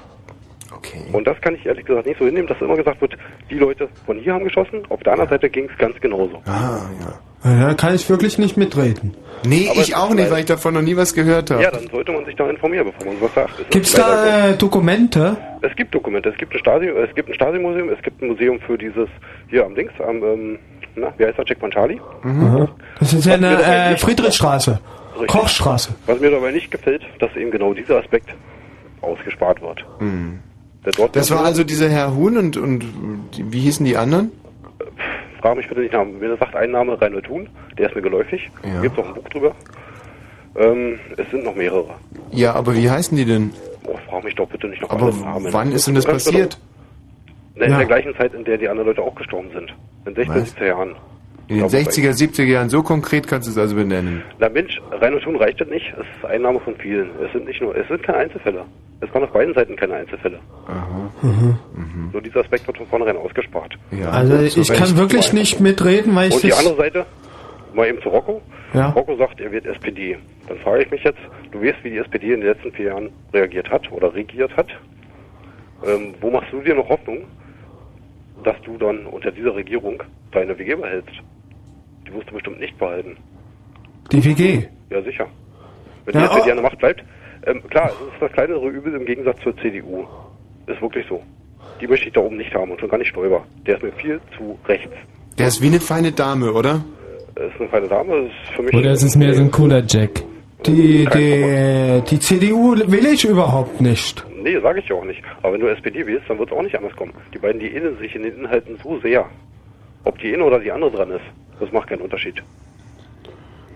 [0.76, 1.04] Okay.
[1.12, 3.16] Und das kann ich ehrlich gesagt nicht so hinnehmen, dass immer gesagt wird,
[3.50, 6.42] die Leute von hier haben geschossen, auf der anderen Seite ging es ganz genauso.
[6.46, 7.20] Ah, ja.
[7.44, 9.16] Ja, Da kann ich wirklich nicht mitreden.
[9.46, 11.64] Nee, Aber es ich auch nicht, weil ich davon noch nie was gehört habe.
[11.64, 13.54] Ja, dann sollte man sich da informieren, bevor man was sagt.
[13.76, 14.26] Es leider so.
[14.26, 15.38] da äh, Dokumente?
[15.62, 18.60] Es gibt Dokumente, es gibt ein Stasi, es gibt ein Stasi-Museum, es gibt ein Museum
[18.62, 19.10] für dieses
[19.50, 20.60] hier am links, am ähm,
[20.96, 22.00] na, wie heißt das, Checkpoint Charlie?
[22.24, 22.68] Mhm.
[23.00, 24.80] Das ist ja eine äh, Friedrichstraße.
[25.14, 25.28] Richtig.
[25.28, 25.96] Kochstraße.
[26.06, 28.30] Was mir dabei nicht gefällt, dass eben genau dieser Aspekt
[29.02, 29.86] ausgespart wird.
[30.00, 30.40] Hm.
[30.86, 32.84] Der dort Das war also dieser Herr Huhn und, und
[33.38, 34.32] die, wie hießen die anderen?
[35.44, 36.22] Frag mich bitte nicht Namen.
[36.22, 38.50] Wenn er sagt ein Name, Reinhold Thun, der ist mir geläufig.
[38.64, 38.80] Ja.
[38.80, 39.54] Gibt auch ein Buch drüber.
[40.56, 41.96] Ähm, es sind noch mehrere.
[42.32, 43.52] Ja, aber wie heißen die denn?
[43.86, 45.52] Oh, frag mich doch bitte nicht noch Aber alle Namen.
[45.52, 46.58] wann ist denn das passiert?
[47.56, 47.78] Na, in Ja.
[47.80, 49.76] der gleichen Zeit, in der die anderen Leute auch gestorben sind.
[50.06, 50.56] In 60er, Was?
[50.56, 50.96] 70er Jahren.
[51.48, 54.24] In den 60er, 70er Jahren, so konkret kannst du es also benennen.
[54.40, 55.86] Na Mensch, Reinhold Thun reicht das nicht.
[55.94, 57.10] Es ist ein Name von vielen.
[57.24, 58.66] Es sind nicht nur, es sind keine Einzelfälle.
[59.02, 60.40] Es waren auf beiden Seiten keine Einzelfälle.
[61.22, 61.58] Mhm.
[62.14, 63.74] Nur dieser Aspekt wird von vornherein ausgespart.
[63.92, 67.06] Ja, Also ich kann wirklich nicht mitreden, weil ich Und die andere Seite,
[67.74, 68.42] mal eben zu Rocco.
[68.74, 68.90] Ja.
[68.90, 70.18] Rocco sagt, er wird SPD.
[70.48, 71.20] Dann frage ich mich jetzt,
[71.52, 74.68] du weißt, wie die SPD in den letzten vier Jahren reagiert hat oder regiert hat.
[75.86, 77.26] Ähm, wo machst du dir noch Hoffnung,
[78.44, 80.02] dass du dann unter dieser Regierung
[80.32, 81.14] deine WG behältst?
[82.08, 83.18] Die wirst du bestimmt nicht behalten.
[84.12, 84.64] Die WG.
[84.90, 85.28] Ja, sicher.
[86.06, 86.52] Wenn Ja, die SPD oh.
[86.52, 87.04] an der Macht bleibt.
[87.46, 90.06] Ähm, klar, es ist das kleinere Übel im Gegensatz zur CDU.
[90.68, 91.22] Ist wirklich so.
[91.82, 93.44] Die möchte ich da oben nicht haben und schon gar nicht Stoiber.
[93.66, 94.94] Der ist mir viel zu rechts.
[95.38, 96.84] Der ist wie eine feine Dame, oder?
[97.36, 98.74] Das ist eine feine Dame, das ist für mich...
[98.76, 100.24] Oder ist es mehr so ein cooler Jack?
[100.66, 104.24] Die, die, die CDU will ich überhaupt nicht.
[104.44, 105.24] Nee, sage ich ja auch nicht.
[105.42, 107.14] Aber wenn du SPD wählst, dann wird es auch nicht anders kommen.
[107.34, 109.26] Die beiden, die ähneln sich in den Inhalten so sehr.
[110.04, 111.24] Ob die eine oder die andere dran ist,
[111.62, 112.44] das macht keinen Unterschied.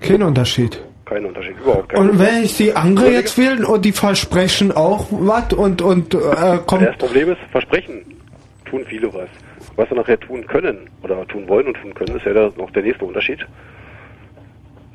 [0.02, 0.84] Kein Unterschied.
[1.06, 5.08] Keinen Unterschied, überhaupt keinen Und wenn ich die andere jetzt wählen und die versprechen auch
[5.10, 6.18] was und, und äh,
[6.66, 6.86] kommt...
[6.86, 8.04] Das Problem ist, Versprechen
[8.66, 9.30] tun viele was.
[9.78, 12.84] Was sie nachher tun können oder tun wollen und tun können, ist ja noch der
[12.84, 13.40] nächste Unterschied.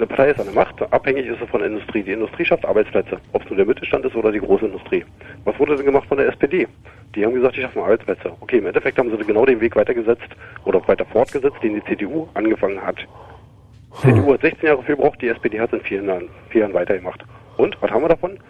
[0.03, 2.03] Eine Partei ist der Macht, abhängig ist sie von der Industrie.
[2.03, 5.05] Die Industrie schafft Arbeitsplätze, ob es nur der Mittelstand ist oder die große Industrie.
[5.45, 6.67] Was wurde denn gemacht von der SPD?
[7.15, 8.33] Die haben gesagt, die schaffen Arbeitsplätze.
[8.41, 10.27] Okay, im Endeffekt haben sie genau den Weg weitergesetzt
[10.65, 12.97] oder weiter fortgesetzt, den die CDU angefangen hat.
[12.99, 16.63] Die CDU hat 16 Jahre für gebraucht, die SPD hat es in vier Jahren, vier
[16.63, 17.25] Jahren weitergemacht.
[17.57, 18.41] Und, was haben wir davon?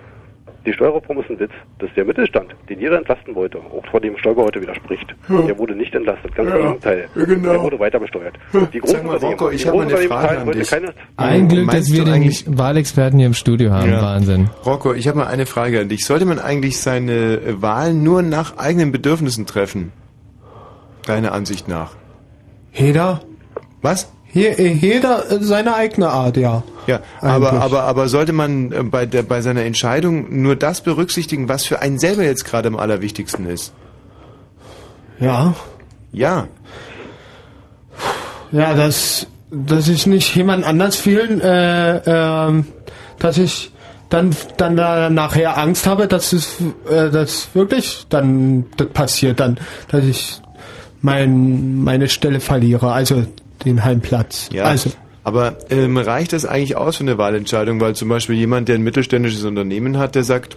[0.64, 1.50] Die Steuerreform ist ein Witz.
[1.80, 5.12] Das ist der Mittelstand, den jeder entlasten wollte, auch vor dem Stoiber heute widerspricht.
[5.28, 5.42] Ja.
[5.42, 7.08] Der wurde nicht entlastet, ganz Ja, im Gegenteil.
[7.14, 7.52] genau.
[7.52, 8.34] Der wurde weiter besteuert.
[8.72, 10.70] Die Sag mal, Rocco, ich habe mal eine Frage an dich.
[11.16, 13.90] Ein Glück, dass wir den eigentlich- Wahlexperten hier im Studio haben.
[13.90, 14.02] Ja.
[14.02, 14.50] Wahnsinn.
[14.64, 16.04] Rocco, ich habe mal eine Frage an dich.
[16.06, 19.92] Sollte man eigentlich seine äh, Wahlen nur nach eigenen Bedürfnissen treffen?
[21.06, 21.96] Deiner Ansicht nach?
[22.72, 23.22] Jeder?
[23.80, 24.12] Was?
[24.34, 26.62] Äh, jeder äh, seine eigene Art, ja.
[26.86, 27.62] Ja, aber, Eigentlich.
[27.62, 31.80] aber, aber sollte man äh, bei, der, bei seiner Entscheidung nur das berücksichtigen, was für
[31.80, 33.72] einen selber jetzt gerade am allerwichtigsten ist?
[35.20, 35.54] Ja.
[36.12, 36.48] Ja.
[38.50, 42.66] Ja, dass, dass ich nicht jemand anders fühlen, äh, ähm,
[43.18, 43.72] dass ich
[44.08, 46.56] dann, dann da nachher Angst habe, dass es,
[46.90, 50.42] äh, dass wirklich dann das passiert, dann, dass ich
[51.00, 53.24] mein, meine Stelle verliere, also
[53.64, 54.48] den Heimplatz.
[54.52, 54.64] Ja.
[54.64, 54.90] Also,
[55.24, 57.80] Aber ähm, reicht das eigentlich aus für eine Wahlentscheidung?
[57.80, 60.56] Weil zum Beispiel jemand, der ein mittelständisches Unternehmen hat, der sagt,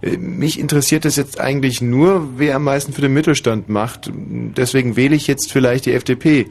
[0.00, 4.10] äh, mich interessiert das jetzt eigentlich nur, wer am meisten für den Mittelstand macht.
[4.14, 6.46] Deswegen wähle ich jetzt vielleicht die FDP.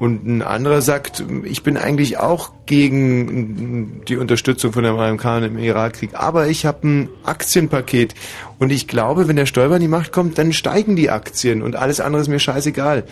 [0.00, 5.56] Und ein anderer sagt, ich bin eigentlich auch gegen die Unterstützung von der Amerikaner im
[5.56, 8.14] Irakkrieg, aber ich habe ein Aktienpaket
[8.58, 11.76] und ich glaube, wenn der Stoiber an die Macht kommt, dann steigen die Aktien und
[11.76, 13.04] alles andere ist mir scheißegal.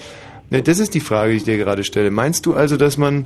[0.52, 2.10] Ne, Das ist die Frage, die ich dir gerade stelle.
[2.10, 3.24] Meinst du also, dass man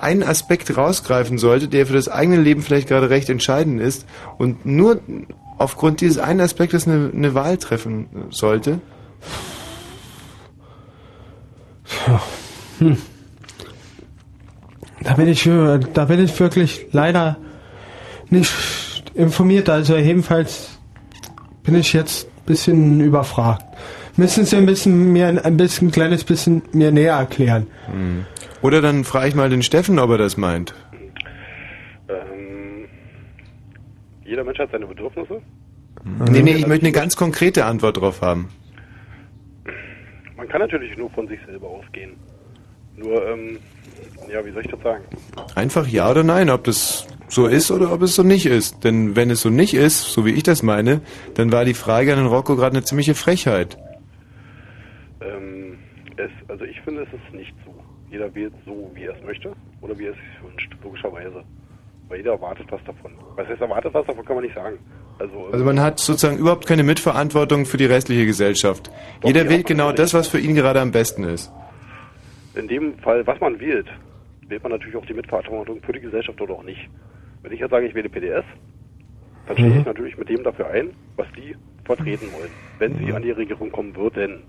[0.00, 4.06] einen Aspekt rausgreifen sollte, der für das eigene Leben vielleicht gerade recht entscheidend ist
[4.38, 5.00] und nur
[5.58, 8.80] aufgrund dieses einen Aspektes eine, eine Wahl treffen sollte?
[12.78, 12.96] hm.
[15.02, 17.38] Da bin ich, äh, da bin ich wirklich leider
[18.28, 18.52] nicht
[19.14, 19.68] informiert.
[19.68, 20.78] Also jedenfalls
[21.64, 23.64] bin ich jetzt ein bisschen überfragt.
[24.16, 27.66] Müssen Sie ein bisschen mir ein bisschen ein kleines bisschen mir näher erklären?
[27.86, 28.26] Hm.
[28.62, 30.74] Oder dann frage ich mal den Steffen, ob er das meint.
[32.08, 32.86] Ähm,
[34.24, 35.40] jeder Mensch hat seine Bedürfnisse.
[36.30, 38.48] Nee, nee, ich möchte eine ganz konkrete Antwort drauf haben.
[40.36, 42.12] Man kann natürlich nur von sich selber ausgehen.
[42.96, 43.58] Nur, ähm,
[44.30, 45.04] ja, wie soll ich das sagen?
[45.54, 48.84] Einfach ja oder nein, ob das so ist oder ob es so nicht ist.
[48.84, 51.00] Denn wenn es so nicht ist, so wie ich das meine,
[51.34, 53.78] dann war die Frage an den Rocco gerade eine ziemliche Frechheit.
[55.20, 55.78] Ähm,
[56.16, 57.74] es, also ich finde, es ist nicht so.
[58.10, 61.44] Jeder wählt so, wie er es möchte oder wie er es sich wünscht, logischerweise.
[62.08, 63.12] Weil jeder erwartet was davon.
[63.36, 64.78] Was heißt erwartet was davon, kann man nicht sagen.
[65.18, 68.90] Also, Also man hat sozusagen überhaupt keine Mitverantwortung für die restliche Gesellschaft.
[69.22, 71.52] Jeder wählt genau das, was für ihn gerade am besten ist.
[72.56, 73.86] in dem Fall, was man wählt,
[74.48, 76.88] wählt man natürlich auch die Mitverantwortung für die Gesellschaft oder auch nicht.
[77.42, 78.44] Wenn ich jetzt sage, ich wähle PDS,
[79.46, 79.78] dann stehe Mhm.
[79.80, 83.70] ich natürlich mit dem dafür ein, was die vertreten wollen, wenn sie an die Regierung
[83.70, 84.42] kommen würden.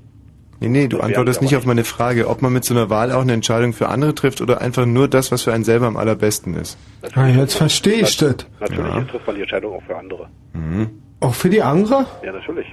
[0.62, 3.12] Nee, nee, du Das antwortest nicht auf meine Frage, ob man mit so einer Wahl
[3.12, 5.98] auch eine Entscheidung für andere trifft oder einfach nur das, was für einen selber am
[5.98, 6.78] allerbesten ist.
[7.16, 8.36] Ah, jetzt verstehe ich das.
[8.60, 9.02] Natürlich Ja.
[9.02, 10.30] trifft man die Entscheidung auch für andere.
[10.54, 10.90] Mhm.
[11.20, 12.06] Auch für die andere?
[12.24, 12.68] Ja, natürlich.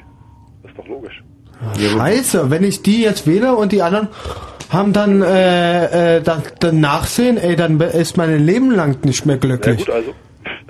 [0.63, 1.23] Das ist doch logisch.
[1.79, 4.09] Scheiße, wenn ich die jetzt wähle und die anderen
[4.71, 9.37] haben dann äh, äh, dann, dann Nachsehen, ey, dann ist mein Leben lang nicht mehr
[9.37, 9.79] Na glücklich.
[9.87, 10.15] gut, also,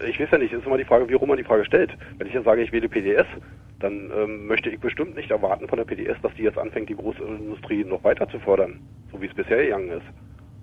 [0.09, 1.91] ich weiß ja nicht, ist immer die Frage, wie rum man die Frage stellt.
[2.17, 3.27] Wenn ich jetzt sage, ich wähle PDS,
[3.81, 6.97] dann ähm, möchte ich bestimmt nicht erwarten von der PDS, dass die jetzt anfängt, die
[6.97, 8.81] Großindustrie noch weiter zu fördern,
[9.13, 10.07] so wie es bisher gegangen ist.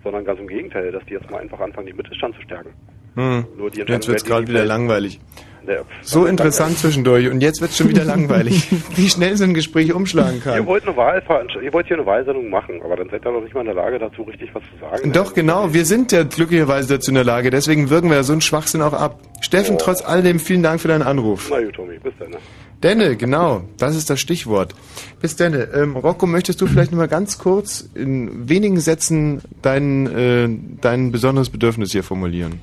[0.04, 2.70] Sondern ganz im Gegenteil, dass die jetzt mal einfach anfangen, den Mittelstand zu stärken.
[3.16, 3.46] Hm.
[3.58, 5.20] Nur die Jetzt wird's werden gerade wieder langweilig.
[5.68, 8.68] Ja, So interessant zwischendurch und jetzt wird's schon wieder langweilig.
[8.96, 10.66] Wie schnell so ein Gespräch umschlagen Ihr kann.
[10.68, 11.24] wollt, eine Wahl,
[11.64, 13.76] ihr wollt hier eine Wahlsendung machen, aber dann seid ihr doch nicht mal in der
[13.76, 15.12] Lage, dazu richtig was zu sagen.
[15.12, 18.34] Doch, genau, wir sind ja glücklicherweise dazu in der Lage, deswegen wirken wir ja so
[18.34, 19.20] einen Schwachsinn auch ab.
[19.42, 21.48] Steffen, trotz alledem vielen Dank für deinen Anruf.
[21.50, 22.30] Na gut, Tommy, bis dann.
[22.30, 22.38] ne?
[22.84, 24.76] Denne, genau, das ist das Stichwort.
[25.22, 25.70] Bis Denne.
[25.74, 30.50] Ähm, Rocco, möchtest du vielleicht noch mal ganz kurz in wenigen Sätzen dein, äh,
[30.82, 32.60] dein besonderes Bedürfnis hier formulieren?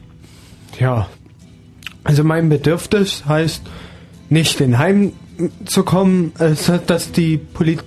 [0.79, 1.09] Ja.
[2.05, 3.63] Also mein Bedürfnis heißt,
[4.29, 5.13] nicht in Heim
[5.65, 7.81] zu kommen, hat, dass die Polit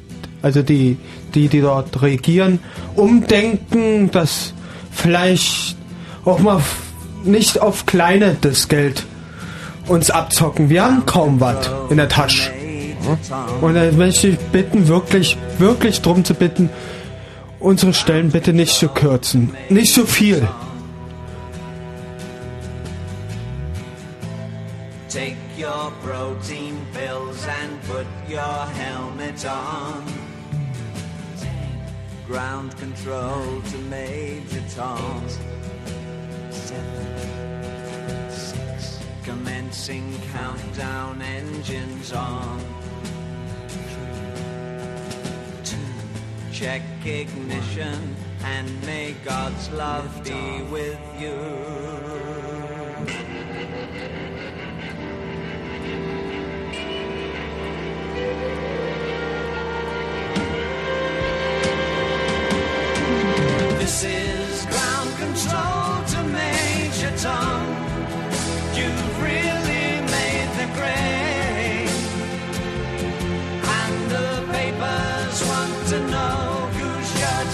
[0.45, 0.97] also die,
[1.33, 2.59] die, die dort regieren,
[2.95, 4.53] umdenken, dass
[4.91, 5.75] vielleicht
[6.23, 6.61] auch mal
[7.23, 9.07] nicht auf kleine das Geld
[9.87, 10.69] uns abzocken.
[10.69, 12.51] Wir haben kaum was in der Tasche.
[13.61, 16.69] Und dann möchte ich bitten, wirklich, wirklich drum zu bitten,
[17.59, 19.55] unsere Stellen bitte nicht zu kürzen.
[19.69, 20.47] Nicht so viel.
[25.09, 30.03] Take your protein pills and put your helmet on.
[32.27, 35.21] Ground control to Major Tom.
[36.49, 37.34] Seven.
[39.75, 42.59] dancing countdown engines on.
[45.65, 45.75] Two,
[46.53, 48.15] check ignition
[48.45, 51.35] and may God's love be with you.
[63.77, 67.84] This is ground control to Major Tom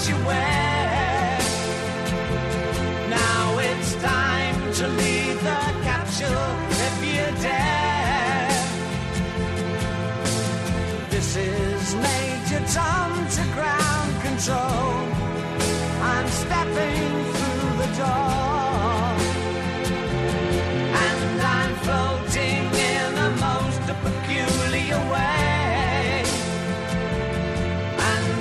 [0.09, 0.60] you wear.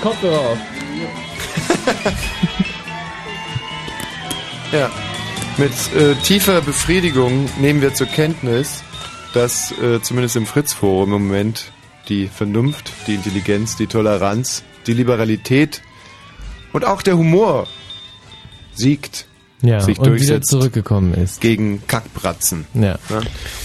[0.00, 0.58] Kopfhörer auf.
[4.72, 4.88] Ja.
[5.56, 8.84] Mit äh, tiefer Befriedigung nehmen wir zur Kenntnis,
[9.34, 11.72] dass äh, zumindest im Fritz-Forum im Moment
[12.08, 15.82] die Vernunft, die Intelligenz, die Toleranz, die Liberalität
[16.72, 17.66] und auch der Humor
[18.72, 19.26] siegt,
[19.62, 21.40] Ja, sich und wieder zurückgekommen ist.
[21.40, 22.64] gegen Kackbratzen.
[22.74, 22.98] Ja.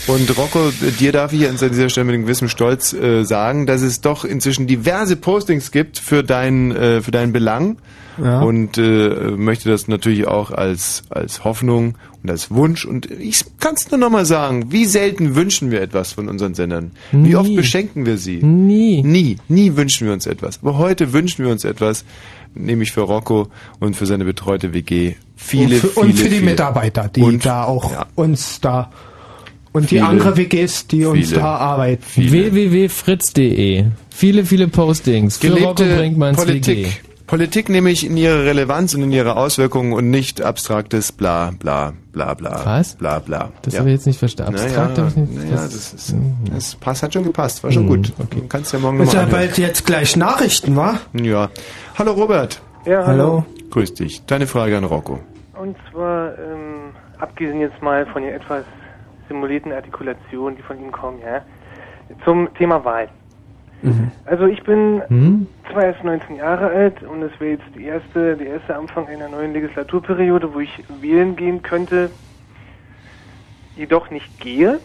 [0.08, 3.82] Und Rocco, dir darf ich an dieser Stelle mit einem gewissen Stolz äh, sagen, dass
[3.82, 7.78] es doch inzwischen diverse Postings gibt für deinen äh, für deinen Belang
[8.22, 8.42] Ja.
[8.42, 13.76] und äh, möchte das natürlich auch als als Hoffnung und als Wunsch und ich kann
[13.76, 16.92] es nur noch mal sagen, wie selten wünschen wir etwas von unseren Sendern?
[17.12, 17.36] Wie Nie.
[17.36, 18.38] oft beschenken wir sie?
[18.44, 19.02] Nie.
[19.04, 20.60] Nie, nie wünschen wir uns etwas.
[20.62, 22.04] Aber heute wünschen wir uns etwas,
[22.56, 23.48] nämlich für Rocco
[23.80, 25.16] und für seine betreute WG.
[25.36, 26.46] Viele, und für, viele, und für die viele.
[26.52, 28.06] Mitarbeiter, die Und- da auch ja.
[28.16, 28.92] uns da
[29.74, 32.02] und die Viele, andere WGs, die uns da arbeiten.
[32.16, 33.86] www.fritz.de.
[34.10, 36.78] Viele, viele Postings für Rocco gelebte Brinkmanns Politik.
[36.78, 36.88] WG.
[37.28, 42.34] Politik nämlich in ihrer Relevanz und in ihrer Auswirkungen und nicht abstraktes bla bla bla
[42.36, 42.62] bla.
[42.66, 42.96] Was?
[42.96, 43.52] Bla bla.
[43.64, 43.80] Das ja.
[43.80, 44.56] habe ich jetzt nicht verstanden.
[44.56, 45.34] Abstrakt naja, habe ich nicht.
[45.36, 46.16] naja, das- das, ist,
[46.54, 48.14] das passt, hat schon gepasst, war schon Hm, gut.
[48.30, 51.00] Du kannst ja morgen Ist nochmal ja bald jetzt gleich Nachrichten, wa?
[51.14, 51.50] Ja.
[51.98, 52.62] Hallo Robert.
[52.86, 53.44] Ja, hallo.
[53.72, 54.24] Grüß dich.
[54.28, 55.20] Deine Frage an Rocco.
[55.60, 58.64] Und zwar, ähm, abgesehen jetzt mal von den etwas
[59.28, 61.42] simulierten Artikulationen, die von ihm kommen, ja,
[62.24, 63.10] zum Thema Wahl.
[64.26, 65.48] Also ich bin Hm?
[65.72, 69.30] zwar erst 19 Jahre alt und es wäre jetzt die erste, der erste Anfang einer
[69.30, 72.12] neuen Legislaturperiode, wo ich wählen gehen könnte,
[73.76, 74.80] jedoch nicht gehe,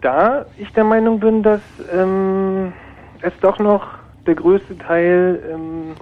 [0.00, 1.60] da ich der Meinung bin, dass
[1.90, 2.72] ähm,
[3.22, 3.86] es doch noch
[4.26, 5.94] der größte Teil ähm,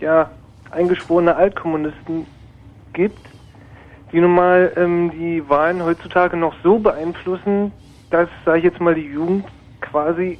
[0.00, 0.30] ja,
[0.70, 2.26] eingeschworener Altkommunisten
[2.92, 3.28] gibt,
[4.12, 7.72] die nun mal ähm, die Wahlen heutzutage noch so beeinflussen,
[8.10, 9.46] dass, sage ich jetzt mal, die Jugend
[9.80, 10.38] quasi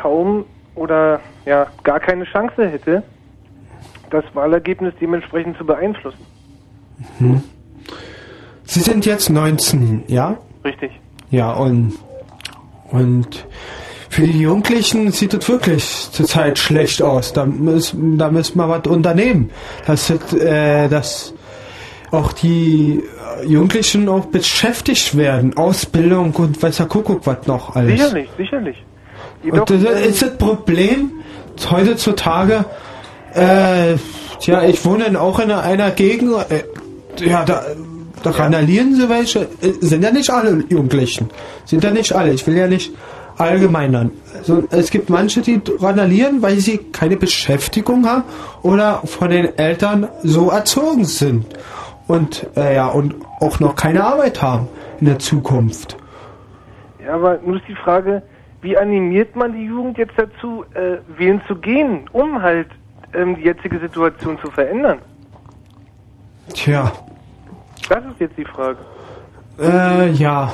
[0.00, 0.44] kaum
[0.74, 3.02] oder ja gar keine Chance hätte,
[4.10, 6.24] das Wahlergebnis dementsprechend zu beeinflussen.
[7.18, 7.42] Hm.
[8.64, 10.36] Sie sind jetzt 19, ja?
[10.64, 10.92] Richtig.
[11.30, 11.94] Ja, und,
[12.90, 13.46] und
[14.08, 17.32] für die Jugendlichen sieht es wirklich zurzeit schlecht aus.
[17.32, 19.50] Da müssen, da müssen wir was unternehmen.
[19.86, 21.34] Dass, äh, dass
[22.10, 23.02] auch die
[23.46, 25.56] Jugendlichen auch beschäftigt werden.
[25.56, 28.00] Ausbildung und weiß der Kuckuck was noch alles.
[28.00, 28.76] Sicherlich, sicherlich.
[29.44, 31.12] Und das ist das Problem
[31.70, 32.64] heutzutage.
[33.34, 33.96] Äh,
[34.40, 36.32] tja, ich wohne auch in einer Gegend.
[36.50, 36.64] Äh,
[37.24, 37.62] ja, da,
[38.22, 39.40] da randalieren sie welche.
[39.60, 41.30] Äh, sind ja nicht alle Jugendlichen.
[41.64, 42.32] Sind ja nicht alle.
[42.32, 42.92] Ich will ja nicht
[43.36, 44.10] allgemeinern.
[44.36, 48.24] Also, es gibt manche, die randalieren, weil sie keine Beschäftigung haben
[48.62, 51.46] oder von den Eltern so erzogen sind.
[52.06, 54.68] Und, äh, ja, und auch noch keine Arbeit haben
[55.00, 55.96] in der Zukunft.
[57.04, 58.22] Ja, aber nur ist die Frage,
[58.60, 62.68] wie animiert man die Jugend jetzt dazu, äh, wählen zu gehen, um halt
[63.14, 64.98] ähm, die jetzige Situation zu verändern?
[66.54, 66.90] Tja,
[67.88, 68.78] Das ist jetzt die Frage.
[69.60, 70.52] äh, ja.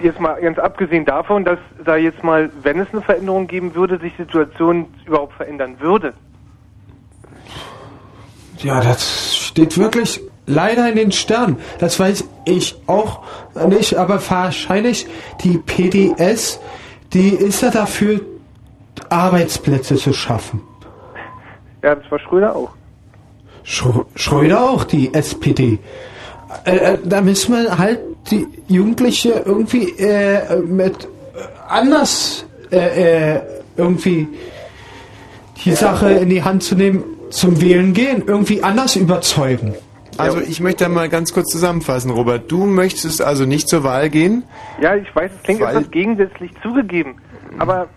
[0.00, 3.98] Jetzt mal ganz abgesehen davon, dass da jetzt mal, wenn es eine Veränderung geben würde,
[3.98, 6.12] sich die Situation überhaupt verändern würde.
[8.58, 11.58] Ja, das steht wirklich leider in den Sternen.
[11.78, 13.20] Das weiß ich auch
[13.68, 15.06] nicht, aber wahrscheinlich
[15.44, 16.58] die PDS,
[17.12, 18.20] die ist ja dafür,
[19.10, 20.60] Arbeitsplätze zu schaffen.
[21.82, 22.70] Ja, das war Schröder auch.
[23.62, 25.78] Schrö Schröder auch, die SPD.
[26.64, 28.00] Äh, äh, da müssen wir halt
[28.30, 31.08] die Jugendliche irgendwie äh, mit äh,
[31.68, 33.40] anders äh, äh,
[33.76, 34.28] irgendwie
[35.64, 39.74] die Sache in die Hand zu nehmen, zum Wählen gehen, irgendwie anders überzeugen.
[40.18, 42.50] Also ich möchte da mal ganz kurz zusammenfassen, Robert.
[42.50, 44.44] Du möchtest also nicht zur Wahl gehen?
[44.80, 47.16] Ja, ich weiß, es klingt Weil- etwas gegensätzlich zugegeben,
[47.58, 47.88] aber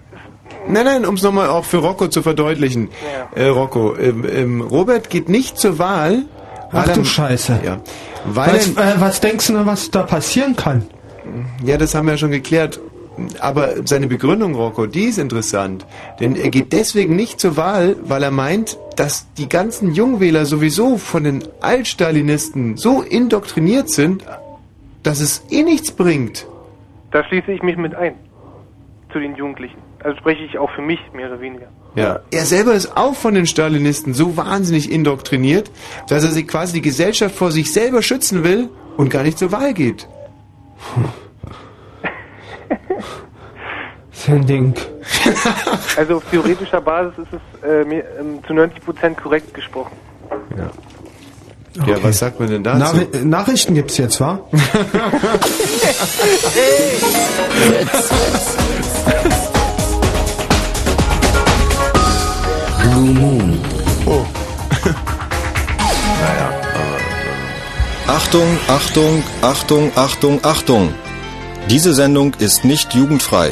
[0.68, 2.89] Nein, nein, um es nochmal auch für Rocco zu verdeutlichen.
[3.35, 6.23] Äh, Rocco, ähm, ähm, Robert geht nicht zur Wahl.
[6.72, 7.60] Ach du Scheiße.
[7.65, 7.80] Ja.
[8.26, 10.84] Weil Was, äh, was denkst du, was da passieren kann?
[11.64, 12.80] Ja, das haben wir ja schon geklärt.
[13.40, 15.86] Aber seine Begründung, Rocco, die ist interessant.
[16.20, 20.98] Denn er geht deswegen nicht zur Wahl, weil er meint, dass die ganzen Jungwähler sowieso
[20.98, 24.26] von den Altstalinisten so indoktriniert sind,
[25.04, 26.48] dass es eh nichts bringt.
[27.12, 28.16] da schließe ich mich mit ein.
[29.12, 29.78] Zu den Jugendlichen.
[30.04, 31.68] Also spreche ich auch für mich, mehr oder weniger.
[31.96, 32.22] Ja.
[32.32, 35.70] Er selber ist auch von den Stalinisten so wahnsinnig indoktriniert,
[36.08, 39.52] dass er sich quasi die Gesellschaft vor sich selber schützen will und gar nicht zur
[39.52, 40.08] Wahl geht.
[44.27, 44.73] Ein Ding.
[45.98, 49.91] Also auf theoretischer Basis ist es äh, mir, ähm, zu 90 Prozent korrekt gesprochen.
[51.85, 52.80] Ja, was sagt man denn dazu?
[52.80, 54.39] Nachri Nachrichten gibt's jetzt, wa?
[62.81, 63.60] Blue Moon.
[64.06, 64.26] Oh.
[68.07, 70.93] Achtung, Achtung, Achtung, Achtung, Achtung.
[71.69, 73.52] Diese Sendung ist nicht jugendfrei.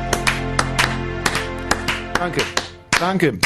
[2.21, 2.43] Danke,
[2.99, 3.39] danke.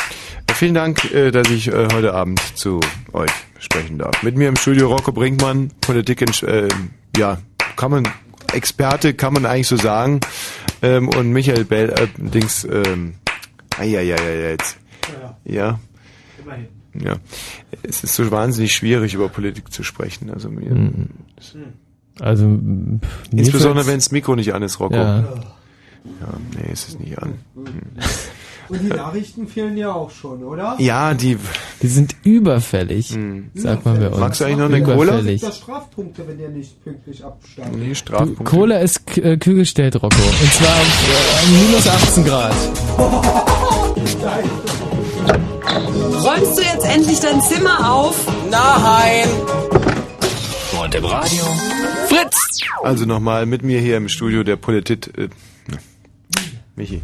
[0.54, 2.82] Vielen Dank, äh, dass ich äh, heute Abend zu
[3.14, 4.22] euch sprechen darf.
[4.22, 6.68] Mit mir im Studio Rocco Brinkmann, Politik, in, äh,
[7.16, 7.38] ja,
[7.78, 8.06] kann man,
[8.52, 10.20] Experte kann man eigentlich so sagen.
[10.82, 13.14] Ähm, und Michael Bell, äh, Dings, ähm,
[13.80, 14.78] ja, ja, ja, jetzt.
[15.46, 15.80] Ja.
[16.96, 17.16] Ja.
[17.82, 20.30] Es ist so wahnsinnig schwierig, über Politik zu sprechen.
[20.30, 20.76] Also mir.
[22.20, 24.96] Also pff, mir Insbesondere wenn das Mikro nicht an ist, Rocco.
[24.96, 25.20] Ja.
[26.20, 26.28] Ja,
[26.58, 27.40] nee, es ist nicht an.
[27.56, 27.66] Hm.
[28.70, 30.76] Und die Nachrichten fehlen ja auch schon, oder?
[30.80, 31.38] Ja, die.
[31.82, 33.16] Die sind überfällig,
[33.54, 34.18] sagt man bei uns.
[34.18, 35.14] Magst du eigentlich noch eine Cola?
[35.14, 35.42] Überfällig.
[35.42, 37.76] Das Strafpunkte, wenn ihr nicht pünktlich absteigt.
[37.76, 38.44] Nee, Du, Strafpunkte.
[38.44, 40.16] Cola ist äh, kühl gestellt, Rocco.
[40.16, 42.54] Und zwar auf äh, minus 18 Grad.
[46.24, 48.16] Räumst du jetzt endlich dein Zimmer auf?
[48.50, 49.28] Nein.
[50.82, 51.44] Und im Radio
[52.08, 52.36] Fritz.
[52.84, 55.12] Also nochmal mit mir hier im Studio der Politit.
[55.18, 55.30] Äh,
[56.76, 57.02] Michi.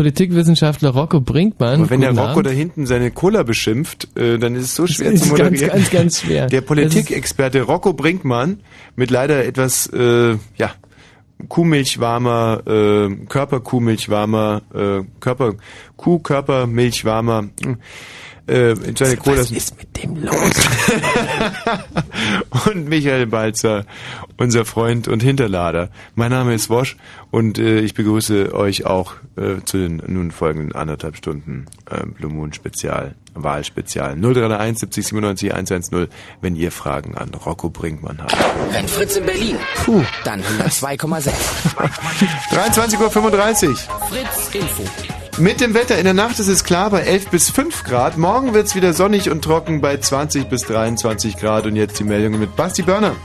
[0.00, 1.82] Politikwissenschaftler Rocco Brinkmann.
[1.82, 2.46] Und wenn der Rocco Abend.
[2.46, 5.76] da hinten seine Cola beschimpft, äh, dann ist es so schwer ist zu ganz, moderieren.
[5.76, 6.46] ganz, ganz schwer.
[6.46, 8.60] Der Politikexperte Rocco Brinkmann
[8.96, 10.70] mit leider etwas, äh, ja,
[11.48, 15.56] Kuhmilchwarmer, äh, Körperkuhmilchwarmer, äh, Körper,
[15.98, 17.50] Kuhkörpermilchwarmer,
[18.46, 20.34] äh, seine Cola Was ist mit dem los?
[22.66, 23.84] und Michael Balzer,
[24.36, 25.90] unser Freund und Hinterlader.
[26.14, 26.96] Mein Name ist Wosch
[27.30, 32.32] und äh, ich begrüße euch auch äh, zu den nun folgenden anderthalb Stunden äh, Blue
[32.32, 36.08] Moon Spezial, Wahlspezial 0331 70 97 110,
[36.40, 38.36] wenn ihr Fragen an Rocco Brinkmann habt.
[38.72, 40.02] Wenn Fritz in Berlin, Puh.
[40.24, 41.30] dann 102,6.
[42.50, 43.76] 23.35 Uhr.
[44.08, 44.84] Fritz Info.
[45.40, 48.18] Mit dem Wetter in der Nacht ist es klar bei 11 bis 5 Grad.
[48.18, 51.64] Morgen wird es wieder sonnig und trocken bei 20 bis 23 Grad.
[51.64, 53.16] Und jetzt die Meldungen mit Basti Börner.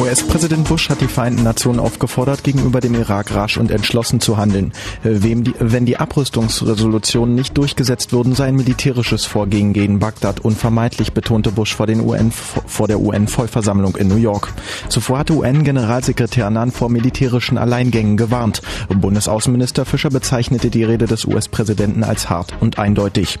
[0.00, 4.72] US-Präsident Bush hat die Vereinten Nationen aufgefordert, gegenüber dem Irak rasch und entschlossen zu handeln.
[5.04, 11.12] Äh, die, wenn die Abrüstungsresolutionen nicht durchgesetzt würden, sei ein militärisches Vorgehen gegen Bagdad unvermeidlich,
[11.12, 14.54] betonte Bush vor, UN, vor der UN-Vollversammlung in New York.
[14.88, 18.62] Zuvor hatte UN-Generalsekretär Annan vor militärischen Alleingängen gewarnt.
[18.88, 23.38] Bundesaußenminister Fischer bezeichnete die Rede des US-Präsidenten als hart und eindeutig.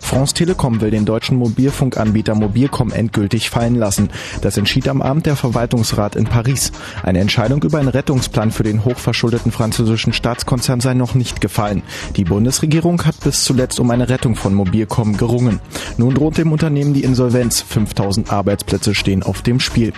[0.00, 4.10] France Telekom will den deutschen Mobilfunkanbieter Mobilcom endgültig fallen lassen.
[4.40, 6.72] Das entschied am Abend der Verwaltungsrat in Paris.
[7.02, 11.82] Eine Entscheidung über einen Rettungsplan für den hochverschuldeten französischen Staatskonzern sei noch nicht gefallen.
[12.16, 15.60] Die Bundesregierung hat bis zuletzt um eine Rettung von Mobilcom gerungen.
[15.96, 17.62] Nun droht dem Unternehmen die Insolvenz.
[17.62, 19.92] 5000 Arbeitsplätze stehen auf dem Spiel.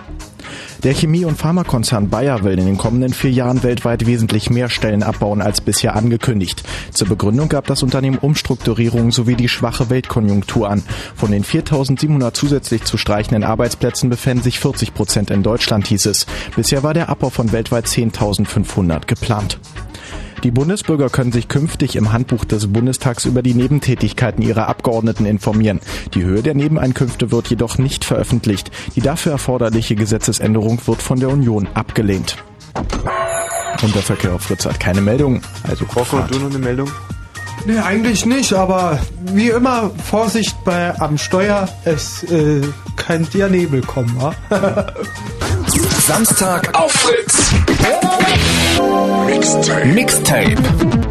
[0.83, 5.03] Der Chemie- und Pharmakonzern Bayer will in den kommenden vier Jahren weltweit wesentlich mehr Stellen
[5.03, 6.63] abbauen als bisher angekündigt.
[6.93, 10.83] Zur Begründung gab das Unternehmen Umstrukturierungen sowie die schwache Weltkonjunktur an.
[11.17, 16.27] Von den 4.700 zusätzlich zu streichenden Arbeitsplätzen befänden sich 40 Prozent in Deutschland, hieß es.
[16.55, 19.59] Bisher war der Abbau von weltweit 10.500 geplant.
[20.45, 25.81] Die Bundesbürger können sich künftig im Handbuch des Bundestags über die Nebentätigkeiten ihrer Abgeordneten informieren.
[26.15, 28.71] Die Höhe der Nebeneinkünfte wird jedoch nicht veröffentlicht.
[28.95, 32.37] Die dafür erforderliche Gesetzesänderung wird von der Union abgelehnt.
[33.83, 35.41] Und der Verkehr auf Fritz hat keine Meldung.
[35.69, 36.91] Also Rocco, du noch eine Meldung?
[37.67, 42.63] Nee, eigentlich nicht, aber wie immer Vorsicht bei am Steuer, es äh,
[42.97, 44.35] kann der Nebel kommen, wa?
[46.07, 47.53] Samstag auf Fritz.
[48.79, 49.87] Mixtape.
[49.87, 50.55] Mixtape.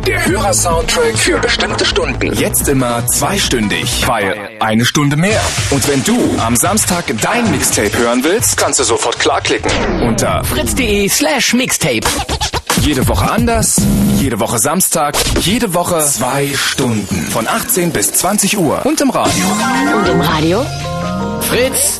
[0.06, 2.34] Der Hörersoundtrack für bestimmte Stunden.
[2.34, 5.42] Jetzt immer zweistündig, weil eine Stunde mehr.
[5.72, 9.70] Und wenn du am Samstag dein Mixtape hören willst, kannst du sofort klarklicken
[10.02, 12.08] unter Fritz.de slash Mixtape.
[12.82, 13.82] jede Woche anders,
[14.18, 19.46] jede Woche Samstag, jede Woche zwei Stunden von 18 bis 20 Uhr und im Radio.
[19.98, 20.66] Und im Radio?
[21.42, 22.00] Fritz.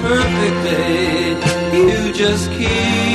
[0.00, 1.36] perfect day.
[1.72, 3.07] You just keep.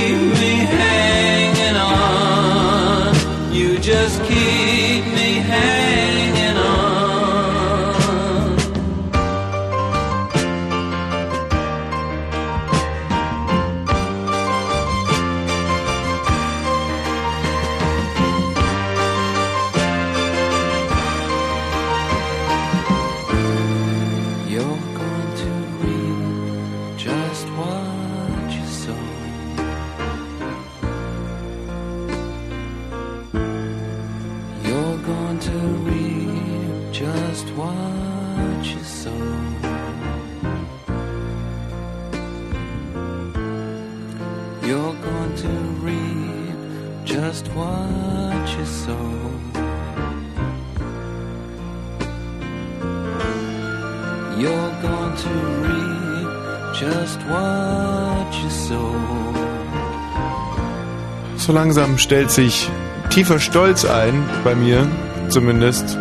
[61.74, 62.70] Langsam stellt sich
[63.10, 64.88] tiefer Stolz ein, bei mir
[65.30, 65.98] zumindest,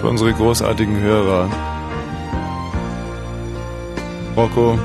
[0.00, 1.50] für unsere großartigen Hörer.
[4.34, 4.78] Rocco,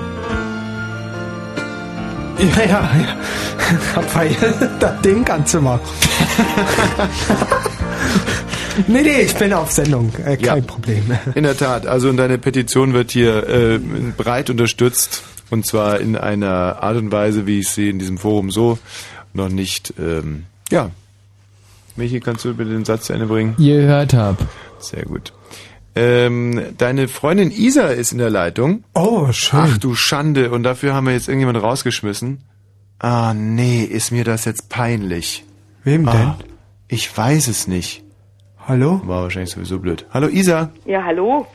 [2.39, 4.03] Ja, ja, ja.
[4.13, 4.35] Weil
[4.81, 5.79] das Ding du machen.
[8.87, 10.11] nee, nee, ich bin auf Sendung.
[10.25, 11.17] Äh, kein Problem.
[11.35, 13.79] in der Tat, also und deine Petition wird hier äh,
[14.17, 18.51] breit unterstützt und zwar in einer Art und Weise, wie ich sie in diesem Forum
[18.51, 18.77] so
[19.33, 20.91] noch nicht, ähm, ja.
[21.95, 23.55] Michi, kannst du bitte den Satz zu Ende bringen?
[23.57, 24.43] Ihr gehört habt.
[24.79, 25.33] Sehr gut.
[25.95, 28.83] Ähm, deine Freundin Isa ist in der Leitung.
[28.93, 29.59] Oh, schön.
[29.61, 32.43] Ach du Schande, und dafür haben wir jetzt irgendjemand rausgeschmissen.
[32.99, 35.45] Ah, nee, ist mir das jetzt peinlich.
[35.83, 36.15] Wem denn?
[36.15, 36.37] Ah,
[36.89, 38.03] ich weiß es nicht.
[38.67, 39.01] Hallo?
[39.05, 40.05] War wahrscheinlich sowieso blöd.
[40.11, 40.71] Hallo Isa.
[40.85, 41.47] Ja, hallo.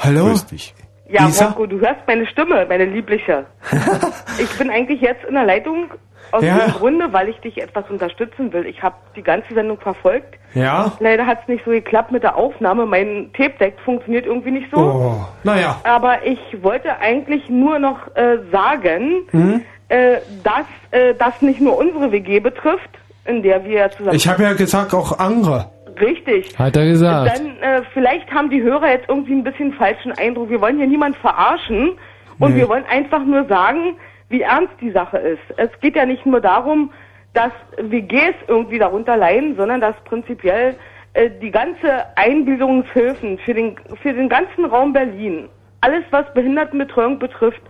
[0.00, 0.28] Hallo?
[0.28, 0.74] Grüß dich.
[1.08, 1.46] Ja, Isa?
[1.46, 3.46] Rocco, du hörst meine Stimme, meine liebliche.
[4.38, 5.90] ich bin eigentlich jetzt in der Leitung
[6.32, 6.58] aus Ja.
[6.58, 8.66] dem Grunde, weil ich dich etwas unterstützen will.
[8.66, 10.34] Ich habe die ganze Sendung verfolgt.
[10.54, 10.92] Ja?
[11.00, 12.84] Leider hat es nicht so geklappt mit der Aufnahme.
[12.84, 14.76] Mein Tape-Deck funktioniert irgendwie nicht so.
[14.78, 15.80] Oh, naja.
[15.84, 19.62] Aber ich wollte eigentlich nur noch äh, sagen, Hm?
[19.88, 22.90] äh, dass äh, das nicht nur unsere WG betrifft,
[23.24, 25.70] in der wir zusammen Ich habe ja gesagt, auch andere.
[26.00, 26.58] Richtig.
[26.58, 27.38] Hat er gesagt.
[27.38, 30.50] Dann äh, vielleicht haben die Hörer jetzt irgendwie ein bisschen falschen Eindruck.
[30.50, 31.92] Wir wollen hier niemand verarschen
[32.38, 32.60] und Nee.
[32.60, 33.96] wir wollen einfach nur sagen,
[34.28, 35.40] wie ernst die Sache ist.
[35.56, 36.90] Es geht ja nicht nur darum,
[37.34, 40.74] dass WGs irgendwie darunter leiden, sondern dass prinzipiell
[41.14, 45.48] äh, die ganze Einbildungshilfen für den für den ganzen Raum Berlin,
[45.80, 47.60] alles was Behindertenbetreuung betrifft,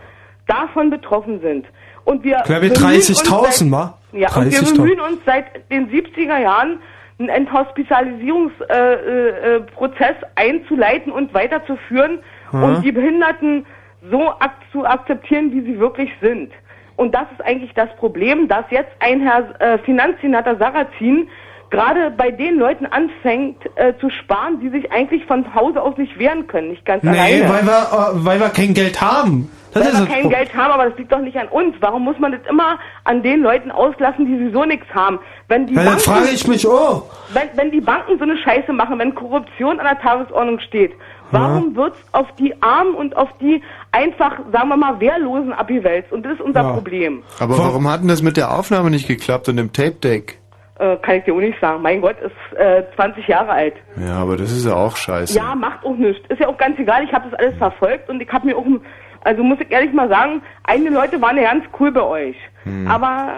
[0.47, 1.65] davon betroffen sind.
[2.05, 3.93] Und wir Glaube ich, bemühen uns 30.000 seit- mal.
[4.13, 4.77] Ja, und wir 30.000.
[4.77, 6.79] bemühen uns seit den 70er Jahren,
[7.19, 12.19] einen Enthospitalisierungsprozess äh, äh, Prozess einzuleiten und weiterzuführen
[12.51, 12.63] Aha.
[12.63, 13.65] und die Behinderten
[14.09, 16.51] so ak zu akzeptieren, wie sie wirklich sind.
[16.95, 21.27] Und das ist eigentlich das Problem, dass jetzt ein Herr äh, Finanzsenator Sarrazin
[21.69, 26.17] gerade bei den Leuten anfängt äh, zu sparen, die sich eigentlich von Hause aus nicht
[26.17, 27.49] wehren können, nicht ganz Nee, alleine.
[27.49, 29.49] weil wir, äh, weil wir kein Geld haben.
[29.73, 31.75] Das Weil ist wir kein Pro- Geld haben, aber das liegt doch nicht an uns.
[31.79, 35.19] Warum muss man das immer an den Leuten auslassen, die sowieso nichts haben?
[35.47, 37.03] Wenn die Ja, dann Banken- frage ich mich auch.
[37.33, 40.93] Wenn, wenn die Banken so eine Scheiße machen, wenn Korruption an der Tagesordnung steht,
[41.31, 46.11] warum wird's auf die Armen und auf die einfach, sagen wir mal, Wehrlosen abgewälzt?
[46.11, 46.73] Und das ist unser Ja.
[46.73, 47.23] Problem.
[47.39, 50.37] Aber warum hat denn das mit der Aufnahme nicht geklappt und dem Tape-Deck?
[50.79, 51.81] Äh, kann ich dir auch nicht sagen.
[51.81, 53.73] Mein Gott, ist äh, 20 Jahre alt.
[53.99, 55.37] Ja, aber das ist ja auch scheiße.
[55.37, 56.23] Ja, macht auch nichts.
[56.29, 57.03] Ist ja auch ganz egal.
[57.03, 58.63] Ich habe das alles verfolgt und ich habe mir auch,
[59.23, 62.35] also muss ich ehrlich mal sagen, einige Leute waren ja ganz cool bei euch.
[62.63, 62.87] Hm.
[62.87, 63.29] Aber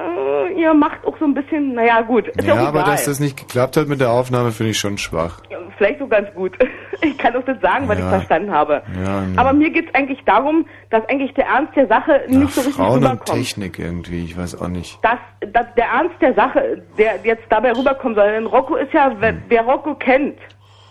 [0.49, 3.20] äh, ihr macht auch so ein bisschen, naja gut, ist ja, Ja, aber dass das
[3.20, 5.41] nicht geklappt hat mit der Aufnahme, finde ich schon schwach.
[5.78, 6.58] Vielleicht so ganz gut.
[7.03, 8.03] Ich kann auch das sagen, weil Ja.
[8.06, 8.84] ich verstanden habe.
[9.03, 9.24] Ja.
[9.36, 12.98] Aber mir geht's eigentlich darum, dass eigentlich der Ernst der Sache nicht so richtig Frauen
[12.99, 13.26] und rüberkommt.
[13.40, 14.99] Technik irgendwie, ich weiß auch nicht.
[15.03, 15.18] Dass,
[15.52, 18.28] dass der Ernst der Sache, der jetzt dabei rüberkommen soll.
[18.34, 20.38] Denn Rocco ist ja, wer, wer Rocco kennt,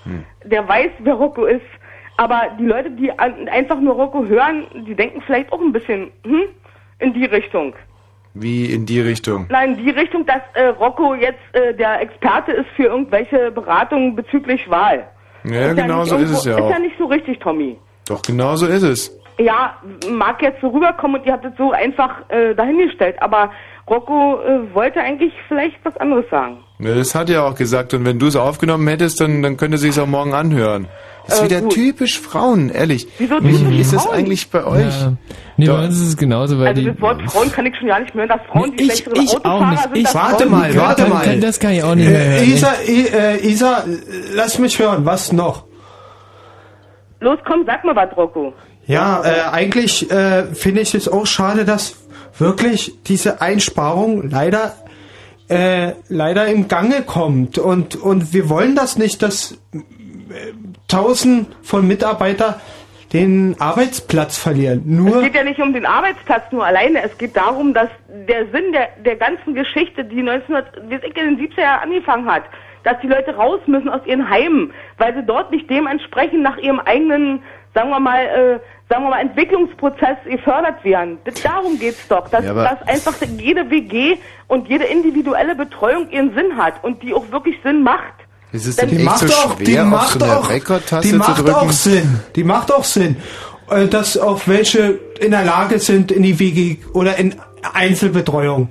[0.02, 0.24] Hm.
[0.44, 1.60] der weiß, wer Rocco ist.
[2.20, 6.42] Aber die Leute, die einfach nur Rocco hören, die denken vielleicht auch ein bisschen hm,
[6.98, 7.72] in die Richtung.
[8.34, 9.46] Wie in die Richtung.
[9.48, 14.14] Nein, in die Richtung, dass äh, Rocco jetzt äh, der Experte ist für irgendwelche Beratungen
[14.14, 15.08] bezüglich Wahl.
[15.44, 16.70] Ja, Ist genau so ist irgendwo- es ja Ist auch.
[16.70, 17.78] ja nicht so richtig, Tommy.
[18.06, 19.18] Doch, genau so ist es.
[19.38, 19.78] Ja,
[20.10, 23.50] mag jetzt so rüberkommen und ihr habt es so einfach äh, dahingestellt, aber
[23.88, 26.58] Rocco äh, wollte eigentlich vielleicht was anderes sagen.
[26.80, 27.94] Ja, das hat er auch gesagt.
[27.94, 30.86] Und wenn du es aufgenommen hättest, dann, dann könnte sie es auch morgen anhören.
[31.32, 31.72] Ist Äh, wieder gut.
[31.72, 33.06] typisch Frauen, ehrlich.
[33.18, 34.14] Wieso Wie typisch ist es Frauen?
[34.14, 35.00] eigentlich bei euch?
[35.00, 35.12] Ja.
[35.56, 36.88] Nee, bei uns ist es genauso, weil Also die.
[36.88, 39.22] das Wort Frauen kann ich schon gar nicht mehr hören, dass Frauen die ich- schlechteren
[39.24, 39.82] ich auch Autofahrer nicht.
[39.82, 39.96] sind.
[39.96, 41.22] Ich- Warte Frauen mal, warte mal.
[41.24, 42.42] kann- das kann ich auch nicht mehr hören.
[42.42, 43.84] Äh, Isa, äh, Isa,
[44.34, 45.64] lass mich hören, was noch?
[47.20, 48.52] Los, komm, sag mal was, Rocco.
[48.86, 51.94] Ja, äh, eigentlich äh, finde ich es auch schade, dass
[52.38, 54.74] wirklich diese Einsparung leider
[55.48, 59.78] äh, leider im Gange kommt und und wir wollen das nicht, dass äh,
[60.88, 62.54] tausend von Mitarbeitern
[63.12, 64.82] den Arbeitsplatz verlieren.
[64.86, 67.02] Nur Es geht ja nicht um den Arbeitsplatz nur alleine.
[67.02, 71.36] Es geht darum, dass der Sinn der, der ganzen Geschichte, die 1900, wie es in
[71.36, 72.44] den 70er Jahren angefangen hat,
[72.84, 76.80] dass die Leute raus müssen aus ihren Heimen, weil sie dort nicht dementsprechend nach ihrem
[76.80, 77.42] eigenen,
[77.74, 81.18] sagen wir mal, äh, sagen wir mal, Entwicklungsprozess gefördert werden.
[81.42, 84.16] Darum geht's doch, dass, Ja, dass einfach jede WG
[84.48, 88.14] und jede individuelle Betreuung ihren Sinn hat und die auch wirklich Sinn macht.
[88.52, 90.48] Es ist die macht so auch, die macht so auch,
[91.02, 92.20] die macht auch Sinn.
[92.34, 93.16] Die macht auch Sinn,
[93.70, 97.34] äh, dass auch welche in der Lage sind, in die WG oder in
[97.74, 98.68] Einzelbetreuung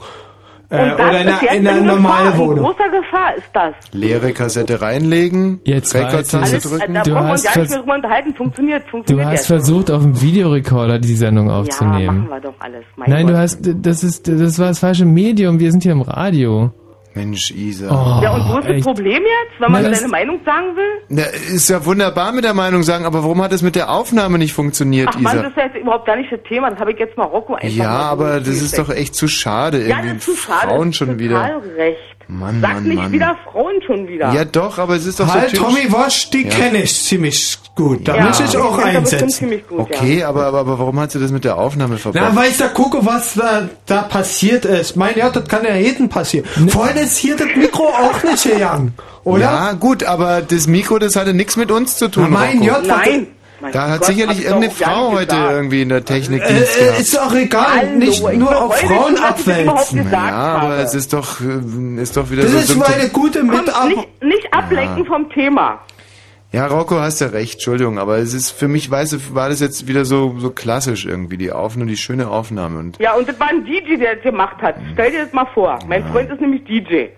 [0.71, 2.65] äh, oder in einer, in einer in normalen Gefahr, in Wohnung.
[2.65, 3.73] großer Gefahr ist das.
[3.91, 6.93] Leere Kassette reinlegen, Jetzt Rekordtaste drücken.
[6.93, 8.35] da Du brauchen wir uns hast gar nicht mehr drüber unterhalten.
[8.35, 9.47] Funktioniert, Du funktioniert hast jetzt.
[9.47, 12.17] versucht, auf dem Videorekorder die Sendung Ja, aufzunehmen.
[12.21, 12.83] machen wir doch alles.
[12.97, 13.35] Mein Nein, Gott.
[13.35, 15.59] du hast, das ist, das war das falsche Medium.
[15.59, 16.71] Wir sind hier im Radio.
[17.15, 17.87] Mensch, Isa.
[17.89, 18.83] Oh, Ja, und wo ist das echt.
[18.85, 21.01] Problem jetzt, wenn man Na, das- seine Meinung sagen will?
[21.09, 24.37] Na, ist ja wunderbar mit der Meinung sagen, aber warum hat es mit der Aufnahme
[24.37, 25.41] nicht funktioniert, Ach man, Isa?
[25.43, 26.69] das ist ja jetzt überhaupt gar nicht das Thema.
[26.69, 29.79] Das habe ich jetzt mal Rocco einfach Ja, aber das ist doch echt zu schade.
[29.87, 30.67] Ja, Irgendwie das ist zu schade.
[30.67, 31.61] Frauen das ist schon total wieder.
[31.77, 31.97] recht.
[32.31, 33.11] Mann, Sag Mann, nicht Mann.
[33.11, 34.31] wieder Frauen schon wieder.
[34.31, 35.73] Ja, doch, aber es ist doch Halt, so typisch.
[35.83, 36.49] Tommy Wasch, die Ja.
[36.51, 38.07] kenne ich ziemlich gut.
[38.07, 39.29] Da Ja, muss ich auch einsetzen.
[39.29, 42.23] ziemlich gut, Okay, aber, aber, aber warum hat sie das mit der Aufnahme verbockt?
[42.23, 44.95] Na, weil ich da gucke, was da, da passiert ist.
[44.95, 46.45] Mein Gott, das kann ja jedem passieren.
[46.69, 48.93] Vorhin ist hier das Mikro auch nicht gegangen,
[49.23, 49.41] oder?
[49.41, 52.25] Ja, gut, aber das Mikro, das hatte nichts mit uns zu tun.
[52.29, 52.59] Na, mein.
[52.59, 53.27] Gott, was- Nein.
[53.61, 55.51] Mein Da hat Gott, sicherlich irgendeine Frau heute gesagt.
[55.51, 56.99] irgendwie in der Technik Äh, Dienst äh, gehabt.
[56.99, 60.11] ist doch egal, Hallo, nicht ich nur auf Frauen das abwälzen.
[60.11, 60.75] Ja, aber habe.
[60.81, 63.87] es ist doch, äh, ist doch wieder Das so ist so Symptom- eine gute Mitarbeit.
[63.95, 65.79] nicht, nicht ablenken vom Thema.
[66.51, 69.59] Ja, Rocco, hast ja recht, Entschuldigung, aber es ist für mich, weißt du, war das
[69.59, 73.39] jetzt wieder so so klassisch irgendwie die Aufnahme, die schöne Aufnahme und Ja, und das
[73.39, 74.73] war ein DJ, der das gemacht hat.
[74.93, 75.77] Stell dir das mal vor.
[75.87, 77.09] Mein Freund ist nämlich DJ.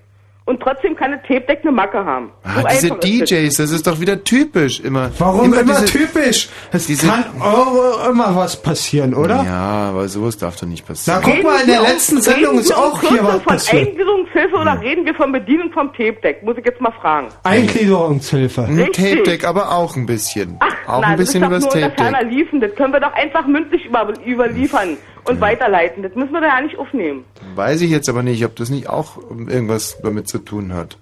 [0.52, 2.30] Und trotzdem kann eine Tape Deck eine Macke haben.
[2.44, 3.00] ah, so diese das.
[3.00, 5.10] DJs, das ist doch wieder typisch immer.
[5.18, 6.50] Warum immer, diese- typisch?
[6.74, 9.44] Es diese- kann auch immer was passieren, oder?
[9.46, 11.22] Ja, aber sowas darf doch nicht Da passieren.
[11.24, 13.88] guck mal, in der letzten um- Sendung reden ist auch hier was von passiert.
[13.88, 16.44] Eingliederungshilfe oder reden wir von Bedienung vom Tape Deck?
[16.44, 17.28] Muss ich jetzt mal fragen.
[17.44, 18.64] Eingliederungshilfe.
[18.64, 18.90] Ein.
[18.92, 20.60] Tape Deck, aber auch ein bisschen.
[20.86, 22.60] auch Na, ein bisschen das ist doch nur Tape Deck.
[22.62, 26.04] Das können wir doch einfach mündlich über, überliefern und weiterleiten.
[26.04, 27.26] Das müssen wir da ja nicht aufnehmen.
[27.56, 30.98] Weiß ich jetzt aber nicht, ob das nicht auch irgendwas damit zu tun hat.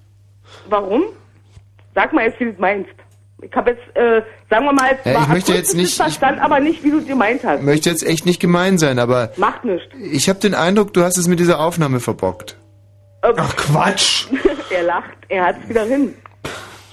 [0.70, 1.04] Warum?
[1.96, 2.90] Sag mal jetzt, wie du es meinst.
[3.41, 6.60] Ich habe jetzt, äh, sagen wir mal, Ja, ich möchte jetzt nicht- ich- verstanden, aber
[6.60, 7.64] nicht, wie du es gemeint hast.
[7.64, 9.88] Möchte jetzt echt nicht gemein sein, aber Macht nichts.
[10.12, 12.58] ich habe den Eindruck, du hast es mit dieser Aufnahme verbockt.
[13.22, 14.28] Ach Quatsch.
[14.70, 16.14] er lacht, er hat es wieder hin.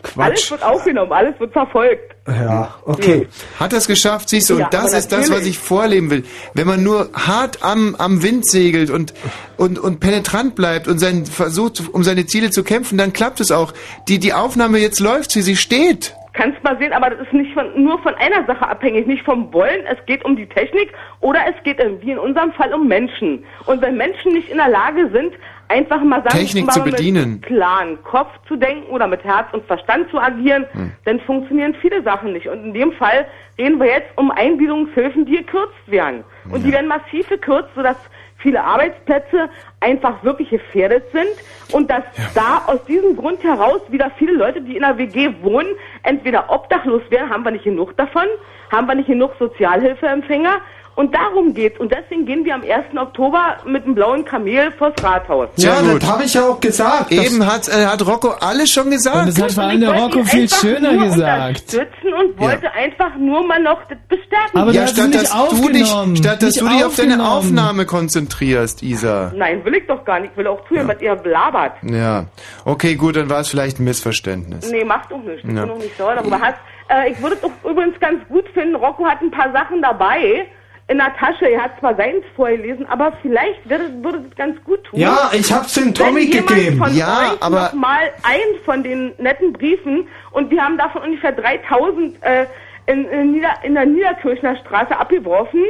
[0.02, 0.26] Quatsch.
[0.26, 2.14] Alles wird aufgenommen, alles wird verfolgt.
[2.28, 3.28] Ja, okay.
[3.60, 6.24] Hat das geschafft, siehst du, Ja, und das ist das, was ich vorleben will.
[6.54, 9.14] Wenn man nur hart am, am Wind segelt und,
[9.56, 13.52] und, und penetrant bleibt und sein, versucht, um seine Ziele zu kämpfen, dann klappt es
[13.52, 13.72] auch.
[14.08, 16.14] Die, die Aufnahme jetzt läuft, wie sie steht.
[16.36, 19.50] Kannst mal sehen, aber das ist nicht von, nur von einer Sache abhängig, nicht vom
[19.54, 19.86] Wollen.
[19.90, 23.42] Es geht um die Technik oder es geht, wie in unserem Fall, um Menschen.
[23.64, 25.32] Und wenn Menschen nicht in der Lage sind,
[25.68, 27.40] einfach mal sagen, Technik zu mit bedienen.
[27.40, 30.92] klaren Kopf zu denken oder mit Herz und Verstand zu agieren, Hm.
[31.04, 32.48] dann funktionieren viele Sachen nicht.
[32.48, 33.26] Und in dem Fall
[33.58, 36.24] reden wir jetzt um Einbildungshilfen, die gekürzt werden.
[36.50, 37.96] Und die werden massiv gekürzt, sodass
[38.38, 39.48] viele Arbeitsplätze
[39.80, 42.02] einfach wirklich gefährdet sind und dass
[42.34, 45.68] da aus diesem Grund heraus wieder viele Leute, die in der WG wohnen,
[46.02, 48.26] entweder obdachlos werden, haben wir nicht genug davon,
[48.70, 50.60] haben wir nicht genug Sozialhilfeempfänger
[50.96, 51.78] und darum geht's.
[51.78, 52.96] Und deswegen gehen wir am 1.
[52.98, 55.48] Oktober mit dem blauen Kamel vors Rathaus.
[55.56, 57.12] Ja, das habe ich ja auch gesagt.
[57.12, 59.16] Eben hat, äh, hat Rocco alles schon gesagt.
[59.16, 61.48] Und das hat vor allem der Rocco viel schöner nur gesagt.
[61.72, 64.58] unterstützen und wollte einfach nur mal noch das bestärken.
[64.58, 66.16] Aber ja, statt nicht dass du dich, aufgenommen.
[66.16, 67.26] statt dass Nicht du dich auf deine.
[67.26, 69.32] Aufnahme konzentrierst, Isa.
[69.36, 70.32] Nein, will ich doch gar nicht.
[70.32, 71.72] Ich will auch zuhören, was ihr blabert.
[71.82, 72.26] Ja.
[72.64, 74.70] Okay, gut, dann war es vielleicht ein Missverständnis.
[74.70, 75.44] Nee, macht doch nicht.
[75.44, 75.60] Ich Ja.
[75.60, 76.40] bin noch nicht sauer darüber.
[76.88, 80.46] Äh, ich würde es doch übrigens ganz gut finden, Rocco hat ein paar Sachen dabei
[80.88, 81.46] in der Tasche.
[81.50, 85.00] Er hat zwar seins vorgelesen, aber vielleicht würde, würde es ganz gut tun.
[85.00, 86.78] Ja, ich hab's dem Tommy gegeben.
[86.78, 91.02] Von Ja, euch aber- noch mal einen von den netten Briefen und wir haben davon
[91.02, 92.46] ungefähr 3000 äh,
[92.86, 95.64] in, in, Nieder, in der Niederkirchner Straße abgeworfen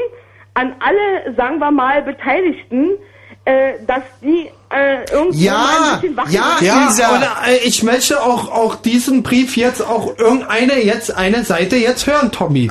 [0.54, 2.90] an alle, sagen wir mal, Beteiligten,
[3.86, 7.14] dass die äh, irgendwo Ja, mal ein bisschen wach ja, werden.
[7.14, 12.06] Und, äh, ich möchte auch, auch diesen Brief jetzt auch irgendeine jetzt eine Seite jetzt
[12.08, 12.66] hören, Tommy.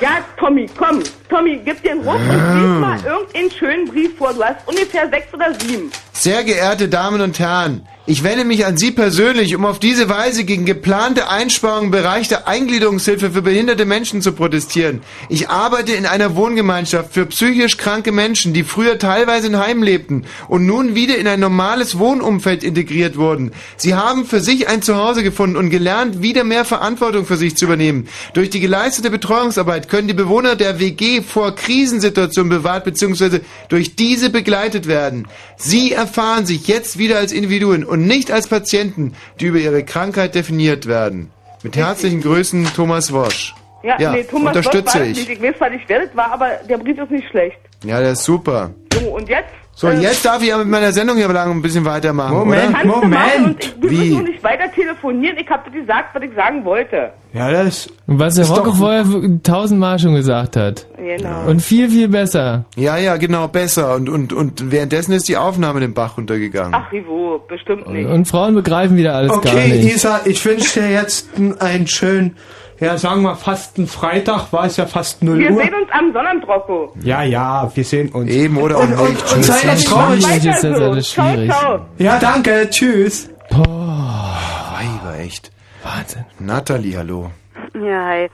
[0.00, 1.02] Ja, Tommy, komm.
[1.30, 2.54] Tommy, gib dir einen Ruck und Ah.
[2.54, 4.34] lies mal irgendeinen schönen Brief vor.
[4.34, 5.90] Du hast ungefähr sechs oder sieben.
[6.12, 10.44] Sehr geehrte Damen und Herren, Ich wende mich an Sie persönlich, um auf diese Weise
[10.44, 15.02] gegen geplante Einsparungen im Bereich der Eingliederungshilfe für behinderte Menschen zu protestieren.
[15.28, 20.24] Ich arbeite in einer Wohngemeinschaft für psychisch kranke Menschen, die früher teilweise in Heim lebten
[20.48, 23.52] und nun wieder in ein normales Wohnumfeld integriert wurden.
[23.76, 27.66] Sie haben für sich ein Zuhause gefunden und gelernt, wieder mehr Verantwortung für sich zu
[27.66, 28.08] übernehmen.
[28.32, 33.40] Durch die geleistete Betreuungsarbeit können die Bewohner der WG vor Krisensituationen bewahrt bzw.
[33.68, 35.28] durch diese begleitet werden.
[35.58, 40.34] Sie erfahren sich jetzt wieder als Individuen und nicht als Patienten, die über ihre Krankheit
[40.34, 41.30] definiert werden.
[41.62, 43.54] Mit herzlichen Grüßen, Thomas Wosch.
[43.82, 45.16] Ja, nee, Thomas unterstütze Gott war ich.
[45.18, 45.30] nicht.
[45.30, 47.58] Ich weiß zwar nicht, wer das war, aber der Brief ist nicht schlecht.
[47.84, 48.70] Ja, der ist super.
[48.92, 49.50] So, und jetzt?
[49.78, 52.70] So, äh, jetzt darf ich aber mit meiner Sendung hier lang ein bisschen weitermachen, Moment,
[52.70, 52.78] oder?
[52.80, 54.10] kannst du machen und ich, wir Wie?
[54.10, 55.36] nur nicht weiter telefonieren.
[55.38, 57.12] Ich habe dir gesagt, was ich sagen wollte.
[57.32, 59.04] Ja, das Und was der Rocco vorher
[59.44, 60.84] tausendmal schon gesagt hat.
[60.96, 61.46] Genau.
[61.46, 62.64] Und viel, viel besser.
[62.74, 63.94] Ja, ja, genau, besser.
[63.94, 66.74] Und, und, und währenddessen ist die Aufnahme den Bach runtergegangen.
[66.74, 68.08] Ach, Rivo, bestimmt nicht.
[68.08, 69.94] Und Frauen begreifen wieder alles gar Okay, nicht.
[69.94, 71.28] Isa, ich wünsche dir jetzt
[71.60, 72.36] einen schönen,
[72.80, 75.62] ja, sagen wir fast einen Freitag, war es ja fast 0 Wir Uhr.
[75.62, 76.92] sehen uns am Sonnabend, Rocco.
[77.02, 78.30] Ja, ja, wir sehen uns.
[78.30, 79.34] Eben oder auch und, und, nicht.
[79.34, 80.24] und sei Das nicht traurig.
[80.24, 81.50] schwierig, ist das alles Ciao, schwierig.
[81.52, 81.80] ciao.
[81.98, 83.30] Ja, danke, tschüss.
[83.50, 85.50] Weiber, echt.
[85.82, 86.24] Wahnsinn.
[86.38, 87.30] Nathalie, hallo.
[87.74, 88.30] Ja, hi.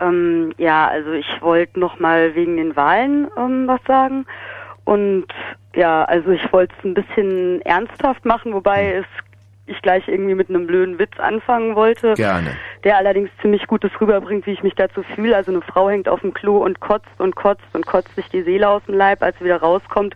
[0.00, 4.26] Ähm, ja, also ich wollte noch mal wegen den Wahlen ähm, was sagen.
[4.84, 5.26] Und
[5.74, 9.06] ja, also ich wollte es ein bisschen ernsthaft machen, wobei es
[9.66, 12.14] ich gleich irgendwie mit einem blöden Witz anfangen wollte.
[12.14, 12.56] Gerne.
[12.84, 15.36] Der allerdings ziemlich Gutes rüberbringt, wie ich mich dazu fühle.
[15.36, 18.42] Also eine Frau hängt auf dem Klo und kotzt und kotzt und kotzt sich die
[18.42, 19.22] Seele aus dem Leib.
[19.22, 20.14] Als sie wieder rauskommt,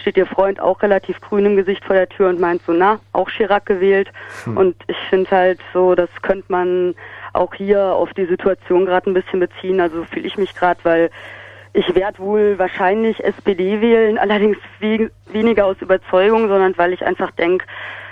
[0.00, 3.00] steht ihr Freund auch relativ grün im Gesicht vor der Tür und meint so, na,
[3.12, 4.10] auch Chirac gewählt.
[4.44, 4.56] Hm.
[4.56, 6.94] Und ich finde halt so, das könnte man
[7.32, 9.80] auch hier auf die Situation gerade ein bisschen beziehen.
[9.80, 11.10] Also fühle ich mich gerade, weil
[11.72, 17.30] ich werde wohl wahrscheinlich SPD wählen, allerdings we weniger aus Überzeugung, sondern weil ich einfach
[17.30, 17.64] denke,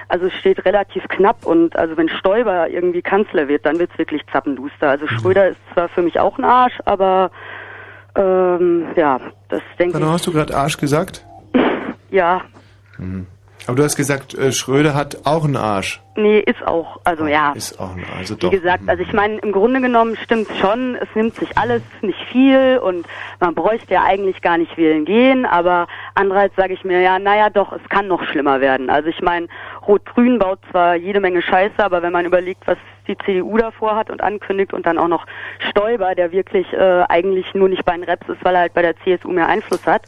[0.09, 4.23] also es steht relativ knapp und also wenn Stoiber irgendwie Kanzler wird, dann wird's wirklich
[4.33, 4.91] zappenduster.
[4.91, 7.31] Also Schröder ist zwar für mich auch ein Arsch, aber
[8.17, 11.25] ähm, ja, das denke ich, hast du gerade Arsch gesagt?
[12.11, 12.43] ja,
[12.99, 13.27] Mhm.
[13.67, 16.01] Aber du hast gesagt, äh, Schröder hat auch einen Arsch.
[16.17, 17.53] nee, ist auch, also ja.
[17.53, 18.51] Ist auch ein Also Wie doch.
[18.51, 22.81] gesagt, also ich meine, im Grunde genommen stimmt schon, es nimmt sich alles nicht viel
[22.83, 23.07] und
[23.41, 27.51] man bräuchte ja eigentlich gar nicht wählen gehen, aber andererseits sage ich mir, ja, naja
[27.51, 28.89] doch, es kann noch schlimmer werden.
[28.91, 29.49] Also ich meine,
[29.89, 34.11] Rot-Grün baut zwar jede Menge Scheiße, aber wenn man überlegt, was die CDU davor hat
[34.11, 35.25] und ankündigt und dann auch noch
[35.71, 38.83] Stoiber, der wirklich äh, eigentlich nur nicht bei den Reps ist, weil er halt bei
[38.83, 40.03] der CSU mehr Einfluss hat,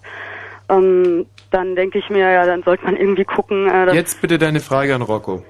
[0.69, 4.61] ähm, dann denke ich mir, ja, dann sollte man irgendwie gucken, äh, Jetzt bitte deine
[4.61, 5.43] Frage an Rocco.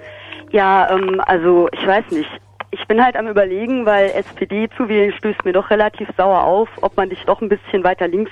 [0.51, 2.31] ja, ähm, also ich weiß nicht.
[2.73, 6.69] Ich bin halt am überlegen, weil SPD zu wählen stößt mir doch relativ sauer auf,
[6.83, 8.31] ob man dich doch ein bisschen weiter links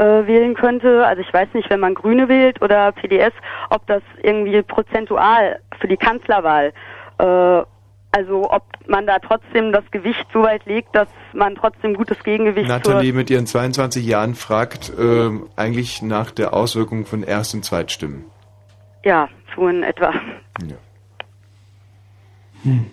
[0.00, 1.06] äh, wählen könnte.
[1.06, 3.32] Also ich weiß nicht, wenn man Grüne wählt oder PDS,
[3.68, 6.72] ob das irgendwie prozentual für die Kanzlerwahl,
[7.18, 7.62] äh,
[8.12, 12.66] also ob man da trotzdem das Gewicht so weit legt, dass man trotzdem gutes Gegengewicht
[12.66, 17.64] Nathalie zur, mit ihren 22 Jahren fragt ähm, eigentlich nach der Auswirkung von Erst- und
[17.64, 18.24] Zweitstimmen.
[19.04, 20.12] ja, so in etwa.
[22.62, 22.86] Hm.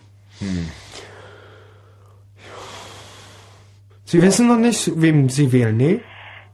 [4.03, 6.01] Sie wissen noch nicht, wem Sie wählen, nee?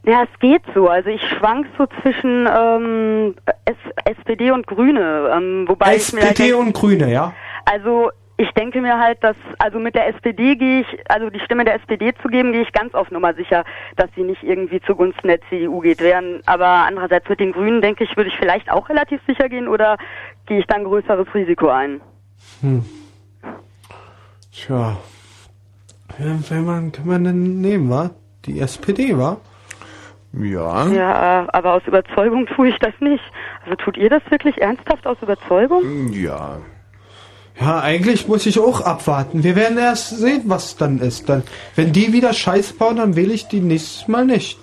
[0.05, 0.89] Ja, es geht so.
[0.89, 3.35] Also ich schwank so zwischen ähm,
[3.65, 7.33] S SPD und Grüne, ähm, wobei ich mir halt SPD denk- und Grüne, ja?
[7.65, 11.65] also ich denke mir halt, dass also mit der SPD gehe ich, also die Stimme
[11.65, 13.63] der SPD zu geben, gehe ich ganz auf Nummer sicher,
[13.95, 16.01] dass sie nicht irgendwie zugunsten der CDU geht.
[16.01, 19.67] Während aber andererseits mit den Grünen denke ich, würde ich vielleicht auch relativ sicher gehen
[19.67, 19.97] oder
[20.47, 22.01] gehe ich dann größeres Risiko ein.
[22.61, 22.83] Hm.
[24.51, 24.97] Tja.
[26.19, 28.09] Ja, wenn man, kann man denn nehmen, wa?
[28.45, 29.37] Die SPD, wa?
[30.33, 30.87] Ja.
[30.87, 33.23] Ja, aber aus Überzeugung tue ich das nicht.
[33.63, 36.11] Also tut ihr das wirklich ernsthaft aus Überzeugung?
[36.11, 36.57] Ja.
[37.59, 39.43] Ja, eigentlich muss ich auch abwarten.
[39.43, 41.29] Wir werden erst sehen, was dann ist.
[41.29, 41.43] Dann,
[41.75, 44.59] wenn die wieder Scheiß bauen, dann wähle ich die nächstes Mal nicht.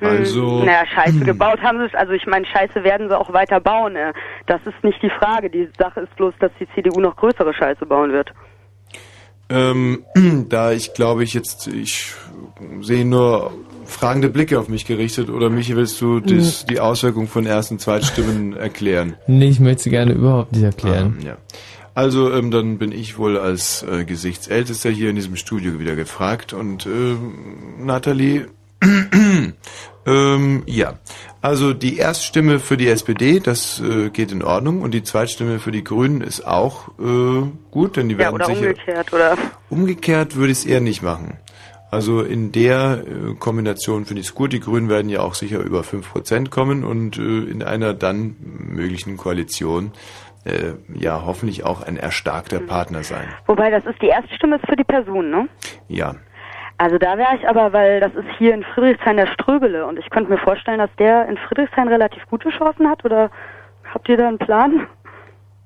[0.00, 0.62] Also.
[0.64, 1.94] Naja, Scheiße gebaut haben sie es.
[1.94, 3.96] Also ich meine, Scheiße werden sie auch weiter bauen.
[3.96, 4.12] äh.
[4.46, 5.50] Das ist nicht die Frage.
[5.50, 8.32] Die Sache ist bloß, dass die CDU noch größere Scheiße bauen wird.
[9.48, 10.04] Ähm,
[10.48, 12.12] da ich glaube ich jetzt, ich
[12.80, 13.52] sehe nur
[13.84, 17.80] fragende Blicke auf mich gerichtet oder Michi, willst du das, die Auswirkung von Erst- und
[17.80, 19.14] Zweitstimmen erklären?
[19.26, 21.18] Nee, ich möchte sie gerne überhaupt nicht erklären.
[21.24, 21.36] ja.
[21.94, 26.52] Also ähm, dann bin ich wohl als äh, Gesichtsältester hier in diesem Studio wieder gefragt
[26.52, 28.48] und ähm, Nathalie,
[30.06, 30.94] ähm, ja,
[31.42, 35.72] also die Erststimme für die SPD, das äh, geht in Ordnung und die Zweitstimme für
[35.72, 39.36] die Grünen ist auch äh, gut, denn die Ja, werden oder sicher umgekehrt, oder?
[39.68, 41.38] Umgekehrt würde ich es eher nicht machen.
[41.90, 44.52] Also in der äh, Kombination finde ich es gut.
[44.52, 49.16] Die Grünen werden ja auch sicher über 5% kommen und äh, in einer dann möglichen
[49.16, 49.92] Koalition
[50.44, 53.28] äh, ja hoffentlich auch ein erstarkter Partner sein.
[53.46, 55.48] Wobei, das ist die Erststimme ist für die Person, ne?
[55.88, 56.14] Ja.
[56.78, 60.10] Also da wäre ich aber, weil das ist hier in Friedrichshain der Ströbele und ich
[60.10, 63.30] könnte mir vorstellen, dass der in Friedrichshain relativ gute Chancen hat oder
[63.92, 64.86] habt ihr da einen Plan?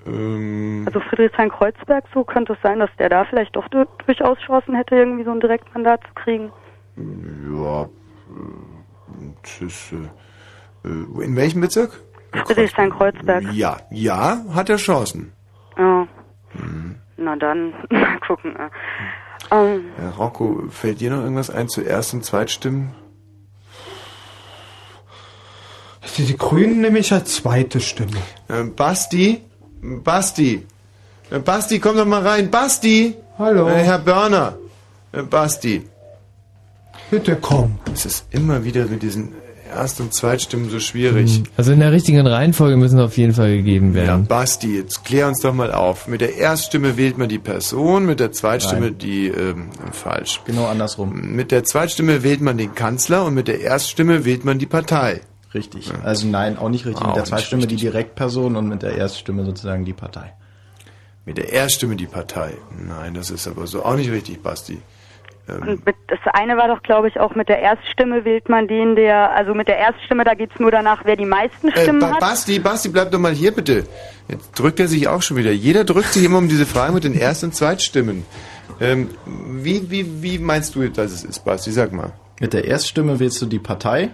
[0.06, 4.74] Ähm, Also Friedrichshain-Kreuzberg, so könnte es sein, dass der da vielleicht doch du durchaus Chancen
[4.76, 6.52] hätte, irgendwie so ein Direktmandat zu kriegen.
[6.96, 7.82] ja.
[7.82, 7.88] äh,
[9.42, 11.90] Das ist, äh, äh, in welchem Bezirk?
[12.32, 13.52] Friedrichshain-Kreuzberg.
[13.52, 15.32] Ja, ja, hat er Chancen.
[15.76, 16.06] Ja.
[16.54, 16.96] Mhm.
[17.16, 18.54] Na dann, mal gucken.
[19.50, 19.74] Äh.
[19.74, 22.94] Ähm, Herr Rocco, fällt dir noch irgendwas ein zu Erst- und Zweitstimmen?
[26.16, 28.16] Die, die Grünen nehme ich als zweite Stimme.
[28.48, 29.42] Äh, Basti?
[29.80, 30.66] Basti?
[31.30, 32.50] Äh, Basti, komm doch mal rein.
[32.50, 33.16] Basti!
[33.38, 33.68] Hallo.
[33.68, 34.58] Äh, Herr Börner.
[35.12, 35.88] Äh, Basti.
[37.10, 37.78] Bitte komm.
[37.92, 39.32] Es ist immer wieder mit diesen
[39.70, 41.42] Erst- und Zweitstimmen so schwierig.
[41.56, 44.26] Also in der richtigen Reihenfolge müssen auf jeden Fall gegeben Ja, werden.
[44.26, 46.08] Basti, jetzt klär uns doch mal auf.
[46.08, 48.98] Mit der Erststimme wählt man die Person, mit der Zweitstimme Nein.
[48.98, 50.40] die, ähm, falsch.
[50.44, 51.34] Genau andersrum.
[51.34, 55.20] Mit der Zweitstimme wählt man den Kanzler und mit der Erststimme wählt man die Partei.
[55.54, 55.90] Richtig.
[56.04, 57.02] Also nein, auch nicht richtig.
[57.02, 60.32] Auch mit der Zweitstimme die Direktperson und mit der Erststimme sozusagen die Partei.
[61.26, 62.52] Mit der Erststimme die Partei.
[62.86, 64.78] Nein, das ist aber so auch nicht richtig, Basti.
[65.50, 68.68] Ähm, und mit, das eine war doch, glaube ich, auch mit der Erststimme wählt man
[68.68, 72.00] den, der, also mit der Erststimme, da geht's nur danach, wer die meisten Äh, Stimmen
[72.00, 72.20] ba hat.
[72.20, 73.84] Basti, Basti, bleib doch mal hier bitte.
[74.28, 75.50] Jetzt drückt er sich auch schon wieder.
[75.52, 78.24] Jeder drückt sich immer um diese Frage mit den Erst- und Zweitstimmen.
[78.80, 81.70] Ähm, wie, wie, wie meinst du, dass es ist, Basti?
[81.70, 82.12] Sag mal.
[82.40, 84.10] Mit der Erststimme wählst du die Partei.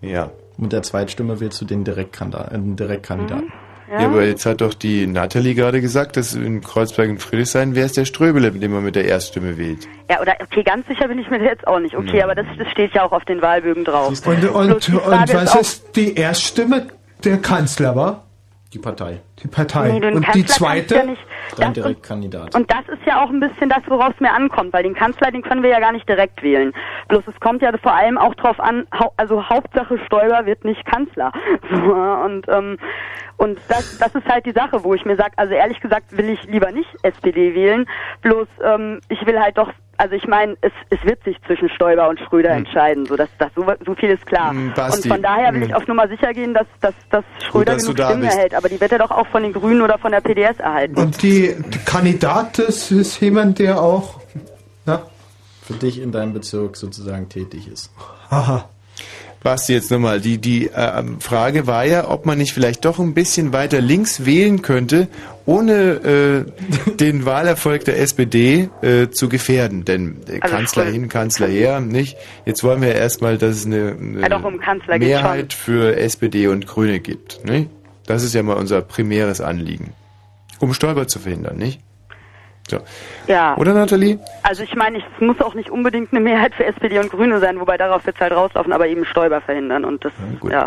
[0.00, 0.30] Ja.
[0.56, 3.52] Mit der Zweitstimme wählst du den Direktkanda- äh, Direktkandidaten.
[3.90, 4.06] Ja.
[4.06, 7.92] aber jetzt hat doch die Nathalie gerade gesagt, dass in Kreuzberg und Friedrichshain wäre es
[7.92, 9.88] der Ströbele, den man mit der Erststimme wählt.
[10.10, 11.96] Ja, oder, okay, ganz sicher bin ich mir jetzt auch nicht.
[11.96, 14.08] Okay, aber das, das steht ja auch auf den Wahlbögen drauf.
[14.26, 16.88] Und, und, und was ist die Erststimme?
[17.24, 18.27] Der Kanzler, war?
[18.74, 19.20] Die Partei.
[19.42, 19.88] Die Partei.
[19.92, 20.94] Nee, und die Kanzler kannst zweite?
[20.96, 21.22] ja nicht-
[21.76, 22.54] Direktkandidat.
[22.54, 25.30] Und das ist ja auch ein bisschen das, worauf es mir ankommt, weil den Kanzler,
[25.30, 26.72] den können wir ja gar nicht direkt wählen.
[27.08, 28.86] Bloß es kommt ja vor allem auch drauf an,
[29.16, 31.32] also Hauptsache Stoiber wird nicht Kanzler.
[32.24, 32.78] Und ähm,
[33.38, 36.28] und das, das ist halt die Sache, wo ich mir sage, also ehrlich gesagt will
[36.28, 37.86] ich lieber nicht SPD wählen,
[38.20, 42.08] bloß ähm, ich will halt doch, also ich meine, es, es wird sich zwischen Stoiber
[42.08, 44.50] und Schröder entscheiden, so dass das so, so viel ist klar.
[44.50, 45.68] Hm, Basti, und von daher will hm.
[45.68, 48.36] ich auf Nummer sicher gehen, dass, dass, dass Schröder dass du genug da Stimmen bist.
[48.36, 50.96] erhält, aber die wird er doch auch von den Grünen oder von der PDS erhalten.
[50.96, 54.20] Und die, die Kandidat ist, ist jemand, der auch.
[54.86, 55.02] Na?
[55.62, 57.90] Für dich in deinem Bezirk sozusagen tätig ist.
[58.30, 58.68] Aha.
[59.42, 63.14] Basti, jetzt nochmal, die, die äh, Frage war ja, ob man nicht vielleicht doch ein
[63.14, 65.08] bisschen weiter links wählen könnte,
[65.46, 66.44] ohne
[66.86, 69.84] äh, den Wahlerfolg der SPD äh, zu gefährden.
[69.84, 72.16] Denn äh, Also Kanzler hin, Kanzler her, nicht?
[72.46, 74.60] Jetzt wollen wir erstmal, dass es eine, eine Ja, doch, um
[74.98, 77.44] Mehrheit für SPD und Grüne gibt.
[77.44, 77.70] Nicht?
[78.06, 79.92] Das ist ja mal unser primäres Anliegen.
[80.58, 81.80] Um Stolper zu verhindern, nicht?
[82.68, 82.78] So.
[83.26, 83.56] Ja.
[83.56, 84.18] Oder Nathalie?
[84.42, 87.58] Also ich meine, es muss auch nicht unbedingt eine Mehrheit für SPD und Grüne sein,
[87.60, 90.12] wobei darauf wird es halt rauslaufen, aber eben Stoiber verhindern und das,
[90.50, 90.64] ja.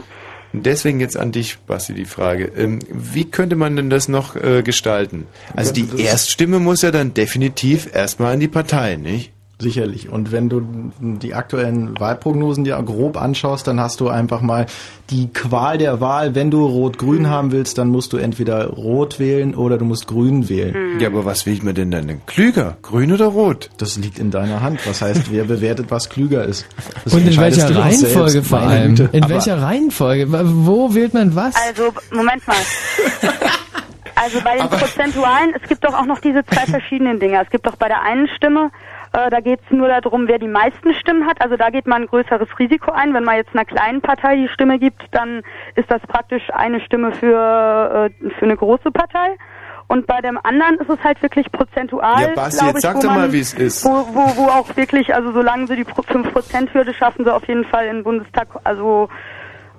[0.53, 2.51] Und Deswegen jetzt an dich, Basti, die Frage.
[2.57, 5.27] Ähm, wie könnte man denn das noch äh, gestalten?
[5.55, 9.31] Also die Erststimme muss ja dann definitiv erstmal an die Partei, nicht?
[9.61, 10.09] Sicherlich.
[10.09, 10.63] Und wenn du
[10.99, 14.65] die aktuellen Wahlprognosen dir grob anschaust, dann hast du einfach mal
[15.11, 16.33] die Qual der Wahl.
[16.33, 20.49] Wenn du Rot-Grün haben willst, dann musst du entweder Rot wählen oder du musst Grün
[20.49, 20.99] wählen.
[20.99, 22.25] Ja, aber was wählt man denn dann?
[22.25, 22.77] Klüger?
[22.81, 23.69] Grün oder Rot?
[23.77, 24.79] Das liegt in deiner Hand.
[24.87, 26.65] Was heißt, wer bewertet, was klüger ist?
[27.03, 28.95] Das Und in welcher Reihenfolge selbst, vor allem?
[28.95, 29.09] Güte.
[29.11, 30.27] In Aber welcher Reihenfolge?
[30.65, 31.55] Wo wählt man was?
[31.55, 32.55] Also, Moment mal.
[34.15, 37.41] Also bei den Prozentualen, es gibt doch auch noch diese zwei verschiedenen Dinge.
[37.41, 38.69] Es gibt doch bei der einen Stimme,
[39.13, 41.41] äh, da geht es nur darum, wer die meisten Stimmen hat.
[41.41, 43.13] Also da geht man ein größeres Risiko ein.
[43.13, 45.41] Wenn man jetzt einer kleinen Partei die Stimme gibt, dann
[45.75, 49.35] ist das praktisch eine Stimme für, äh, für eine große Partei.
[49.87, 52.21] Und bei dem anderen ist es halt wirklich prozentual.
[52.21, 53.83] Ja, Basti, jetzt ich, sag doch mal, wie es ist.
[53.83, 57.65] Wo, wo, wo auch wirklich, also solange sie die Pro- 5%-Hürde schaffen, sie auf jeden
[57.65, 59.09] Fall in den Bundestag, also,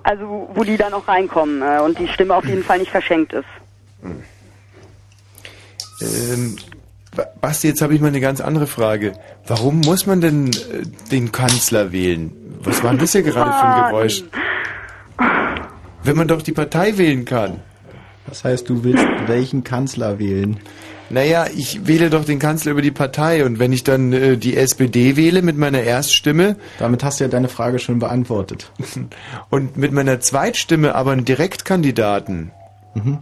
[0.03, 3.33] also wo die dann auch reinkommen äh, und die Stimme auf jeden Fall nicht verschenkt
[3.33, 3.47] ist.
[6.01, 6.57] Ähm,
[7.41, 9.13] Basti, jetzt habe ich mal eine ganz andere Frage.
[9.45, 12.31] Warum muss man denn äh, den Kanzler wählen?
[12.63, 14.23] Was war denn das hier gerade für ein Geräusch?
[16.03, 17.59] Wenn man doch die Partei wählen kann.
[18.27, 20.59] Das heißt, du willst welchen Kanzler wählen?
[21.09, 24.57] Naja, ich wähle doch den Kanzler über die Partei und wenn ich dann äh, die
[24.57, 26.55] SPD wähle mit meiner Erststimme.
[26.79, 28.71] Damit hast du ja deine Frage schon beantwortet.
[29.49, 32.51] Und mit meiner Zweitstimme aber einen Direktkandidaten.
[32.95, 33.19] Mhm.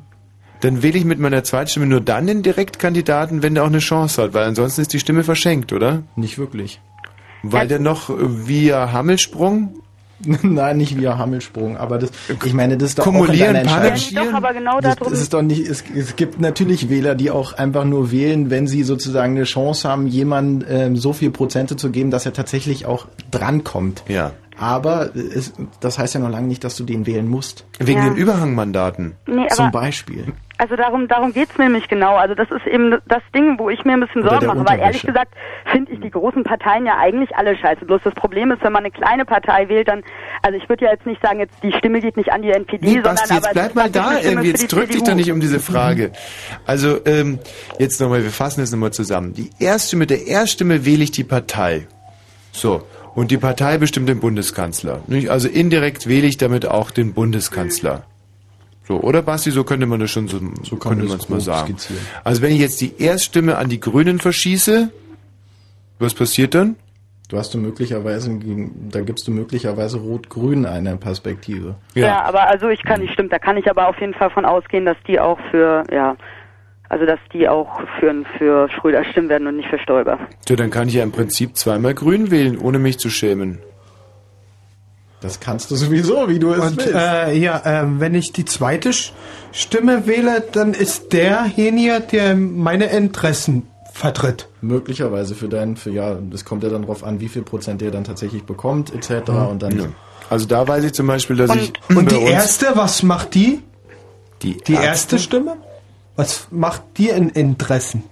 [0.62, 4.22] Dann wähle ich mit meiner Zweitstimme nur dann den Direktkandidaten, wenn der auch eine Chance
[4.22, 6.04] hat, weil ansonsten ist die Stimme verschenkt, oder?
[6.16, 6.80] Nicht wirklich.
[7.44, 8.14] Weil der noch äh,
[8.48, 9.82] via Hammelsprung
[10.44, 12.12] Nein, nicht wie ein Hammelsprung, aber das,
[12.46, 14.26] ich meine, das ist doch Kumulieren, auch Entscheidung.
[14.26, 17.54] Doch, aber genau Das, das ist doch nicht, es, es gibt natürlich Wähler, die auch
[17.54, 21.90] einfach nur wählen, wenn sie sozusagen eine Chance haben, jemandem ähm, so viel Prozente zu
[21.90, 24.04] geben, dass er tatsächlich auch drankommt.
[24.08, 24.34] Ja.
[24.58, 27.66] Aber es, das heißt ja noch lange nicht, dass du den wählen musst.
[27.80, 28.10] Wegen Ja.
[28.10, 29.14] den Überhangmandaten.
[29.26, 30.34] Nee, Zum Beispiel.
[30.62, 32.18] Also darum, darum geht's mir nämlich genau.
[32.18, 34.64] Also das ist eben das Ding, wo ich mir ein bisschen Sorgen mache.
[34.64, 35.34] Weil ehrlich gesagt
[35.66, 37.84] finde ich die großen Parteien ja eigentlich alle scheiße.
[37.84, 40.04] Bloß das Problem ist, wenn man eine kleine Partei wählt, dann,
[40.44, 42.86] also ich würde ja jetzt nicht sagen, jetzt die Stimme geht nicht an die NPD,
[42.86, 44.50] Nee, sondern Basti, aber jetzt es bleib mal da irgendwie.
[44.50, 46.12] Jetzt drück dich doch nicht um diese Frage.
[46.68, 47.40] Also, ähm,
[47.80, 49.34] jetzt nochmal, wir fassen es nochmal zusammen.
[49.34, 51.88] Die erste, mit der Erststimme wähle ich die Partei.
[52.52, 52.84] So.
[53.16, 55.02] Und die Partei bestimmt den Bundeskanzler.
[55.08, 55.32] Nicht?
[55.32, 58.04] Also indirekt wähle ich damit auch den Bundeskanzler.
[58.92, 61.78] So, oder Basti, so könnte man das schon so, so könnte man es mal sagen.
[61.78, 62.06] skizzieren.
[62.26, 64.90] Also wenn ich jetzt die Erststimme an die Grünen verschieße,
[66.00, 66.76] was passiert dann?
[67.30, 68.38] Du hast du möglicherweise,
[68.90, 71.76] da gibst du möglicherweise Rot-Grün eine Perspektive.
[71.94, 72.22] Ja.
[72.24, 74.84] aber also ich kann nicht, stimmt, da kann ich aber auf jeden Fall von ausgehen,
[74.84, 76.18] dass die auch für, ja,
[76.90, 80.20] also dass die auch für, für Schröder stimmen werden und nicht für Stoiber.
[80.46, 83.60] So, dann kann ich ja im Prinzip zweimal Grün wählen, ohne mich zu schämen.
[85.22, 86.94] Das kannst du sowieso, wie du es Und willst.
[86.96, 88.92] äh, ja, äh, wenn ich die zweite
[89.52, 94.48] Stimme wähle, dann ist derjenige, der meine Interessen vertritt.
[94.62, 97.92] Möglicherweise für deinen, für ja, das kommt ja dann drauf an, wie viel Prozent der
[97.92, 99.30] dann tatsächlich bekommt, etc.
[99.30, 99.48] Mhm.
[99.48, 99.80] Und dann.
[99.80, 99.86] Ja.
[100.30, 103.62] Also da weiß ich zum Beispiel, dass ich Und die erste, was macht die?
[104.42, 105.58] Die, Die erste Stimme?
[106.16, 108.04] Was macht die in Interessen?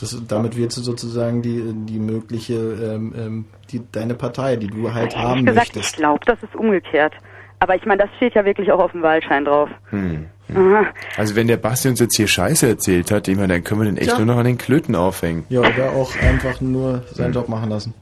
[0.00, 5.16] Das, damit du sozusagen die, die mögliche, ähm, ähm, die, deine Partei, die du halt
[5.16, 5.90] haben Ehrlich gesagt, möchtest.
[5.90, 7.14] ich glaube, das ist umgekehrt.
[7.58, 9.70] Aber ich meine, das steht ja wirklich auch auf dem Wahlschein drauf.
[9.88, 10.26] Hm.
[10.54, 10.86] Aha.
[11.16, 13.86] Also wenn der Basti uns jetzt hier Scheiße erzählt hat, ich meine, dann können wir
[13.86, 14.18] den echt Ja.
[14.18, 15.44] nur noch an den Klöten aufhängen.
[15.48, 17.94] Ja, oder auch einfach nur seinen Job machen lassen.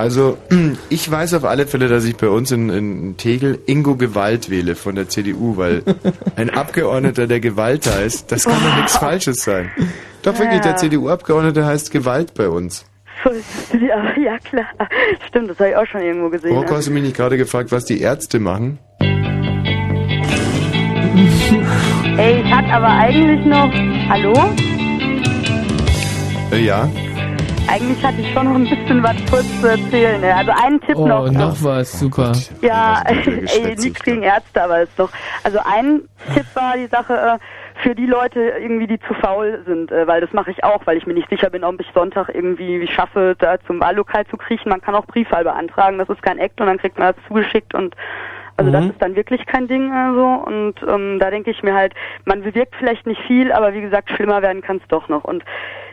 [0.00, 0.38] Also
[0.88, 4.74] ich weiß auf alle Fälle, dass ich bei uns in, in Tegel Ingo Gewalt wähle
[4.74, 5.82] von der CDU, weil
[6.36, 9.70] ein Abgeordneter, der Gewalt heißt, das kann doch nichts Falsches sein.
[10.22, 12.86] Doch wirklich, der CDU-Abgeordnete heißt Gewalt bei uns.
[13.22, 13.30] So,
[13.76, 14.64] ja, ja, klar.
[15.28, 16.56] Stimmt, das habe ich auch schon irgendwo gesehen.
[16.56, 16.76] Rocco, ja.
[16.78, 18.78] hast du mich nicht gerade gefragt, was die Ärzte machen?
[22.16, 23.70] Ey, ich hatte aber eigentlich noch.
[24.08, 24.32] Hallo?
[26.52, 26.88] Äh, ja.
[27.72, 30.20] Eigentlich hatte ich schon noch ein bisschen was kurz zu erzählen.
[30.20, 30.34] ne?
[30.34, 31.30] Also einen Tipp Oh, noch.
[31.30, 32.32] noch was, super.
[32.62, 35.10] Ja, Also, ey, nichts gegen Ärzte, aber ist doch.
[35.44, 36.02] Also ein
[36.34, 37.38] Tipp war die Sache äh,
[37.82, 40.96] für die Leute irgendwie, die zu faul sind, äh, weil das mache ich auch, weil
[40.98, 44.68] ich mir nicht sicher bin, ob ich Sonntag irgendwie schaffe, da zum Wahllokal zu kriechen.
[44.70, 47.72] Man kann auch Briefwahl beantragen, das ist kein Act und dann kriegt man das zugeschickt
[47.74, 47.94] und
[48.60, 48.90] also das Mhm.
[48.90, 52.74] ist dann wirklich kein Ding also und ähm, da denke ich mir halt, man bewirkt
[52.78, 55.42] vielleicht nicht viel, aber wie gesagt, schlimmer werden kann es doch noch und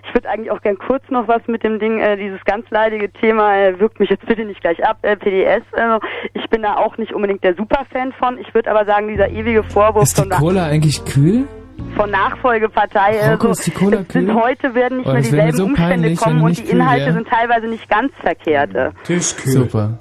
[0.07, 3.11] ich würde eigentlich auch gern kurz noch was mit dem Ding, äh, dieses ganz leidige
[3.11, 5.99] Thema, äh, wirkt mich jetzt bitte nicht gleich ab, äh, PDS, also
[6.33, 9.63] ich bin da auch nicht unbedingt der Superfan von, ich würde aber sagen, dieser ewige
[9.63, 11.47] Vorwurf Ist die von, Cola eigentlich kühl?
[11.95, 14.35] von Nachfolgepartei, Rocco, also ist die Cola es sind kühl?
[14.35, 17.13] heute werden nicht Oh, mehr das dieselben so Umstände kommen und die kühl Inhalte wär.
[17.13, 18.73] sind teilweise nicht ganz verkehrt.
[18.75, 18.91] äh.
[19.19, 19.99] Super.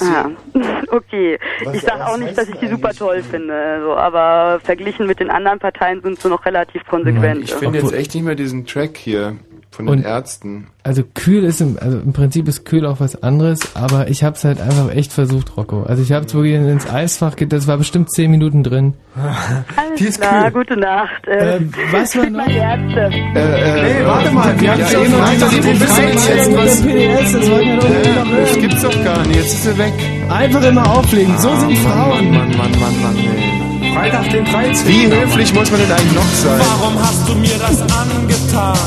[0.00, 0.30] Ja,
[0.90, 1.38] okay.
[1.72, 5.30] ich sage auch nicht, dass ich die super toll finde, also, aber verglichen mit den
[5.30, 7.44] anderen Parteien sind sie noch relativ konsequent.
[7.44, 9.36] Ich finde jetzt echt nicht mehr diesen Track hier
[9.70, 10.66] von den Und- Ärzten.
[10.82, 14.34] Also kühl ist im, also im Prinzip ist kühl auch was anderes, aber ich habe
[14.34, 15.82] es halt einfach echt versucht, Rocco.
[15.82, 18.94] Also ich habe es wirklich ins Eisfach, ge- das war bestimmt zehn Minuten drin.
[19.76, 21.26] Alles klar, gute Nacht.
[21.28, 21.60] Äh, Äh,
[21.92, 23.10] was war schick mal die Ärzte.
[23.10, 25.12] Hey, warte mal, wir haben ja, schon eben,
[25.50, 25.80] die jetzt?
[26.50, 26.80] mit Was?
[26.82, 28.40] der PDS, das wollten wir doch Ja, noch hören.
[28.46, 29.92] das gibt's doch gar nicht, jetzt ist er weg.
[30.30, 32.30] Einfach immer auflegen, so sind Frauen.
[32.32, 33.94] Mann, Mann, Mann, Mann, ey.
[33.94, 34.88] Freitag den 13.
[34.88, 36.60] Wie höflich muss man denn eigentlich noch sein?
[36.60, 38.78] Warum hast du mir das angetan?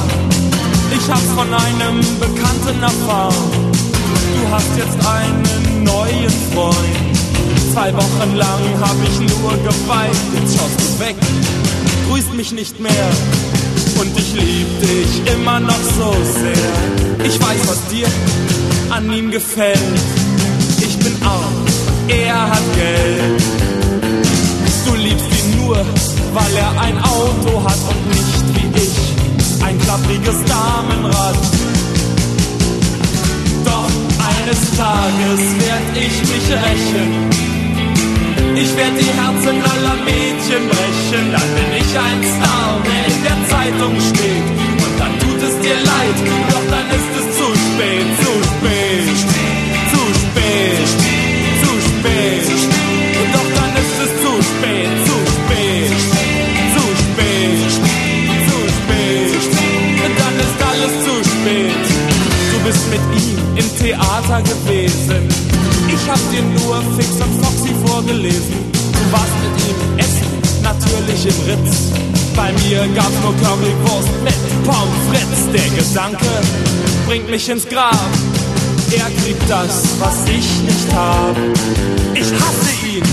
[1.06, 3.52] Ich hab's von einem Bekannten erfahren.
[3.74, 7.18] Du hast jetzt einen neuen Freund.
[7.74, 10.16] Zwei Wochen lang hab ich nur geweint.
[10.34, 11.18] Jetzt schaust du weg,
[12.10, 13.10] grüßt mich nicht mehr.
[14.00, 17.28] Und ich lieb dich immer noch so sehr.
[17.28, 18.08] Ich weiß, was dir
[18.90, 19.78] an ihm gefällt.
[20.80, 21.66] Ich bin arm,
[22.08, 23.63] er hat Geld.
[38.98, 40.73] Die Herzen aller Mädchen
[72.84, 75.52] Hier gab's nur Currywurst mit Pommes frites.
[75.54, 76.26] Der Gedanke
[77.08, 77.96] bringt mich ins Grab.
[78.92, 81.36] Er kriegt das, was ich nicht hab.
[82.14, 83.04] Ich hasse ihn,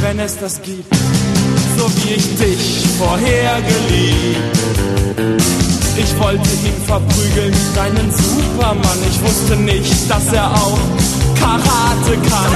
[0.00, 0.92] wenn es das gibt,
[1.76, 4.58] so wie ich dich vorher geliebt.
[5.96, 8.98] Ich wollte ihn verprügeln, deinen Supermann.
[9.08, 10.78] Ich wusste nicht, dass er auch
[11.38, 12.52] Karate kann.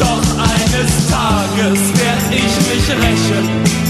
[0.00, 3.87] Doch eines Tages werd ich mich rächen.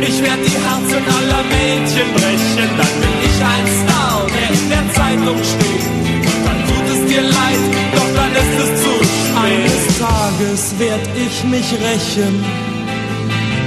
[0.00, 2.70] Ich werd die Herzen aller Mädchen brechen.
[2.78, 5.86] Dann bin ich ein Star, der in der Zeitung steht.
[6.28, 7.64] Und dann tut es dir leid,
[7.94, 9.28] doch dann ist es zu spät.
[9.44, 12.44] Eines Tages werd ich mich rächen.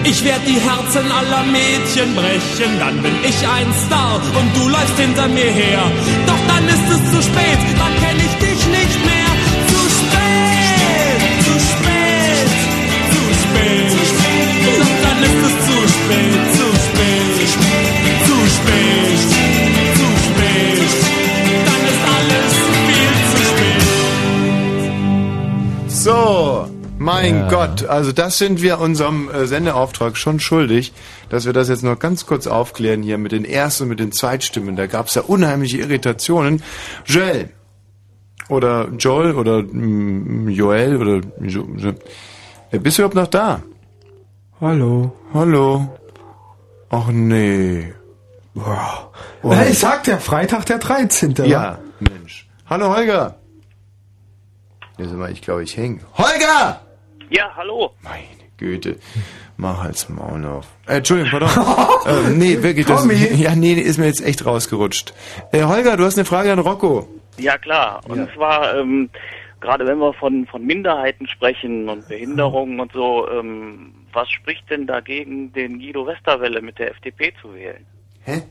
[0.04, 4.98] Ich werd die Herzen aller Mädchen brechen, dann bin ich ein Star und du läufst
[4.98, 5.84] hinter mir her.
[6.26, 9.32] Doch dann ist es zu spät, dann kenn ich dich nicht mehr.
[9.72, 12.50] Zu spät, zu spät,
[13.14, 13.92] zu spät.
[14.82, 15.61] Doch dann ist es zu
[16.12, 19.20] spät, zu spät, zu spät,
[19.96, 20.80] zu spät.
[21.66, 22.54] Dann ist alles
[22.88, 23.82] viel zu spät.
[25.90, 26.68] So,
[26.98, 27.48] mein Ja.
[27.50, 30.94] Gott, also das sind wir unserem äh, Sendeauftrag schon schuldig,
[31.30, 34.12] dass wir das jetzt noch ganz kurz aufklären hier mit den Erst- und mit den
[34.12, 34.76] Zweitstimmen.
[34.76, 36.62] Da gab es ja unheimliche Irritationen.
[37.06, 37.50] Joel
[38.50, 41.94] oder Joel oder mm, Joel oder jo, jo,
[42.72, 43.62] Äh, bist du überhaupt noch da?
[44.60, 45.12] Hallo.
[45.34, 45.90] Hallo.
[46.92, 47.94] Ach nee.
[48.54, 49.12] Boah.
[49.44, 51.36] Na, ich sag ja, Freitag der 13.
[51.46, 52.48] Ja, Mensch.
[52.70, 53.38] Hallo Holger.
[54.98, 56.02] Jetzt mal, ich glaube, ich hänge.
[56.18, 56.82] Holger!
[57.30, 57.92] Ja, hallo.
[58.60, 58.98] Goethe,
[59.56, 60.68] mach halt's Maul auf.
[60.86, 62.06] Äh, Entschuldigung, pardon.
[62.06, 63.08] äh, nee, wirklich, das,
[63.40, 65.14] ja, nee, ist mir jetzt echt rausgerutscht.
[65.54, 67.08] Äh, Holger, du hast eine Frage an Rocco.
[67.38, 68.02] Ja, klar.
[68.08, 69.10] Und zwar, ähm,
[69.62, 74.88] gerade wenn wir von, von Minderheiten sprechen und Behinderungen und so, ähm, was spricht denn
[74.88, 77.86] dagegen, den Guido Westerwelle mit der FDP zu wählen?
[78.24, 78.42] Hä?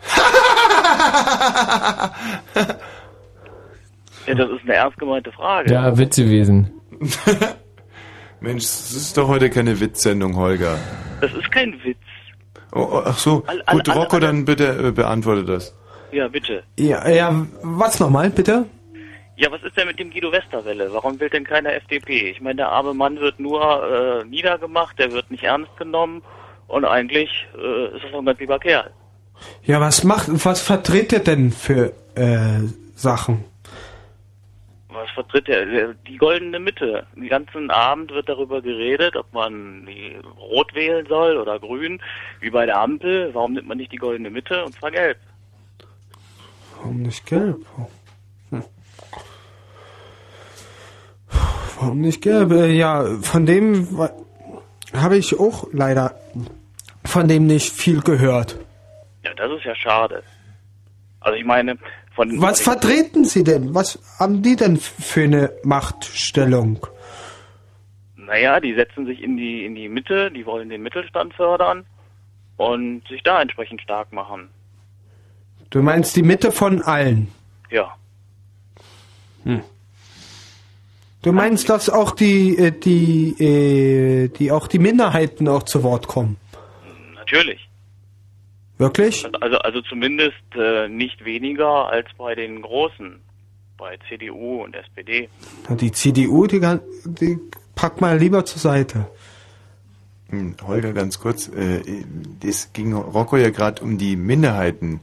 [4.26, 5.72] Ja, das ist eine ernst gemeinte Frage.
[5.72, 6.70] Ja, Witz gewesen.
[8.40, 10.76] Mensch, das ist doch heute keine Witzsendung, Holger.
[11.22, 11.96] Das ist kein Witz.
[12.72, 15.74] Oh, oh, ach so, All- all- gut, all- Rocco, dann bitte äh, beantworte das.
[16.12, 16.62] Ja, bitte.
[16.78, 18.66] Ja, ja, was nochmal, bitte?
[19.40, 20.92] Ja, was ist denn mit dem Guido Westerwelle?
[20.92, 22.30] Warum will denn keiner FDP?
[22.30, 26.22] Ich meine, der arme Mann wird nur äh, niedergemacht, der wird nicht ernst genommen
[26.66, 28.90] und eigentlich äh, ist das doch ein ganz lieber Kerl.
[29.62, 32.58] Ja, was macht, was vertritt er denn für äh,
[32.96, 33.44] Sachen?
[34.88, 35.64] Was vertritt er?
[35.66, 37.06] Der- Die goldene Mitte.
[37.14, 42.02] Den ganzen Abend wird darüber geredet, ob man die rot wählen soll oder grün,
[42.40, 43.30] wie bei der Ampel.
[43.34, 45.18] Warum nimmt man nicht die goldene Mitte und zwar gelb?
[46.76, 47.58] Warum nicht gelb?
[47.76, 47.86] Hm.
[51.80, 52.26] Warum nicht?
[52.26, 53.88] Äh, Ja, von dem
[54.94, 56.14] habe ich auch leider
[57.04, 58.58] von dem nicht viel gehört.
[59.24, 60.22] Ja, das ist ja schade.
[61.20, 61.76] Also ich meine,
[62.14, 63.74] von Was vertreten Sie denn?
[63.74, 66.86] Was haben die denn für eine Machtstellung?
[68.16, 71.86] Naja, die setzen sich in die in die Mitte, die wollen den Mittelstand fördern
[72.56, 74.48] und sich da entsprechend stark machen.
[75.70, 77.28] Du meinst die Mitte von allen?
[77.70, 77.94] Ja.
[81.22, 86.06] Du meinst, dass auch die, äh, die, äh, die auch die Minderheiten auch zu Wort
[86.06, 86.36] kommen?
[87.16, 87.68] Natürlich.
[88.78, 89.26] Wirklich?
[89.40, 93.18] Also also zumindest äh, nicht weniger als bei den Großen,
[93.76, 95.28] bei CDU und SPD.
[95.70, 97.38] Die CDU, die, gan- die
[97.74, 99.08] packt mal lieber zur Seite.
[100.30, 101.50] Hm, Holger, ganz kurz,
[102.40, 105.00] das ging Rocco ja gerade um die Minderheiten.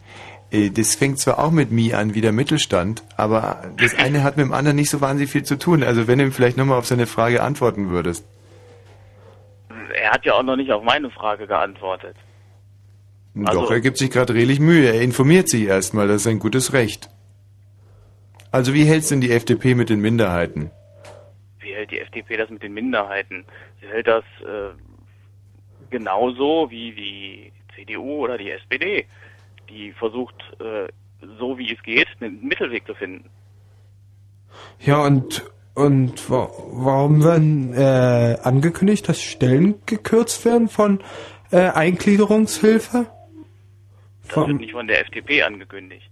[0.56, 4.38] Äh, Das fängt zwar auch mit Mi an wie der Mittelstand, aber das eine hat
[4.38, 5.84] mit dem anderen nicht so wahnsinnig viel zu tun.
[5.84, 8.26] Also wenn du ihm vielleicht nochmal auf seine Frage antworten würdest.
[9.94, 12.15] Er hat ja auch noch nicht auf meine Frage geantwortet.
[13.45, 14.88] Also- Doch, er gibt sich gerade redlich Mühe.
[14.94, 17.10] Er informiert sich erstmal, das ist ein gutes Recht.
[18.52, 20.72] Also wie hältst denn die FDP mit den Minderheiten?
[21.60, 23.44] Wie hält die FDP das mit den Minderheiten?
[23.82, 24.72] Sie hält das äh,
[25.90, 29.06] genauso wie die CDU oder die SPD,
[29.70, 30.88] die versucht, äh,
[31.40, 33.30] so wie es geht, einen Mittelweg zu finden.
[34.80, 35.44] Ja, und,
[35.74, 41.00] und wa warum werden äh, angekündigt, dass Stellen gekürzt werden von
[41.52, 43.08] äh, Eingliederungshilfe?
[44.28, 46.10] Das wird nicht von der FDP angekündigt.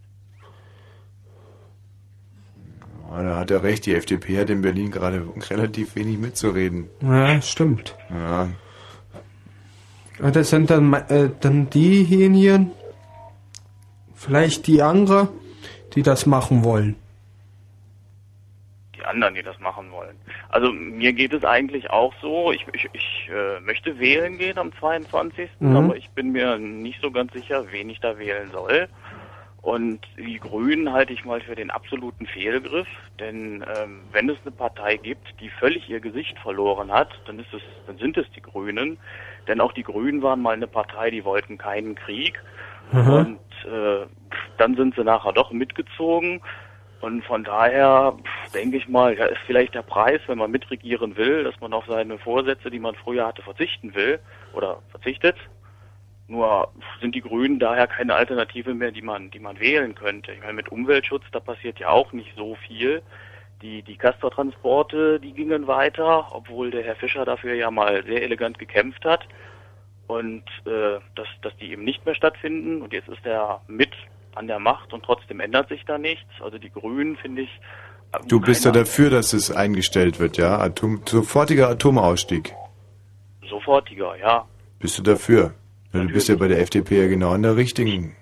[3.10, 6.90] Oh, da hat er recht, die FDP hat in Berlin gerade relativ wenig mitzureden.
[7.02, 7.96] Ja, stimmt.
[8.10, 8.50] Ja,
[10.20, 12.72] Ja, Das sind dann, äh, dann diejenigen,
[14.24, 15.30] vielleicht die andere,
[15.96, 16.96] die das machen wollen.
[18.96, 20.16] die anderen, die das machen wollen.
[20.50, 24.72] Also mir geht es eigentlich auch so, ich, ich, ich äh, möchte wählen gehen am
[24.80, 25.76] 22., Mhm.
[25.76, 28.88] aber ich bin mir nicht so ganz sicher, wen ich da wählen soll.
[29.62, 32.88] Und die Grünen halte ich mal für den absoluten Fehlgriff,
[33.20, 37.54] denn ähm, wenn es eine Partei gibt, die völlig ihr Gesicht verloren hat, dann ist
[37.54, 38.98] es, dann sind es die Grünen.
[39.48, 42.42] Denn auch die Grünen waren mal eine Partei, die wollten keinen Krieg.
[42.92, 43.10] Mhm.
[43.10, 44.06] Und äh,
[44.58, 46.42] dann sind sie nachher doch mitgezogen.
[47.02, 48.16] Und von daher
[48.54, 51.86] denke ich mal, da ist vielleicht der Preis, wenn man mitregieren will, dass man auf
[51.86, 54.20] seine Vorsätze, die man früher hatte, verzichten will
[54.54, 55.36] oder verzichtet.
[56.28, 56.72] Nur
[57.02, 60.32] sind die Grünen daher keine Alternative mehr, die man, die man wählen könnte.
[60.32, 63.02] Ich meine, mit Umweltschutz, da passiert ja auch nicht so viel.
[63.62, 68.60] Die, die Castortransporte, die gingen weiter, obwohl der Herr Fischer dafür ja mal sehr elegant
[68.60, 69.28] gekämpft hat.
[70.08, 72.82] Und äh, dass, dass die eben nicht mehr stattfinden.
[72.82, 73.92] Und jetzt ist er mit
[74.36, 76.30] an der Macht und trotzdem ändert sich da nichts.
[76.42, 77.50] Also die Grünen finde ich.
[78.14, 80.60] äh, Du bist ja dafür, dass es eingestellt wird, ja?
[80.60, 82.54] Atom, sofortiger Atomausstieg.
[83.50, 84.46] Sofortiger, ja.
[84.80, 85.54] Bist du dafür?
[85.94, 88.16] Ja, du bist ja bei der FDP ja genau an der richtigen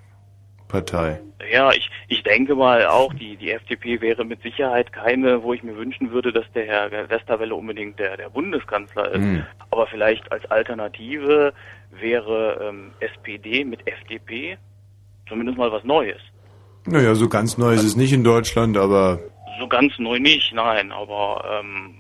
[0.68, 1.22] Partei.
[1.52, 5.64] Ja, ich, ich denke mal auch, die, die FDP wäre mit Sicherheit keine, wo ich
[5.64, 9.22] mir wünschen würde, dass der Herr Westerwelle unbedingt der, der Bundeskanzler ist.
[9.22, 9.46] Hm.
[9.70, 11.54] Aber vielleicht als Alternative
[11.92, 14.58] wäre ähm, SPD mit FDP
[15.28, 16.22] zumindest mal was Neues.
[16.86, 19.20] Naja, so ganz neu ist es nicht in Deutschland, aber
[19.60, 21.94] So ganz neu nicht, nein, aber ähm,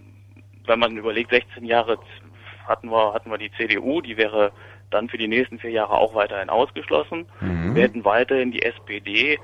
[0.65, 1.97] wenn man überlegt, 16 Jahre
[2.67, 4.51] hatten wir, hatten wir die CDU, die wäre
[4.91, 7.25] dann für die nächsten vier Jahre auch weiterhin ausgeschlossen.
[7.39, 7.75] Mhm.
[7.75, 9.39] Wir hätten weiterhin die SPD,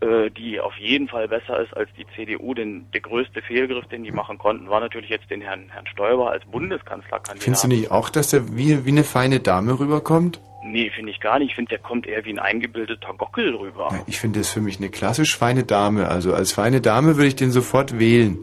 [0.00, 4.04] äh, die auf jeden Fall besser ist als die CDU, denn der größte Fehlgriff, den
[4.04, 7.42] die machen konnten, war natürlich jetzt den Herrn, Herrn Stoiber als Bundeskanzlerkandidat.
[7.42, 10.40] findest du nicht auch, dass der wie, wie eine feine Dame rüberkommt?
[10.66, 11.50] Nee, finde ich gar nicht.
[11.50, 13.88] Ich finde, der kommt eher wie ein eingebildeter Gockel rüber.
[14.06, 16.08] Ich finde das für mich eine klassisch feine Dame.
[16.08, 18.38] Also als feine Dame würde ich den sofort wählen.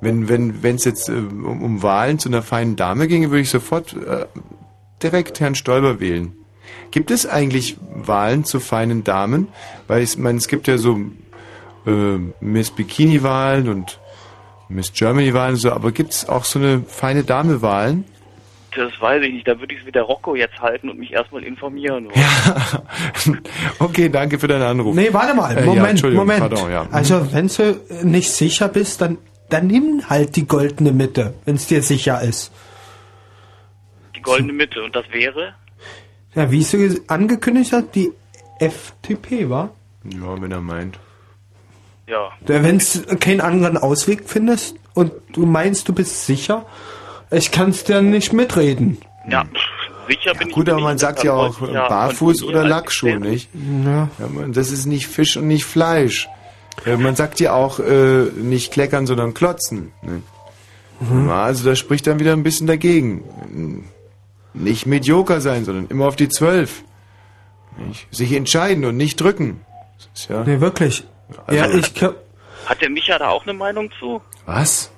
[0.00, 3.40] Wenn wenn wenn es jetzt äh, um, um Wahlen zu einer feinen Dame ginge, würde
[3.40, 4.26] ich sofort äh,
[5.02, 6.32] direkt Herrn Stoiber wählen.
[6.90, 9.48] Gibt es eigentlich Wahlen zu feinen Damen?
[9.88, 10.98] Weil ich meine, es gibt ja so
[11.86, 13.98] äh, Miss Bikini-Wahlen und
[14.68, 18.04] Miss Germany-Wahlen und so, aber gibt es auch so eine feine Dame-Wahlen?
[18.76, 19.46] Das weiß ich nicht.
[19.46, 23.40] Da würde ich es wie der Rocco jetzt halten und mich erstmal informieren wollen.
[23.78, 24.94] Okay, danke für deinen Anruf.
[24.96, 26.40] Nee, warte mal, Äh, ja, Moment, Entschuldigung, Moment.
[26.40, 26.86] Pardon, ja.
[26.90, 29.18] Also, wenn du nicht sicher bist, dann,
[29.48, 32.50] dann nimm halt die goldene Mitte, wenn es dir sicher ist.
[34.24, 34.82] Goldene Mitte.
[34.82, 35.54] Und das wäre?
[36.34, 38.10] Ja, wie du ges- angekündigt hast, die
[38.58, 39.70] FDP, war?
[40.04, 40.98] Ja, wenn er meint.
[42.06, 42.30] Ja.
[42.46, 46.66] Wenn du keinen anderen Ausweg findest und du meinst, du bist sicher,
[47.30, 48.98] ich kann es dir nicht mitreden.
[49.28, 49.44] Ja,
[50.08, 53.18] sicher bin ich Gut, aber man sagt ja auch ich ja Barfuß von oder Lackschuh,
[53.18, 53.48] nicht?
[53.84, 54.08] Ja.
[54.18, 56.28] Ja, man, das ist nicht Fisch und nicht Fleisch.
[56.84, 59.92] Äh, Man sagt ja auch äh, nicht kleckern, sondern klotzen.
[60.02, 60.22] Ne?
[61.00, 61.28] Mhm.
[61.28, 63.22] Ja, Also das spricht dann wieder ein bisschen dagegen.
[64.54, 66.82] Nicht medioker sein, sondern immer auf die Zwölf.
[67.76, 68.06] Nicht?
[68.14, 69.60] Sich entscheiden und nicht drücken.
[69.98, 71.04] Das ist ja, Nee, wirklich.
[71.46, 72.14] Also- ja, ich kann,
[72.66, 74.20] Hat der Micha da auch eine Meinung zu?
[74.46, 74.90] Was?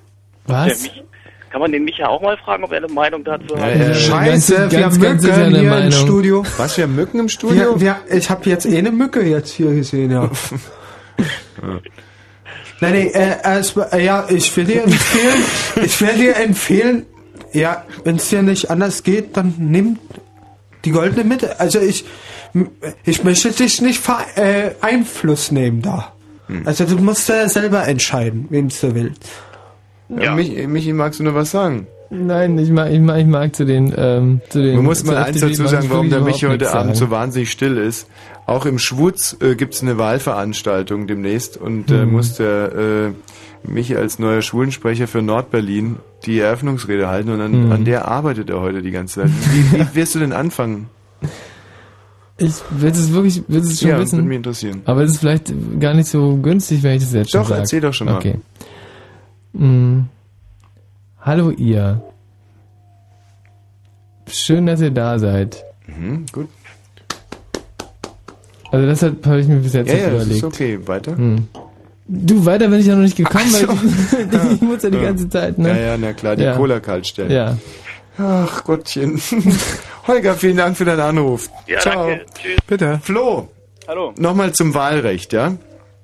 [0.46, 1.02] Der Mich,
[1.50, 3.70] kann man den Micha auch mal fragen, ob er eine Meinung dazu hat?
[3.70, 6.44] äh, Scheiße, wir haben Mücken hier im Studio.
[6.58, 7.80] Was, wir haben Mücken im Studio?
[7.80, 10.30] Wir, wir, ich habe jetzt eh eine Mücke jetzt hier gesehen, ja.
[12.80, 15.44] Nein, nee, äh, es, äh, ja, ich will dir empfehlen,
[15.82, 17.06] ich will dir empfehlen,
[17.58, 19.98] ja, wenn es dir nicht anders geht, dann nimm
[20.84, 21.58] die goldene Mitte.
[21.60, 22.04] Also ich,
[23.04, 26.12] ich möchte dich nicht ver, äh, Einfluss nehmen da.
[26.64, 29.24] Also du musst ja selber entscheiden, wen du willst.
[30.08, 30.32] Ja.
[30.36, 31.88] Mich, Michi, magst du nur was sagen?
[32.10, 34.76] Nein, ich mag, ich mag, ich mag zu den, ähm, zu den.
[34.76, 37.10] Man muss mal eins dazu sagen, warum der Michi heute Abend sagen.
[37.10, 38.06] so wahnsinnig still ist.
[38.46, 42.12] Auch im Schwutz äh, gibt's eine Wahlveranstaltung demnächst und äh, Mhm.
[42.12, 43.12] muss der äh,
[43.64, 47.72] Michi als neuer Schulensprecher für Nordberlin die Eröffnungsrede halten und an, Mhm.
[47.72, 49.30] an der arbeitet er heute die ganze Zeit.
[49.52, 50.88] Wie, wie wirst du denn anfangen?
[52.38, 54.18] Ich will es wirklich, will es schon Ja, wissen.
[54.18, 54.82] würde mich interessieren.
[54.84, 57.60] Aber es ist vielleicht gar nicht so günstig, wenn ich das jetzt schon Doch, sage.
[57.60, 58.16] erzähl doch schon mal.
[58.16, 58.34] Okay.
[59.54, 60.00] Mm.
[61.22, 62.02] Hallo ihr.
[64.28, 65.64] Schön, dass ihr da seid.
[65.86, 66.48] Mhm, gut.
[68.70, 70.36] Also das habe ich mir bis jetzt Ja, nicht ja, überlegt.
[70.36, 70.78] ist okay.
[70.86, 71.16] Weiter?
[71.16, 71.48] Hm.
[72.08, 73.68] Du, weiter bin ich ja noch nicht gekommen, so.
[73.68, 75.68] weil ich muss ja die ganze Zeit, ne?
[75.70, 76.54] Ja, ja, na klar, die Ja.
[76.56, 77.30] Cola kalt stellen.
[77.30, 77.56] Ja.
[78.18, 79.20] Ach Gottchen.
[80.06, 81.50] Holger, vielen Dank für deinen Anruf.
[81.66, 82.06] Ja, Ciao.
[82.08, 82.24] danke.
[82.40, 82.56] Tschüss.
[82.66, 83.00] Bitte.
[83.02, 83.48] Flo,
[83.88, 84.14] Hallo.
[84.18, 85.56] nochmal zum Wahlrecht, ja?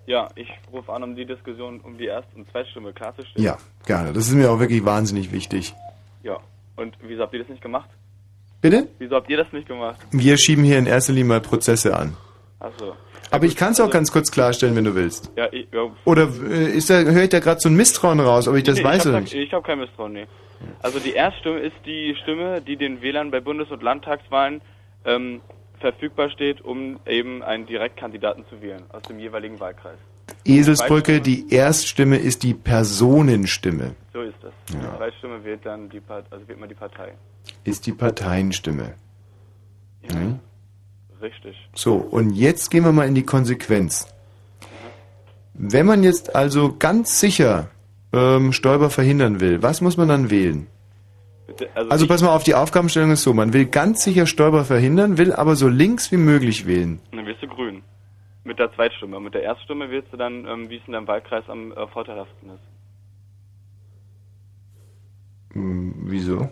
[0.06, 3.44] Ja, ich rufe an, um die Diskussion um die Erst- und Zweitstimme klarzustellen.
[3.46, 3.56] Ja,
[3.86, 4.12] gerne.
[4.12, 5.74] Das ist mir auch wirklich wahnsinnig wichtig.
[6.24, 6.38] Ja.
[6.76, 7.88] Und wieso habt ihr das nicht gemacht?
[8.60, 8.88] Bitte?
[8.98, 9.98] Wieso habt ihr das nicht gemacht?
[10.10, 12.16] Wir schieben hier in erster Linie mal Prozesse an.
[12.58, 12.94] Achso.
[13.32, 15.32] Aber ich kann es auch ganz kurz klarstellen, wenn du willst.
[15.36, 18.46] Ja, ich, ja, Oder äh, ist da, höre ich da gerade so ein Misstrauen raus,
[18.46, 19.34] ob ich das nee, weiß ich oder nicht?
[19.34, 20.26] Ich habe kein Misstrauen, nee.
[20.82, 24.60] Also die Erststimme ist die Stimme, die den Wählern bei Bundes- und Landtagswahlen
[25.04, 25.40] ähm,
[25.80, 29.98] verfügbar steht, um eben einen Direktkandidaten zu wählen aus dem jeweiligen Wahlkreis.
[30.44, 33.94] Eselsbrücke, die Erststimme ist die Personenstimme.
[34.12, 34.74] So ist es.
[34.74, 34.80] Ja.
[34.80, 37.14] Die Zweitstimme wählt dann die Part also wählt man die Partei.
[37.64, 38.94] Ist die Parteienstimme.
[40.02, 40.38] Hm?
[41.23, 41.57] Richtig.
[41.74, 44.12] So, und jetzt gehen wir mal in die Konsequenz.
[45.55, 47.70] Wenn man jetzt also ganz sicher
[48.12, 50.66] ähm, Stoiber verhindern will, was muss man dann wählen?
[51.47, 54.65] Bitte, Also ich- pass mal auf, die Aufgabenstellung ist so, man will ganz sicher Stoiber
[54.65, 57.01] verhindern, will aber so links wie möglich wählen.
[57.12, 57.82] Dann wirst du grün.
[58.44, 59.20] Mit der Zweitstimme.
[59.20, 62.51] Mit der Erststimme wählst du dann, ähm, wie es in deinem Wahlkreis am äh, vorteilhaftesten
[62.51, 62.62] ist.
[65.53, 66.49] Hm, wieso?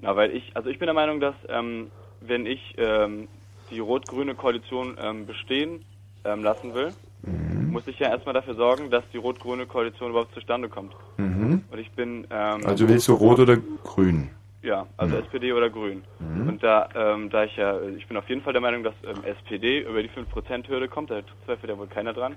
[0.00, 1.90] Na, weil ich, also ich bin der Meinung, dass ähm,
[2.20, 3.28] wenn ich ähm,
[3.70, 5.84] die rot-grüne Koalition ähm, bestehen
[6.24, 6.92] ähm, lassen will,
[7.26, 7.70] Mhm.
[7.72, 10.92] muss ich ja erstmal dafür sorgen, dass die rot-grüne Koalition überhaupt zustande kommt.
[11.16, 11.62] Mhm.
[11.70, 14.28] Und ich bin ähm, Also willst du rot oder grün?
[14.62, 15.22] ja, also Mhm.
[15.22, 16.02] SPD oder Grün.
[16.18, 16.48] Mhm.
[16.48, 19.22] Und da, ähm, da ich ja, ich bin auf jeden Fall der Meinung, dass ähm,
[19.24, 22.34] SPD über die 5%-Hürde kommt, da zweifelt ja wohl keiner dran.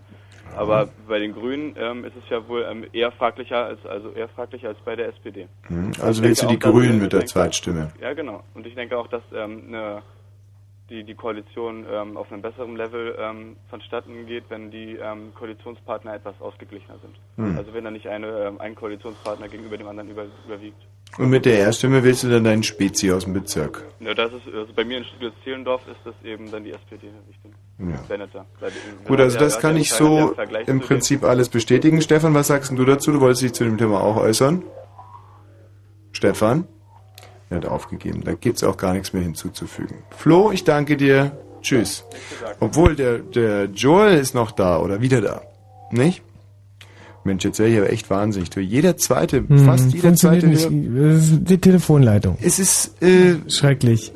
[0.56, 4.28] Aber bei den Grünen ähm, ist es ja wohl ähm, eher fraglicher als also eher
[4.30, 5.48] fraglicher als bei der SPD.
[5.70, 5.92] Mhm.
[6.02, 7.92] Also willst du die Grünen mit der Zweitstimme?
[8.02, 8.44] Ja, genau.
[8.54, 10.02] Und ich denke auch, dass ähm, eine,
[10.90, 16.16] die, die Koalition ähm, auf einem besseren Level ähm, vonstatten geht, wenn die ähm, Koalitionspartner
[16.16, 17.16] etwas ausgeglichener sind.
[17.36, 17.58] Hm.
[17.58, 20.82] Also wenn da nicht eine, ähm, ein Koalitionspartner gegenüber dem anderen über, überwiegt.
[21.18, 23.84] Und mit der Erststimme wählst du dann deinen Spezi aus dem Bezirk?
[24.00, 27.08] Ja, das ist, also bei mir in Stuttgart-Zehlendorf ist das eben dann die SPD.
[27.30, 27.54] Ich bin
[27.90, 27.98] Ja.
[28.08, 28.46] Senator.
[29.06, 30.36] Gut, also das kann ich so
[30.66, 32.02] im Prinzip alles bestätigen.
[32.02, 33.12] Stefan, was sagst du dazu?
[33.12, 34.64] Du wolltest dich zu dem Thema auch äußern?
[36.12, 36.68] Stefan?
[37.50, 38.22] Er hat aufgegeben.
[38.26, 39.96] Da gibt's auch gar nichts mehr hinzuzufügen.
[40.10, 41.32] Flo, ich danke dir.
[41.62, 42.04] Tschüss.
[42.60, 45.42] Obwohl, der, der Joel ist noch da oder wieder da.
[45.92, 46.22] Nicht?
[47.24, 48.50] Mensch, jetzt wäre ich aber echt wahnsinnig.
[48.50, 50.48] Du, jeder zweite, Hm, fast jeder zweite.
[50.48, 50.64] nicht.
[50.66, 52.38] Das ist die Telefonleitung.
[52.42, 54.14] Es ist äh, schrecklich.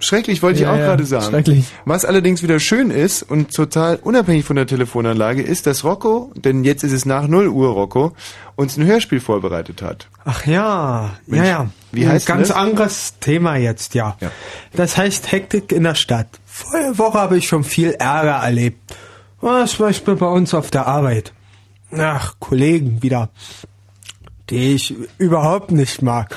[0.00, 1.26] Schrecklich, wollte Ja, ich auch ja, gerade sagen.
[1.26, 1.66] schrecklich.
[1.84, 6.64] Was allerdings wieder schön ist und total unabhängig von der Telefonanlage ist, dass Rocco, denn
[6.64, 8.12] jetzt ist es nach 0 Uhr, Rocco,
[8.56, 10.08] uns ein Hörspiel vorbereitet hat.
[10.24, 11.70] Ach ja, Mensch, ja, ja.
[11.92, 12.56] wie Ein heißt ganz das?
[12.56, 14.16] anderes Thema jetzt, ja.
[14.72, 16.28] Das heißt Hektik in der Stadt.
[16.44, 18.94] Vorige Woche habe ich schon viel Ärger erlebt.
[19.40, 21.32] Zum Beispiel bei uns auf der Arbeit.
[21.92, 23.28] Ach, Kollegen wieder,
[24.50, 26.34] die ich überhaupt nicht mag.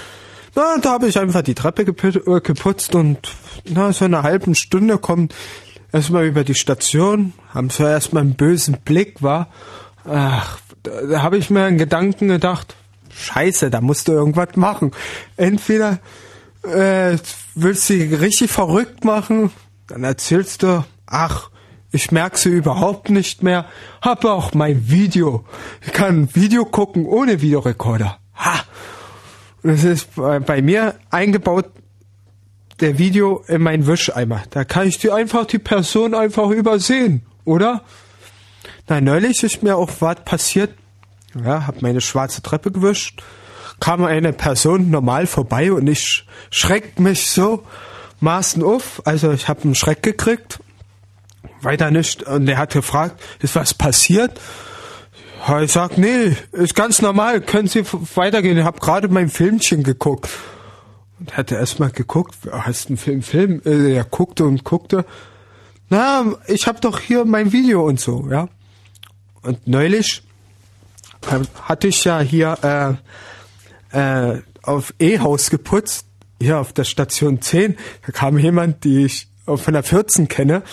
[0.55, 3.19] Na, da habe ich einfach die Treppe äh, geputzt und
[3.65, 5.35] na, so in einer halben Stunde kommt
[5.91, 9.49] erstmal über die Station, haben so erstmal einen bösen Blick, war.
[10.05, 12.75] Ach, da, da habe ich mir einen Gedanken gedacht,
[13.13, 14.91] scheiße, da musst du irgendwas machen.
[15.37, 15.99] Entweder
[16.63, 17.17] äh,
[17.55, 19.51] willst du sie richtig verrückt machen,
[19.87, 21.49] dann erzählst du, ach,
[21.91, 23.65] ich merke sie überhaupt nicht mehr,
[24.01, 25.45] habe auch mein Video.
[25.81, 28.19] Ich kann Video gucken ohne Videorekorder.
[28.35, 28.63] Ha!
[29.63, 31.65] Das ist bei, mir eingebaut,
[32.79, 34.43] der Video in meinen Wischeimer.
[34.51, 37.83] Da kann ich die einfach die Person einfach übersehen, oder?
[38.87, 40.73] Na, neulich ist mir auch was passiert.
[41.43, 43.21] Ja, hab meine schwarze Treppe gewischt,
[43.79, 47.63] kam eine Person normal vorbei und ich schreckt mich so
[48.19, 49.01] maßen auf.
[49.05, 50.59] Also ich habe einen Schreck gekriegt.
[51.61, 52.23] Weiter nicht.
[52.23, 54.39] Und er hat gefragt, ist was passiert?
[55.63, 57.83] Ich sag, nee, ist ganz normal, können Sie
[58.15, 58.57] weitergehen.
[58.57, 60.29] Ich habe gerade mein Filmchen geguckt.
[61.19, 63.61] Und hat er erstmal geguckt, du einen Film, Film?
[63.65, 65.05] Äh, Er guckte und guckte.
[65.89, 68.47] Na, ich habe doch hier mein Video und so, ja.
[69.41, 70.23] Und neulich
[71.63, 72.99] hatte ich ja hier
[73.91, 76.05] äh, äh, auf E-Haus geputzt,
[76.41, 77.75] hier auf der Station 10.
[78.05, 80.63] Da kam jemand, die ich von der 14 kenne.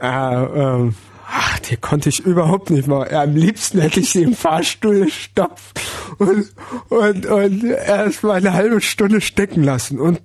[0.00, 0.94] Äh, ähm,
[1.32, 3.12] ach, die konnte ich überhaupt nicht mal.
[3.14, 5.80] Am liebsten hätte ich sie im Fahrstuhl gestopft
[6.18, 6.52] und,
[6.88, 9.98] und, und erst mal eine halbe Stunde stecken lassen.
[9.98, 10.20] Und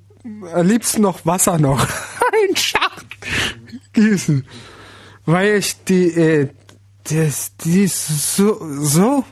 [0.53, 1.81] am liebsten noch Wasser noch.
[2.49, 3.05] Ein Schacht
[3.93, 4.45] gießen.
[5.25, 6.49] Weil ich die, äh,
[7.05, 9.23] das, die ist so, so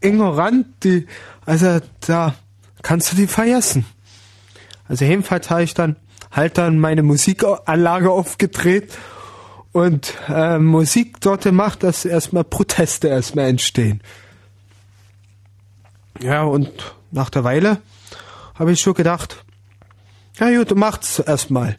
[0.00, 1.06] ignorant, die,
[1.44, 2.34] also da
[2.82, 3.84] kannst du die vergessen.
[4.88, 5.96] Also jedenfalls habe ich dann
[6.30, 8.92] halt dann meine Musikanlage aufgedreht
[9.72, 14.00] und äh, Musik dort macht, dass erstmal Proteste erstmal entstehen.
[16.20, 16.70] Ja, und
[17.10, 17.78] nach der Weile
[18.54, 19.44] habe ich schon gedacht,
[20.38, 21.76] ja gut, macht's erstmal.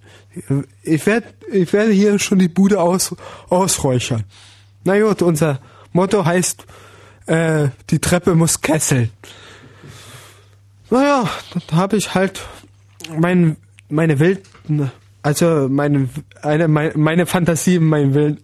[0.83, 3.15] Ich werde ich werd hier schon die Bude aus,
[3.49, 4.23] ausräuchern.
[4.83, 5.59] Na gut, unser
[5.91, 6.65] Motto heißt,
[7.25, 9.11] äh, die Treppe muss kesseln.
[10.89, 12.41] Naja, dann habe ich halt
[13.17, 13.57] mein,
[13.89, 14.91] meine wilden
[15.23, 16.09] also meine,
[16.41, 18.41] eine, meine, meine Fantasie, mein Willen,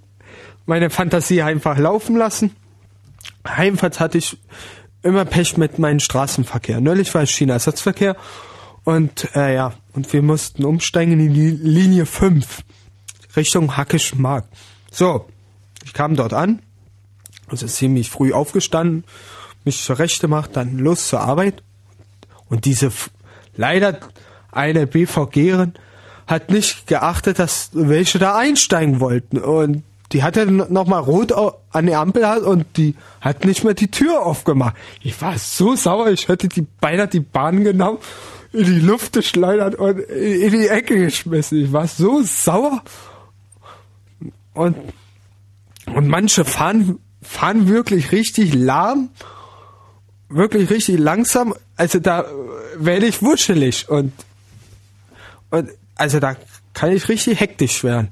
[0.66, 2.56] meine Fantasie einfach laufen lassen.
[3.48, 4.38] Heimfahrt hatte ich
[5.02, 6.82] immer Pech mit meinem Straßenverkehr.
[6.82, 8.16] Neulich war es China-Ersatzverkehr
[8.84, 12.64] und äh, ja, und wir mussten umsteigen in die Linie 5
[13.36, 14.50] Richtung Hackisch Markt.
[14.92, 15.28] So,
[15.86, 16.62] ich kam dort an,
[17.48, 19.04] also ziemlich früh aufgestanden,
[19.64, 21.64] mich zurecht gemacht, dann los zur Arbeit
[22.50, 22.92] und diese
[23.56, 24.00] leider
[24.52, 25.74] eine BVGerin
[26.28, 31.34] hat nicht geachtet, dass welche da einsteigen wollten und die hatte nochmal rot
[31.72, 34.76] an die Ampel halt und die hat nicht mehr die Tür aufgemacht.
[35.02, 37.98] Ich war so sauer, ich hätte die beinahe die Bahn genommen,
[38.54, 41.66] in die Luft geschleudert und in die Ecke geschmissen.
[41.66, 42.82] Ich war so sauer.
[44.54, 44.78] Und,
[45.94, 49.10] und manche fahren, fahren wirklich richtig lahm,
[50.30, 51.54] wirklich richtig langsam.
[51.76, 52.26] Also da
[52.78, 54.14] werde ich wuschelig und,
[55.52, 56.36] und also da
[56.74, 58.10] kann ich richtig hektisch werden.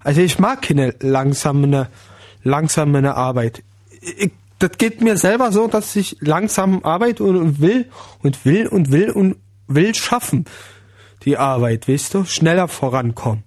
[0.00, 1.88] Also ich mag keine langsame,
[2.42, 3.62] langsame Arbeit.
[4.00, 7.88] Ich, das geht mir selber so, dass ich langsam arbeite und, will
[8.22, 9.36] und will und will und
[9.66, 10.46] will schaffen.
[11.24, 13.44] Die Arbeit, weißt du, schneller vorankommen.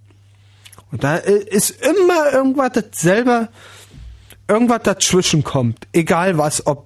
[0.91, 3.49] Und da ist immer irgendwas dasselbe,
[4.47, 5.87] irgendwas dazwischen kommt.
[5.93, 6.85] Egal was, ob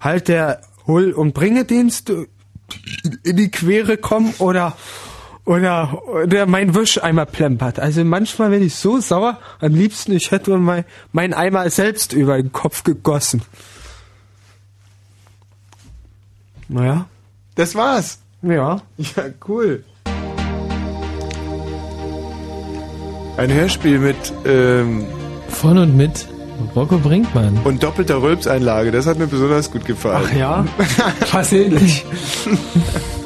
[0.00, 4.76] halt der Hol- und Bringedienst in die Quere kommt oder
[5.48, 7.80] oder, oder mein Wischeimer plempert.
[7.80, 12.36] Also manchmal bin ich so sauer, am liebsten ich hätte mein, mein Eimer selbst über
[12.36, 13.40] den Kopf gegossen.
[16.68, 17.06] Naja.
[17.54, 18.18] Das war's.
[18.42, 18.82] Ja.
[18.98, 19.84] Ja, cool.
[23.38, 25.06] Ein Hörspiel mit ähm,
[25.48, 26.28] Von und mit
[26.76, 27.58] Rocco Brinkmann.
[27.64, 28.90] und doppelter Rülpseinlage.
[28.90, 30.26] Das hat mir besonders gut gefallen.
[30.28, 30.64] Ach ja?
[31.24, 32.04] Fast ähnlich.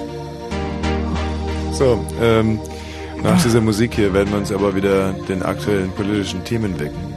[1.83, 2.61] So, ähm,
[3.25, 7.13] nach dieser Musik hier werden wir uns aber wieder den aktuellen politischen Themen wicken-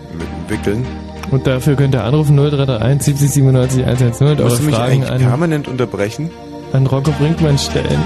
[0.48, 0.84] wickeln.
[1.30, 5.20] Und dafür könnt ihr anrufen 0331 70 97 110 und eure mich Fragen eigentlich an,
[5.20, 6.32] permanent unterbrechen?
[6.74, 8.02] an Rocco Brinkmann stellen.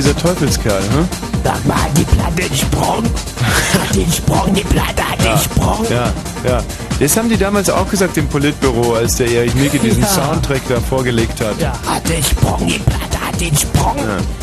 [0.00, 1.08] Dieser Teufelskerl, ne?
[1.44, 3.04] Sag mal, die Platte Sprung?
[3.04, 5.86] Hat den Sprung, die Platte hat den Sprung?
[5.90, 6.12] Ja,
[6.48, 6.62] ja.
[6.98, 10.08] Das haben die damals auch gesagt im Politbüro, als der Erich Mielke diesen Ja.
[10.08, 11.60] Soundtrack da vorgelegt hat.
[11.60, 13.96] Ja, hat den Sprung, die Platte hat den Sprung.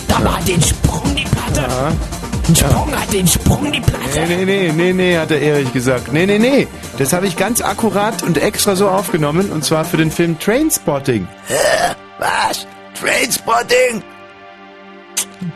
[0.07, 1.67] Da war den Sprung, die Platte.
[1.67, 1.91] Ja.
[2.47, 4.27] Ein Sprung hat den Sprung, die Platte.
[4.27, 6.13] Nee, nee, nee, nee, nee, hat der Erich gesagt.
[6.13, 6.67] Nee, nee, nee.
[6.99, 11.27] Das habe ich ganz akkurat und extra so aufgenommen und zwar für den Film Trainspotting.
[12.19, 12.65] Was?
[12.99, 14.03] Trainspotting?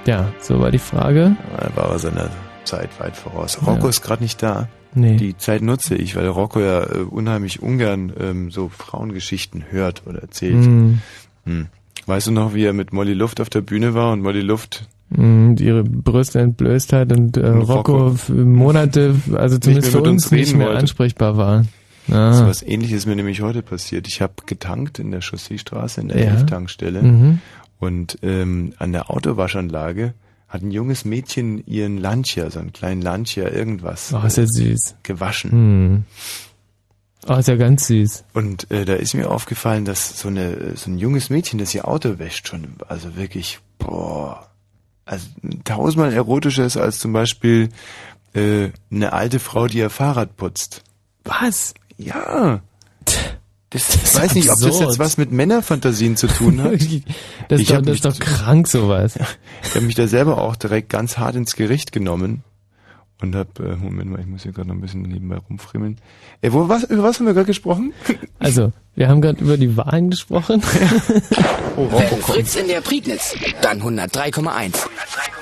[0.06, 1.36] Ja, so war die Frage.
[1.58, 2.30] Da war er seiner
[2.64, 3.60] Zeit weit voraus.
[3.66, 3.90] Rocco Ja.
[3.90, 4.68] ist gerade nicht da.
[4.94, 5.16] Nee.
[5.16, 10.22] Die Zeit nutze ich, weil Rocco ja äh, unheimlich ungern ähm, so Frauengeschichten hört oder
[10.22, 10.56] erzählt.
[10.66, 11.00] Mhm.
[11.46, 11.68] Hm.
[12.08, 14.88] Weißt du noch, wie er mit Molly Luft auf der Bühne war und Molly Luft
[15.16, 20.56] Und ihre Brüste entblößt hat und, äh, Rocco Monate, also zumindest für uns uns nicht
[20.56, 20.80] mehr wollte.
[20.80, 21.66] ansprechbar war.
[22.12, 22.34] Ah.
[22.34, 24.08] So was ähnliches ist mir nämlich heute passiert.
[24.08, 26.32] Ich habe getankt in der Chausseestraße, in der Ja.
[26.32, 27.02] Elf-Tankstelle.
[27.04, 27.40] Mhm.
[27.82, 30.14] Und ähm, an der Autowaschanlage
[30.48, 34.96] hat ein junges Mädchen ihren Lancia, so einen kleinen Lancia, irgendwas Oh, ist ja süß.
[35.04, 35.52] gewaschen.
[35.52, 36.04] Hm.
[37.28, 38.24] Oh, ist ja ganz süß.
[38.34, 41.88] Und äh, da ist mir aufgefallen, dass so eine so ein junges Mädchen, das ihr
[41.88, 44.48] Auto wäscht, schon also wirklich boah,
[45.06, 45.28] also
[45.64, 47.70] tausendmal erotischer ist als zum Beispiel
[48.34, 50.84] äh, eine alte Frau, die ihr Fahrrad putzt.
[51.24, 51.74] Was?
[51.98, 52.62] Ja.
[53.72, 54.90] Das, ich weiß nicht, ob das absurd.
[54.90, 56.74] jetzt was mit Männerfantasien zu tun hat.
[57.48, 59.16] Das ist Ich doch, das ist mich- doch krank, sowas.
[59.64, 62.44] Ich habe mich da selber auch direkt ganz hart ins Gericht genommen
[63.22, 65.98] und hab äh, Moment mal, ich muss hier gerade noch ein bisschen nebenbei rumfrimmeln.
[66.42, 67.94] Äh, wo was über was haben wir gerade gesprochen?
[68.40, 70.62] Also, wir haben gerade über die Wahlen gesprochen.
[71.78, 72.24] oh, Rocco kommt.
[72.24, 73.36] Fritz in der Prignitz.
[73.62, 74.74] Dann 103,1.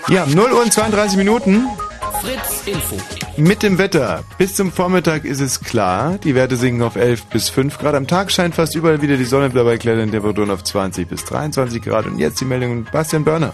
[0.09, 1.64] Ja, 0 Uhr und 32 Minuten.
[2.12, 2.98] Fritz Info.
[3.38, 4.24] Mit dem Wetter.
[4.38, 6.18] Bis zum Vormittag ist es klar.
[6.24, 7.96] Die Werte sinken auf 11 bis 5 Grad.
[7.96, 9.50] Am Tag scheint fast überall wieder die Sonne.
[9.50, 12.06] Dabei klettern Temperaturen auf 20 bis 23 Grad.
[12.06, 13.54] Und jetzt die Meldung mit Bastian Börner.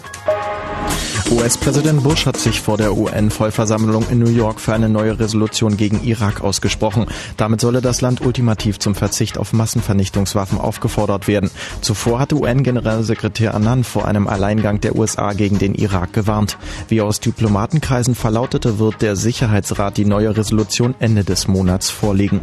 [1.31, 6.03] US-Präsident Bush hat sich vor der UN-Vollversammlung in New York für eine neue Resolution gegen
[6.03, 7.07] Irak ausgesprochen.
[7.35, 11.49] Damit solle das Land ultimativ zum Verzicht auf Massenvernichtungswaffen aufgefordert werden.
[11.81, 16.57] Zuvor hatte UN-Generalsekretär Annan vor einem Alleingang der USA gegen den Irak gewarnt.
[16.89, 22.41] Wie aus Diplomatenkreisen verlautete, wird der Sicherheitsrat die neue Resolution Ende des Monats vorlegen.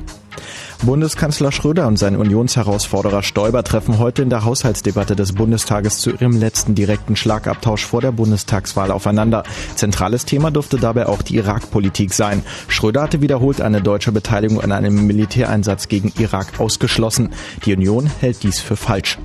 [0.82, 6.32] Bundeskanzler Schröder und sein Unionsherausforderer Stoiber treffen heute in der Haushaltsdebatte des Bundestages zu ihrem
[6.32, 9.44] letzten direkten Schlagabtausch vor der Bundestagswahl aufeinander.
[9.76, 12.42] Zentrales Thema dürfte dabei auch die Irak-Politik sein.
[12.66, 17.30] Schröder hatte wiederholt eine deutsche Beteiligung an einem Militäreinsatz gegen Irak ausgeschlossen.
[17.64, 19.18] Die Union hält dies für falsch.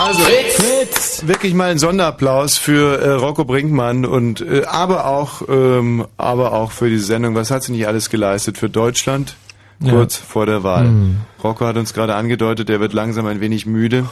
[0.00, 1.22] Also Fritz.
[1.26, 6.70] wirklich mal ein Sonderapplaus für äh, Rocco Brinkmann und äh, aber auch ähm, aber auch
[6.70, 7.34] für diese Sendung.
[7.34, 9.36] Was hat sie nicht alles geleistet für Deutschland?
[9.80, 9.92] Ja.
[9.92, 10.88] Kurz vor der Wahl.
[10.88, 11.16] Mhm.
[11.42, 14.08] Rocco hat uns gerade angedeutet, er wird langsam ein wenig müde.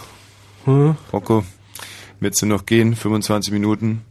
[0.64, 0.96] Hm?
[1.12, 1.44] Rocco,
[2.20, 2.94] willst du noch gehen?
[2.94, 4.02] 25 Minuten.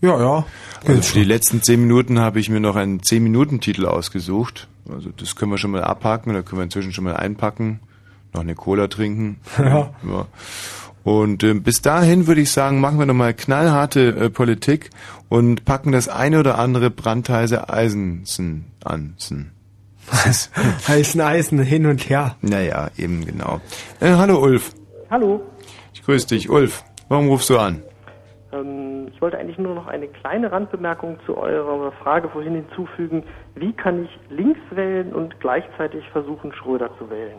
[0.00, 0.46] Ja, ja.
[0.86, 4.68] Also für die letzten 10 Minuten habe ich mir noch einen 10-Minuten-Titel ausgesucht.
[4.90, 7.80] Also das können wir schon mal abhaken, da können wir inzwischen schon mal einpacken,
[8.32, 9.38] noch eine Cola trinken.
[9.58, 9.90] Ja.
[10.06, 10.26] ja.
[11.02, 14.90] Und ähm, bis dahin würde ich sagen, machen wir nochmal knallharte äh, Politik
[15.28, 19.14] und packen das eine oder andere brandheiße Eisensen an.
[20.88, 22.36] Heißen Eisen hin und her.
[22.40, 23.60] Naja, eben genau.
[24.00, 24.72] Äh, hallo Ulf.
[25.10, 25.40] Hallo.
[25.94, 26.48] Ich grüße dich.
[26.50, 27.82] Ulf, warum rufst du an?
[28.52, 33.24] Ähm, ich wollte eigentlich nur noch eine kleine Randbemerkung zu eurer Frage vorhin hinzufügen.
[33.54, 37.38] Wie kann ich links wählen und gleichzeitig versuchen, Schröder zu wählen?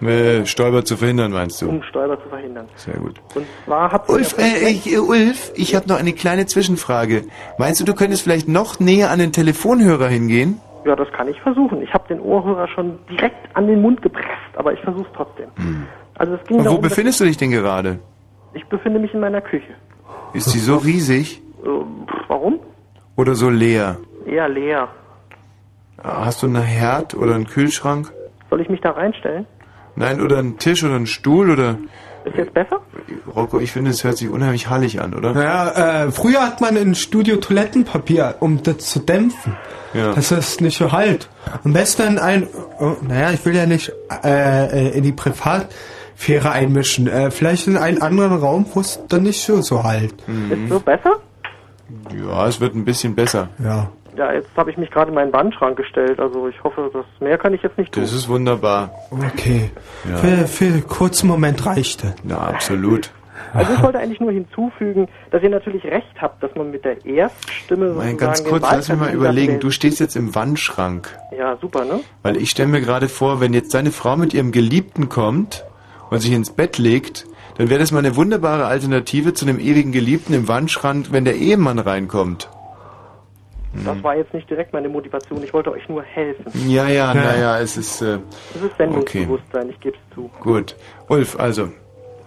[0.00, 1.68] Äh, Stoiber zu verhindern, meinst du?
[1.68, 2.68] Um Stoiber zu verhindern.
[2.76, 3.20] Sehr gut.
[3.34, 6.46] Und zwar habt ihr Ulf, ja- äh, ich, äh, Ulf, ich habe noch eine kleine
[6.46, 7.24] Zwischenfrage.
[7.58, 10.60] Meinst du, du könntest vielleicht noch näher an den Telefonhörer hingehen?
[10.84, 11.82] Ja, das kann ich versuchen.
[11.82, 15.48] Ich habe den Ohrhörer schon direkt an den Mund gepresst, aber ich versuche es trotzdem.
[16.16, 17.98] Also es ging Und wo darum, befindest du dich denn gerade?
[18.54, 19.74] Ich befinde mich in meiner Küche.
[20.32, 22.60] Ist die so riesig pff, warum?
[23.18, 23.98] oder so leer?
[24.26, 24.88] Eher leer.
[26.02, 28.12] Hast du einen Herd oder einen Kühlschrank?
[28.48, 29.46] Soll ich mich da reinstellen?
[29.96, 31.76] Nein, oder einen Tisch oder einen Stuhl oder...
[32.24, 32.80] Ist jetzt besser?
[33.34, 35.32] Rocco, ich finde, es hört sich unheimlich hallig an, oder?
[35.32, 39.56] Ja, äh, früher hat man im Studio Toilettenpapier, um das zu dämpfen.
[39.94, 40.12] Ja.
[40.12, 41.28] Dass es nicht so halt.
[41.64, 42.46] Am besten ein,
[42.78, 43.92] oh, naja, ich will ja nicht
[44.22, 47.08] äh, äh, in die Privatsphäre einmischen.
[47.08, 50.14] Äh, vielleicht in einen anderen Raum, wo es dann nicht so, so halt.
[50.50, 51.16] Ist so besser?
[52.14, 53.48] Ja, es wird ein bisschen besser.
[53.62, 53.90] Ja.
[54.16, 56.18] Ja, jetzt habe ich mich gerade in meinen Wandschrank gestellt.
[56.18, 58.02] Also ich hoffe, dass mehr kann ich jetzt nicht tun.
[58.02, 58.90] Das ist wunderbar.
[59.12, 59.70] Okay.
[60.10, 60.16] Ja.
[60.16, 62.16] Für, für einen kurzen Moment reichte.
[62.24, 63.12] Ja, absolut.
[63.54, 67.04] Also ich wollte eigentlich nur hinzufügen, dass ihr natürlich recht habt, dass man mit der
[67.04, 69.60] Erststimme Mein, sozusagen ganz kurz, lass mich mal überlegen.
[69.60, 71.16] Du stehst jetzt im Wandschrank.
[71.36, 72.00] Ja, super, ne?
[72.22, 75.64] Weil ich stelle mir gerade vor, wenn jetzt deine Frau mit ihrem Geliebten kommt
[76.10, 77.26] und sich ins Bett legt,
[77.56, 81.36] dann wäre das mal eine wunderbare Alternative zu einem ewigen Geliebten im Wandschrank, wenn der
[81.36, 82.48] Ehemann reinkommt.
[83.84, 85.42] Das war jetzt nicht direkt meine Motivation.
[85.44, 86.44] Ich wollte euch nur helfen.
[86.68, 88.00] Ja, ja, naja, es ist...
[88.00, 88.18] Äh,
[88.54, 90.30] Das ist Sendungsbewusstsein, ich gebe es zu.
[90.40, 90.74] gut.
[91.08, 91.68] Ulf, also...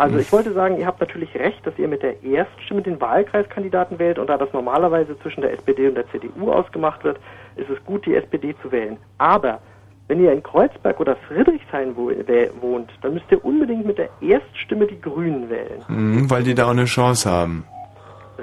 [0.01, 3.99] Also ich wollte sagen, ihr habt natürlich recht, dass ihr mit der Erststimme den Wahlkreiskandidaten
[3.99, 7.19] wählt und da das normalerweise zwischen der SPD und der CDU ausgemacht wird,
[7.55, 8.97] ist es gut, die SPD zu wählen.
[9.19, 9.59] Aber
[10.07, 14.99] wenn ihr in Kreuzberg oder Friedrichshain wohnt, dann müsst ihr unbedingt mit der Erststimme die
[14.99, 15.83] Grünen wählen.
[15.87, 17.63] Mhm, weil die da auch eine Chance haben.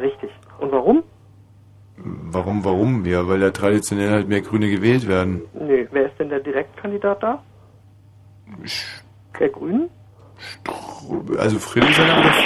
[0.01, 0.31] Richtig.
[0.61, 1.03] Und warum?
[1.97, 3.05] Warum, warum?
[3.05, 5.43] Ja, weil da traditionell halt mehr Grüne gewählt werden.
[5.55, 7.43] Nö, wer ist denn der Direktkandidat da?
[9.41, 9.91] Der Grünen?
[11.39, 12.37] Also Friedrichshain haben das...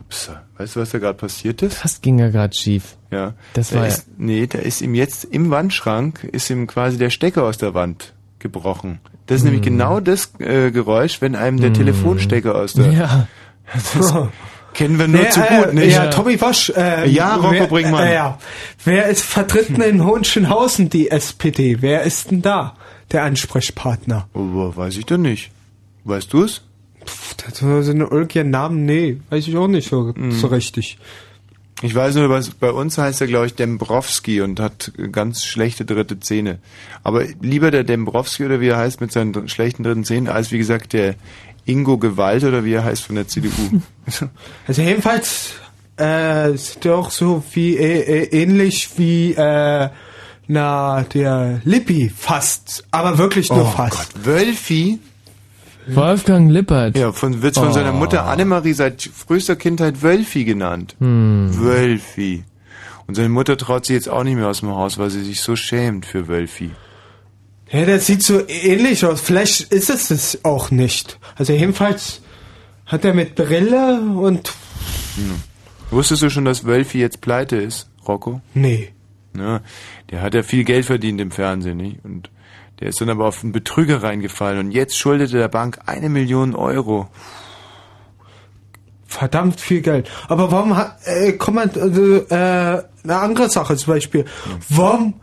[0.00, 1.82] Ups, weißt du, was da gerade passiert ist?
[1.84, 2.96] Das ging ja gerade schief.
[3.10, 3.34] Ja.
[3.54, 6.98] Das da war ja- ist, Nee, da ist ihm jetzt im Wandschrank, ist ihm quasi
[6.98, 9.00] der Stecker aus der Wand gebrochen.
[9.26, 9.72] Das ist nämlich Hm.
[9.78, 12.92] genau das äh, Geräusch, wenn einem der Telefonstecker aus der...
[12.92, 13.26] Ja.
[13.94, 14.12] Das
[14.74, 15.92] kennen wir nur Nee, zu äh, gut, nicht?
[15.94, 16.70] Ja, Tommy Wasch.
[16.76, 18.06] Äh, Ja, Rocco wer, Brinkmann.
[18.08, 18.38] Äh, ja.
[18.84, 21.76] Wer ist vertreten in Hohenschönhausen, die SPD?
[21.80, 22.74] Wer ist denn da,
[23.12, 24.28] der Ansprechpartner?
[24.34, 25.50] Oh, weiß ich doch nicht.
[26.04, 26.62] Weißt du es?
[27.44, 30.32] Das sind irgendwelche Namen, nee, weiß ich auch nicht so, Mhm.
[30.32, 30.98] so richtig.
[31.82, 35.86] Ich weiß nur, was bei uns heißt er, glaube ich, Dembrowski und hat ganz schlechte
[35.86, 36.58] dritte Zähne.
[37.02, 40.58] Aber lieber der Dembrowski oder wie er heißt mit seinen schlechten dritten Zähnen, als wie
[40.58, 41.14] gesagt der
[41.64, 43.50] Ingo Gewalt oder wie er heißt von der CDU.
[44.66, 45.52] Also jedenfalls
[45.96, 49.88] äh, er auch so wie äh, äh, ähnlich wie äh,
[50.50, 54.14] na der Lippi fast, aber wirklich nur Oh fast.
[54.14, 54.98] Gott, Wölfi?
[55.86, 56.96] Wolfgang Lippert.
[56.96, 57.72] Ja, von, wird von Oh.
[57.72, 60.94] seiner Mutter Annemarie seit frühester Kindheit Wölfi genannt.
[61.00, 61.48] Hm.
[61.58, 62.44] Wölfi.
[63.06, 65.40] Und seine Mutter traut sich jetzt auch nicht mehr aus dem Haus, weil sie sich
[65.40, 66.70] so schämt für Wölfi.
[67.70, 69.20] Ja, der sieht so ähnlich aus.
[69.20, 71.18] Vielleicht ist es es auch nicht.
[71.36, 72.20] Also jedenfalls
[72.86, 74.52] hat er mit Brille und
[75.90, 78.40] Wusstest du schon, dass Wölfi jetzt pleite ist, Rocco?
[78.54, 78.90] nee.
[79.36, 79.60] Ja,
[80.10, 82.04] der hat ja viel Geld verdient im Fernsehen, nicht?
[82.04, 82.30] Und
[82.80, 86.54] der ist dann aber auf einen Betrüger reingefallen und jetzt schuldete der Bank eine Million
[86.54, 87.08] Euro.
[89.06, 90.08] Verdammt viel Geld.
[90.28, 94.24] Aber warum hat, äh, komm mal, also, äh, eine andere Sache zum Beispiel.
[94.68, 95.14] Warum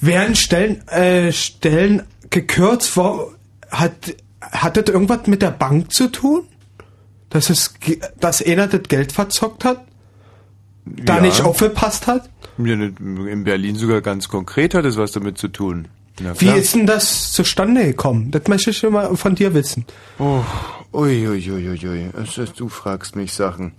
[0.00, 2.96] werden Stellen, äh, Stellen gekürzt?
[2.96, 3.34] Warum,
[3.70, 6.44] hat, hat das irgendwas mit der Bank zu tun?
[7.28, 7.74] Dass es,
[8.18, 9.84] dass einer das Geld verzockt hat?
[10.86, 11.20] Da Ja.
[11.22, 12.28] nicht aufgepasst hat?
[12.58, 15.88] In Berlin sogar ganz konkret hat es was damit zu tun.
[16.38, 18.30] Wie ist denn das zustande gekommen?
[18.30, 19.86] Das möchte ich immer von dir wissen.
[20.18, 20.42] Oh,
[20.92, 22.10] ui, ui, ui, ui, ui.
[22.22, 23.72] Es ist- Du fragst mich Sachen.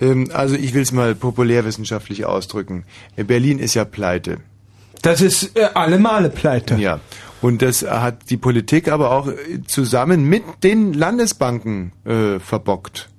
[0.00, 2.84] Ähm, also ich will es mal populärwissenschaftlich ausdrücken.
[3.16, 4.38] Berlin ist ja pleite.
[5.02, 6.76] Das ist äh, alle Male pleite.
[6.76, 7.00] Ja.
[7.42, 9.34] Und das hat die Politik aber auch äh,
[9.66, 13.10] zusammen mit den Landesbanken äh, verbockt.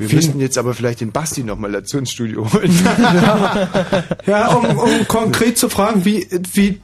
[0.00, 2.72] Wir Wie- müssten jetzt aber vielleicht den Basti nochmal dazu ins Studio holen.
[4.26, 6.80] Ja, um, um konkret zu fragen, wie, wie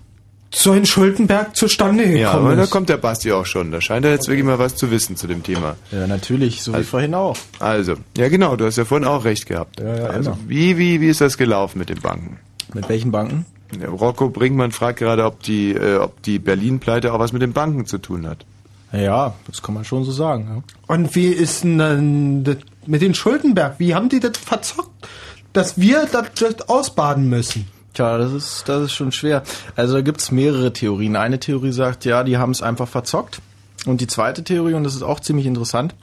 [0.51, 2.71] so ein Schuldenberg zustande gekommen Ja, aber da ist.
[2.71, 3.73] kommt der Basti auch schon.
[3.73, 5.77] Da scheint er jetzt wirklich mal was zu wissen zu dem Thema.
[5.91, 7.37] Ja, natürlich, so wie vorhin auch.
[7.59, 9.81] Also, ja genau, du hast ja vorhin auch recht gehabt.
[9.81, 10.39] Ja, ja, also, immer.
[10.47, 12.39] wie, wie, wie ist das gelaufen mit den Banken?
[12.75, 13.45] Mit welchen Banken?
[13.87, 17.87] Rocco Brinkmann fragt gerade, ob die, äh, ob die Berlin-Pleite auch was mit den Banken
[17.87, 18.45] zu tun hat.
[18.93, 20.47] Ja, das kann man schon so sagen.
[20.49, 20.95] Ja.
[20.95, 23.77] Und wie ist denn dann das mit den Schuldenberg?
[23.79, 25.09] Wie haben die das verzockt,
[25.53, 27.67] dass wir das, ausbaden müssen?
[27.95, 29.43] Tja, das ist, das ist schon schwer.
[29.75, 31.17] Also da gibt's mehrere Theorien.
[31.17, 33.41] Eine Theorie sagt, ja, die haben es einfach verzockt.
[33.87, 35.95] Und die zweite Theorie, und das ist auch ziemlich interessant,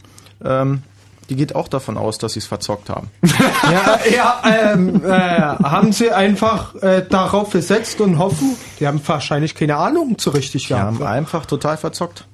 [0.44, 0.82] ähm,
[1.30, 3.10] die geht auch davon aus, dass sie es verzockt haben.
[3.72, 4.42] ja, ja
[4.74, 10.18] ähm, äh, haben sie einfach äh, darauf gesetzt und hoffen, die haben wahrscheinlich keine Ahnung
[10.20, 12.26] so richtig Die haben einfach total verzockt.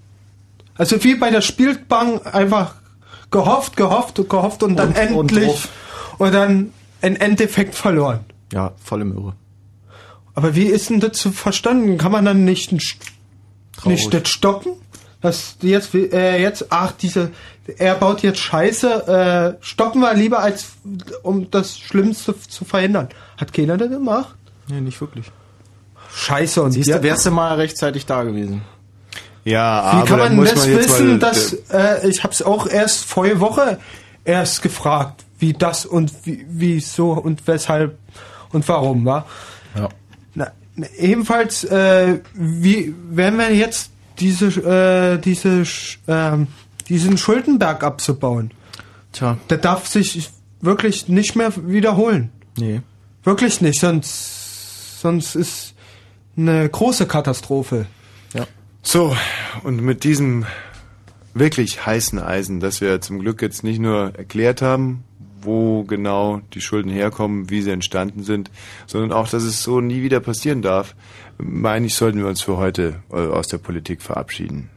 [0.75, 2.75] Also wie bei der Spielbank einfach
[3.31, 5.69] gehofft, gehofft und gehofft und dann Und- und endlich drauf.
[6.17, 8.21] und, dann im Endeffekt verloren.
[8.51, 9.33] Ja, volle Möhre.
[10.35, 11.97] Aber wie ist denn das zu verstanden?
[11.97, 12.99] Kann man dann nicht, nicht
[14.13, 14.73] das stoppen?
[15.21, 17.31] Dass jetzt, äh, jetzt, ach, diese,
[17.77, 20.67] er baut jetzt Scheiße, äh, stoppen wir lieber, als
[21.23, 23.09] um das Schlimmste zu verhindern.
[23.37, 24.33] Hat keiner das gemacht?
[24.69, 25.25] Nee, nicht wirklich.
[26.15, 28.61] Scheiße und Siehst du, wärst du mal rechtzeitig da gewesen.
[29.49, 32.33] Ja, Wie aber kann man muss das man jetzt wissen, mal, dass äh, ich habe
[32.33, 33.79] es auch erst vorige Woche
[34.25, 37.97] erst gefragt, wie das und wie wieso und weshalb
[38.51, 39.25] und warum war.
[39.75, 39.89] Ja.
[40.35, 40.51] Na,
[40.97, 46.47] ebenfalls, äh, wie werden wir jetzt diese äh, diese Sch- ähm,
[46.89, 48.51] diesen Schuldenberg abzubauen?
[49.13, 50.29] Tja, Der darf sich
[50.61, 52.31] wirklich nicht mehr wiederholen.
[52.57, 52.81] nee.
[53.23, 55.73] Wirklich nicht, sonst sonst ist
[56.37, 57.85] eine große Katastrophe.
[58.81, 59.15] So,
[59.63, 60.45] und mit diesem
[61.33, 65.03] wirklich heißen Eisen, das wir zum Glück jetzt nicht nur erklärt haben,
[65.41, 68.51] wo genau die Schulden herkommen, wie sie entstanden sind,
[68.87, 70.95] sondern auch, dass es so nie wieder passieren darf,
[71.37, 74.69] meine ich, sollten wir uns für heute äh, aus der Politik verabschieden.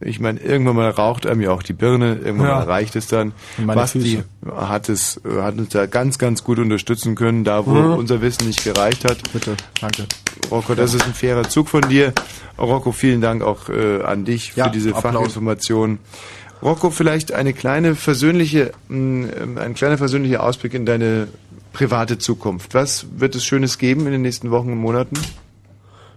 [0.00, 2.54] Ich meine, irgendwann mal raucht einem ja auch die Birne, irgendwann Ja.
[2.56, 3.32] mal reicht es dann.
[3.66, 4.22] Basti
[4.54, 7.94] hat es, hat uns da ganz, ganz gut unterstützen können, da wo Mhm.
[7.94, 9.18] unser Wissen nicht gereicht hat.
[9.32, 10.04] Bitte, danke.
[10.50, 12.12] Rocco, das ist ein fairer Zug von dir.
[12.58, 15.14] Rocco, vielen Dank auch äh, an dich für Ja, diese Applaus.
[15.14, 15.98] Fachinformation.
[16.62, 21.28] Rocco, vielleicht eine kleine versöhnliche, mh, ein kleiner versöhnlicher Ausblick in deine
[21.72, 22.74] private Zukunft.
[22.74, 25.16] Was wird es Schönes geben in den nächsten Wochen und Monaten?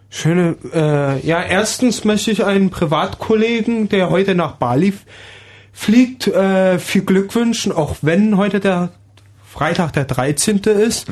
[0.09, 4.93] Schöne, äh, ja, erstens möchte ich einen Privatkollegen, der heute nach Bali
[5.71, 8.91] fliegt, äh, viel Glück wünschen, auch wenn heute der
[9.45, 10.59] Freitag der 13.
[10.69, 11.07] ist,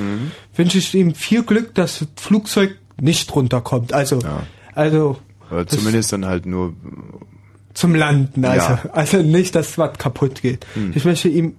[0.56, 3.94] wünsche ich ihm viel Glück, dass das Flugzeug nicht runterkommt.
[3.94, 4.20] Also,
[4.74, 5.18] also
[5.52, 6.74] Oder zumindest dann halt nur.
[7.74, 8.90] zum Landen, also, Ja.
[8.94, 10.66] also nicht, dass was kaputt geht.
[10.74, 10.92] Hm.
[10.96, 11.56] Ich möchte ihm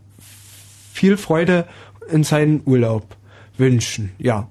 [0.92, 1.66] viel Freude
[2.10, 3.16] in seinen Urlaub
[3.56, 4.48] wünschen, ja.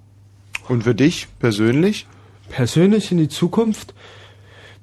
[0.70, 2.08] Und für dich persönlich?
[2.50, 3.94] Persönlich in die Zukunft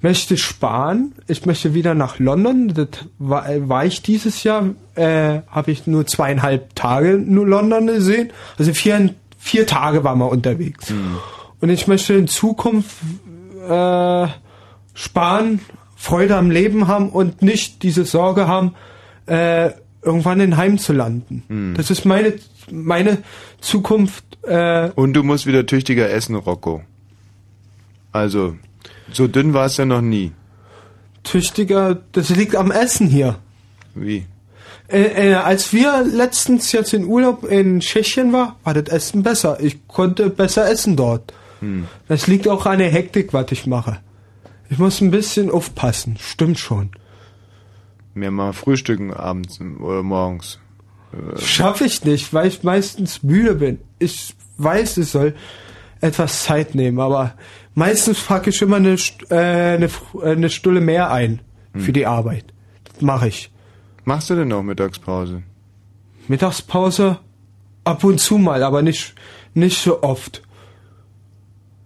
[0.01, 1.13] möchte sparen.
[1.27, 2.67] Ich möchte wieder nach London.
[2.73, 2.87] Das
[3.17, 8.31] war, war ich dieses Jahr, äh, habe ich nur zweieinhalb Tage nur London gesehen.
[8.57, 10.93] Also vier, vier Tage waren wir unterwegs.
[11.59, 12.97] Und ich möchte in Zukunft
[13.67, 14.27] äh,
[14.93, 15.59] sparen,
[15.95, 18.75] Freude am Leben haben und nicht diese Sorge haben,
[19.25, 19.71] äh,
[20.03, 21.73] irgendwann in Heim zu landen.
[21.75, 22.33] Das ist meine,
[22.71, 23.17] meine
[23.59, 24.23] Zukunft.
[24.43, 26.83] Äh, Und du musst wieder tüchtiger essen, Rocco.
[28.15, 28.55] Also,
[29.11, 30.31] so dünn war es ja noch nie.
[31.23, 33.39] tüchtiger, das liegt am Essen hier.
[33.93, 34.25] Wie?
[34.87, 39.59] Äh, äh, als wir letztens jetzt in Urlaub in Tschechien war, war das Essen besser.
[39.59, 41.33] Ich konnte besser essen dort.
[41.59, 41.87] Hm.
[42.07, 43.99] Das liegt auch an der Hektik, was ich mache.
[44.69, 46.91] Ich muss ein bisschen aufpassen, stimmt schon.
[48.13, 50.59] Mehr mal frühstücken abends oder morgens.
[51.11, 53.79] Äh, Schaffe ich nicht, weil ich meistens müde bin.
[53.99, 55.35] Ich weiß, es soll
[55.99, 57.33] etwas Zeit nehmen, aber
[57.75, 58.95] meistens packe ich immer eine,
[59.29, 61.41] äh, eine, äh, eine Stunde mehr ein
[61.77, 62.53] für die Arbeit.
[62.85, 63.51] Das mache ich.
[64.05, 65.43] Machst du denn auch Mittagspause?
[66.27, 67.19] Mittagspause
[67.83, 69.13] ab und zu mal, aber nicht,
[69.53, 70.41] nicht so oft.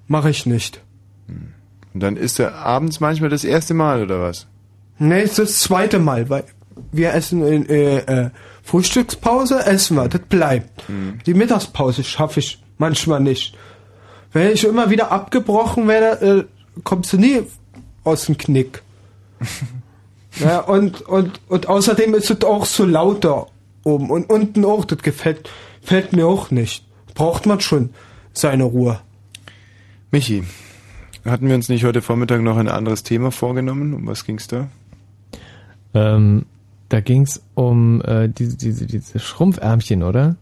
[0.07, 0.81] Mache ich nicht.
[1.93, 4.47] Und dann ist er abends manchmal das erste Mal oder was?
[4.99, 6.45] Nee, ist das zweite Mal, weil
[6.91, 8.29] wir essen in äh, äh,
[8.63, 10.83] Frühstückspause, essen wir, das bleibt.
[11.25, 13.57] Die Mittagspause schaffe ich manchmal nicht.
[14.31, 17.41] Wenn ich immer wieder abgebrochen werde, äh, kommst du nie
[18.03, 18.83] aus dem Knick.
[20.39, 23.47] ja, und, und, und außerdem ist es auch so lauter
[23.83, 25.49] oben und unten auch, das gefällt,
[25.81, 26.85] gefällt mir auch nicht.
[27.15, 27.89] Braucht man schon
[28.33, 28.99] seine Ruhe.
[30.11, 30.43] Michi,
[31.25, 33.93] hatten wir uns nicht heute Vormittag noch ein anderes Thema vorgenommen?
[33.93, 34.67] Um was ging's da?
[35.93, 36.45] Ähm,
[36.89, 40.35] da ging's um äh, diese, diese, diese Schrumpfärmchen, oder?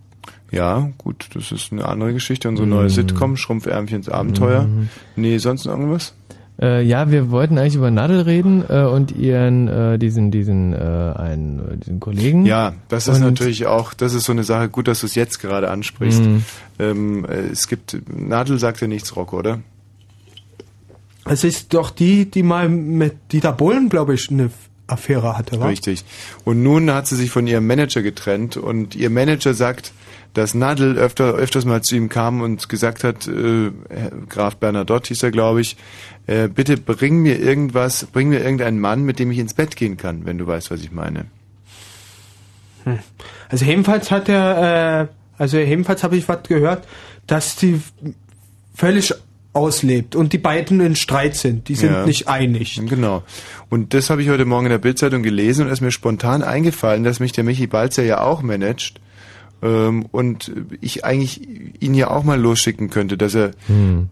[0.51, 2.47] Ja, gut, das ist eine andere Geschichte.
[2.47, 2.89] Unsere neue Mhm.
[2.89, 4.63] Sitcom, Schrumpfärmchens Abenteuer.
[4.63, 4.89] Mhm.
[5.15, 6.13] Nee, sonst noch irgendwas?
[6.59, 10.77] Äh, ja, wir wollten eigentlich über Nadel reden äh, und ihren äh, diesen diesen äh,
[10.77, 12.45] einen äh, diesen Kollegen.
[12.47, 15.13] Ja, das ist Und- natürlich auch, das ist so eine Sache, gut, dass du es
[15.13, 16.21] jetzt gerade ansprichst.
[16.23, 16.43] Mhm.
[16.79, 19.59] Ähm, äh, es gibt, Nadel sagt ja nichts, Rocco, oder?
[21.25, 24.49] Es ist doch die, die mal mit Dieter Bohlen, glaube ich, eine
[24.87, 25.67] Affäre hatte, wa?
[25.67, 26.05] Richtig.
[26.45, 29.91] Und nun hat sie sich von ihrem Manager getrennt und ihr Manager sagt,
[30.37, 33.71] dass Nadel öfter, öfters mal zu ihm kam und gesagt hat, äh,
[34.29, 35.77] Graf Bernadotte hieß er, glaube ich,
[36.27, 39.97] äh, bitte bring mir irgendwas, bring mir irgendeinen Mann, mit dem ich ins Bett gehen
[39.97, 41.25] kann, wenn du weißt, was ich meine.
[42.83, 42.99] Hm.
[43.49, 45.07] Also jedenfalls hat er, äh,
[45.39, 46.87] also jedenfalls habe ich was gehört,
[47.25, 47.81] dass die
[48.75, 49.15] völlig
[49.53, 51.67] auslebt und die beiden in Streit sind.
[51.67, 52.05] Die sind Ja.
[52.05, 52.79] nicht einig.
[52.87, 53.23] Genau.
[53.69, 56.43] Und das habe ich heute Morgen in der Bildzeitung gelesen und es ist mir spontan
[56.43, 58.99] eingefallen, dass mich der Michi Balzer ja auch managt.
[59.61, 64.09] Ähm, und ich eigentlich ihn ja auch mal losschicken könnte, dass er Hm.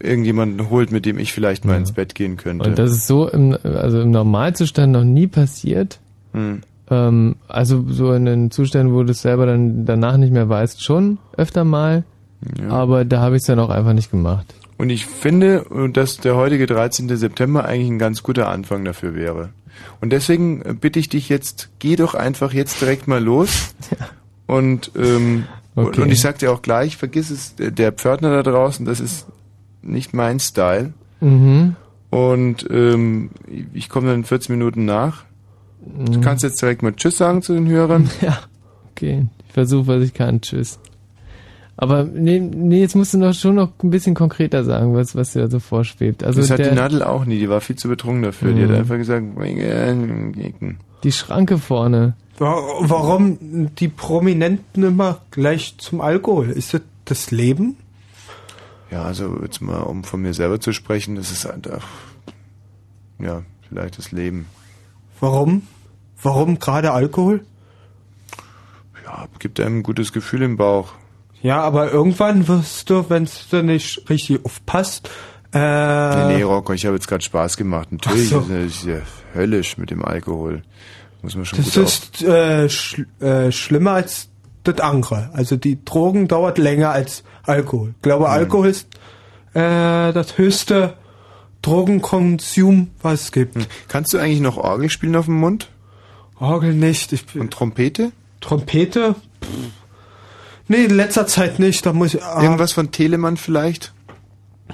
[0.00, 2.68] irgendjemanden holt, mit dem ich vielleicht mal ins Bett gehen könnte.
[2.70, 5.98] Und das ist so im, also im Normalzustand noch nie passiert.
[6.32, 6.62] Hm.
[6.90, 10.82] Ähm, also so in den Zuständen, wo du es selber dann danach nicht mehr weißt,
[10.82, 12.04] schon öfter mal.
[12.68, 14.54] Aber da habe ich es dann auch einfach nicht gemacht.
[14.78, 17.14] Und ich finde, dass der heutige 13.
[17.16, 19.48] September eigentlich ein ganz guter Anfang dafür wäre.
[20.00, 23.74] Und deswegen bitte ich dich jetzt, geh doch einfach jetzt direkt mal los.
[24.48, 25.44] Und, ähm,
[25.76, 26.00] und, Okay.
[26.02, 29.26] und ich sag dir auch gleich, vergiss es, der- Pförtner da draußen, das ist
[29.82, 30.92] nicht mein Style.
[31.20, 31.76] Mhm.
[32.10, 33.30] Und ähm,
[33.74, 35.24] ich komme dann in 14 Minuten nach.
[35.84, 36.20] Du Mhm.
[36.22, 38.10] kannst jetzt direkt mal Tschüss sagen zu den Hörern.
[38.22, 38.38] Ja,
[38.90, 39.26] okay.
[39.46, 40.40] Ich versuche, was ich kann.
[40.40, 40.80] Tschüss.
[41.76, 45.34] Aber nee, nee, jetzt musst du noch schon noch ein bisschen konkreter sagen, was, was
[45.34, 46.24] dir da so vorschwebt.
[46.24, 48.52] Also das hat die Nadel auch nie, die war viel zu betrunken dafür.
[48.52, 48.76] Die hat Mhm.
[48.76, 49.94] einfach gesagt, äh,
[51.04, 52.14] die Schranke vorne.
[52.38, 56.50] Wa- Warum die Prominenten immer gleich zum Alkohol?
[56.50, 57.76] Ist das das Leben?
[58.90, 61.86] Ja, also jetzt mal, um von mir selber zu sprechen, das ist einfach,
[63.18, 64.46] ja, vielleicht das Leben.
[65.20, 65.62] Warum?
[66.22, 67.44] Warum gerade Alkohol?
[69.04, 70.92] Ja, gibt einem ein gutes Gefühl im Bauch.
[71.42, 75.08] Ja, aber irgendwann wirst du, wenn es dir nicht richtig aufpasst,
[75.54, 77.90] äh, nee, nee, Rocco, ich habe jetzt gerade Spaß gemacht.
[77.90, 78.40] Natürlich so.
[78.40, 79.02] ist es
[79.34, 80.62] höllisch mit dem Alkohol.
[81.22, 84.28] Muss man schon das ist äh, schl äh, schlimmer als
[84.64, 85.30] das andere.
[85.32, 87.94] Also die Drogen dauert länger als Alkohol.
[87.96, 88.88] Ich glaube, Alkohol ist
[89.54, 90.94] äh, das höchste
[91.62, 93.56] Drogenkonsum, was es gibt.
[93.88, 95.68] Kannst du eigentlich noch Orgel spielen auf dem Mund?
[96.38, 97.12] Orgel nicht.
[97.12, 98.12] Ich Und Trompete?
[98.40, 99.16] Trompete?
[99.42, 99.48] Pff.
[100.68, 101.84] Nee, in letzter Zeit nicht.
[101.86, 103.92] Da muss ich, ah, Irgendwas von Telemann vielleicht?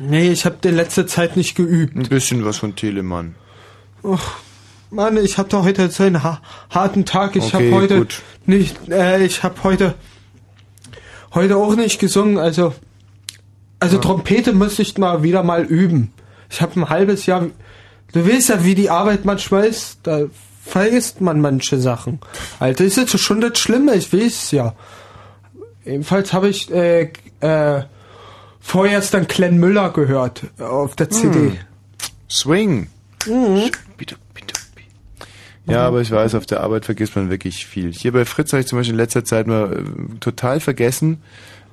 [0.00, 1.96] Nee, ich habe in letzter Zeit nicht geübt.
[1.96, 3.36] Ein bisschen was von Telemann.
[4.02, 4.38] Ach,
[4.90, 6.40] Mann, ich habe doch heute so einen ha
[6.70, 7.36] harten Tag.
[7.36, 8.22] Ich Okay, habe heute gut.
[8.46, 9.94] nicht, äh, ich habe heute
[11.34, 12.38] heute auch nicht gesungen.
[12.38, 12.74] Also
[13.80, 16.12] also Trompete müsste ich mal wieder mal üben.
[16.48, 17.46] Ich habe ein halbes Jahr.
[18.12, 19.98] Du weißt ja, wie die Arbeit manchmal ist.
[20.04, 20.22] Da
[20.64, 22.20] vergisst man manche Sachen.
[22.60, 23.94] Alter, ist jetzt schon das Schlimme.
[23.94, 24.74] Ich weiß ja.
[25.84, 27.82] Ebenfalls habe ich äh, äh,
[28.60, 31.38] vorerst dann Glenn Müller gehört äh, auf der CD.
[31.38, 31.58] Hm.
[32.30, 32.86] Swing.
[33.26, 33.70] Mhm.
[35.66, 37.92] Ja, aber ich weiß, auf der Arbeit vergisst man wirklich viel.
[37.92, 41.22] Hier bei Fritz habe ich zum Beispiel in letzter Zeit mal äh, total vergessen,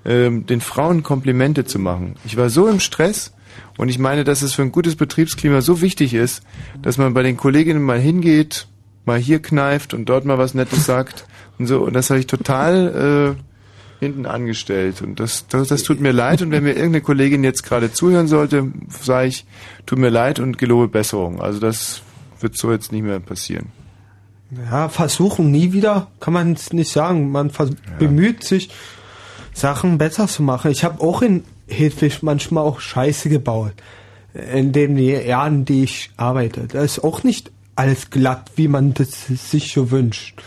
[0.06, 2.16] ähm, den Frauen Komplimente zu machen.
[2.26, 3.34] Ich war so im Stress
[3.78, 6.44] und ich meine, dass es für ein gutes Betriebsklima so wichtig ist,
[6.82, 8.68] dass man bei den Kolleginnen mal hingeht,
[9.06, 11.26] mal hier kneift und dort mal was Nettes sagt
[11.60, 11.82] und so.
[11.82, 13.42] Und das habe ich total äh,
[14.00, 15.02] hinten angestellt.
[15.02, 16.42] Und das, das, das tut mir leid.
[16.42, 19.46] Und wenn mir irgendeine Kollegin jetzt gerade zuhören sollte, sage ich,
[19.86, 21.42] tut mir leid und gelobe Besserung.
[21.42, 22.02] Also das
[22.40, 23.68] wird so jetzt nicht mehr passieren.
[24.70, 27.32] Ja, versuchen nie wieder, kann man es nicht sagen.
[27.32, 28.70] Man vers- bemüht sich,
[29.54, 30.72] Sachen besser zu machen.
[30.72, 33.74] Ich habe auch in Hedwig manchmal auch Scheiße gebaut.
[34.34, 36.68] In den Jahren, die ich arbeite.
[36.68, 40.42] Da ist auch nicht alles glatt, wie man das sich so wünscht.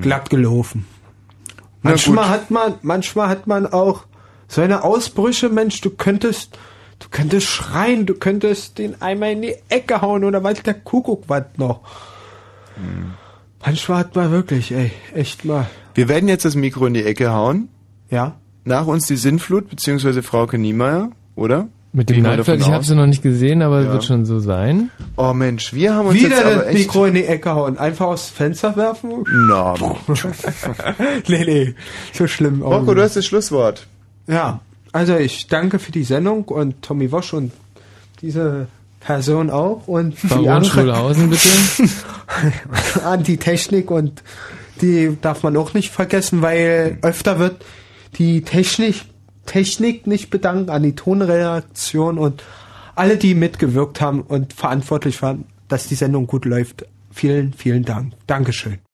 [0.00, 0.86] Glatt gelaufen.
[1.82, 4.04] Manchmal hat man, manchmal hat man auch
[4.46, 6.56] so eine Ausbrüche, Mensch, du könntest,
[7.00, 11.24] du könntest schreien, du könntest den einmal in die Ecke hauen oder weiß der Kuckuck
[11.26, 11.80] was noch.
[13.64, 15.66] Manchmal hat man wirklich, ey, echt mal.
[15.94, 17.68] Wir werden jetzt das Mikro in die Ecke hauen.
[18.10, 18.36] Ja.
[18.64, 21.68] Nach uns die Sinnflut, beziehungsweise Frauke Niemeyer, oder?
[21.94, 22.86] Mit dem mal davon ich habe aus.
[22.86, 23.92] sie noch nicht gesehen, aber Ja.
[23.92, 24.90] wird schon so sein.
[25.16, 26.72] Oh Mensch, wir haben uns Wieder jetzt aber das.
[26.74, 29.24] Mikro in die Ecke hauen, einfach aufs Fenster werfen?
[29.48, 29.74] Na,
[31.28, 31.74] nee, nee,
[32.14, 32.62] so schlimm.
[32.62, 33.86] Rocco, du hast das Schlusswort.
[34.26, 34.60] Ja,
[34.92, 37.52] also ich danke für die Sendung und Tommy Wosch und
[38.22, 38.68] diese
[39.04, 41.48] Person auch und Baron Schulhausen, bitte.
[43.04, 44.22] an die Technik und
[44.80, 47.64] die darf man auch nicht vergessen, weil öfter wird
[48.18, 49.02] die Technik,
[49.46, 52.42] Technik nicht bedanken an die Tonreaktion und
[52.94, 56.84] alle, die mitgewirkt haben und verantwortlich waren, dass die Sendung gut läuft.
[57.10, 58.12] Vielen, vielen Dank.
[58.26, 58.78] Dankeschön.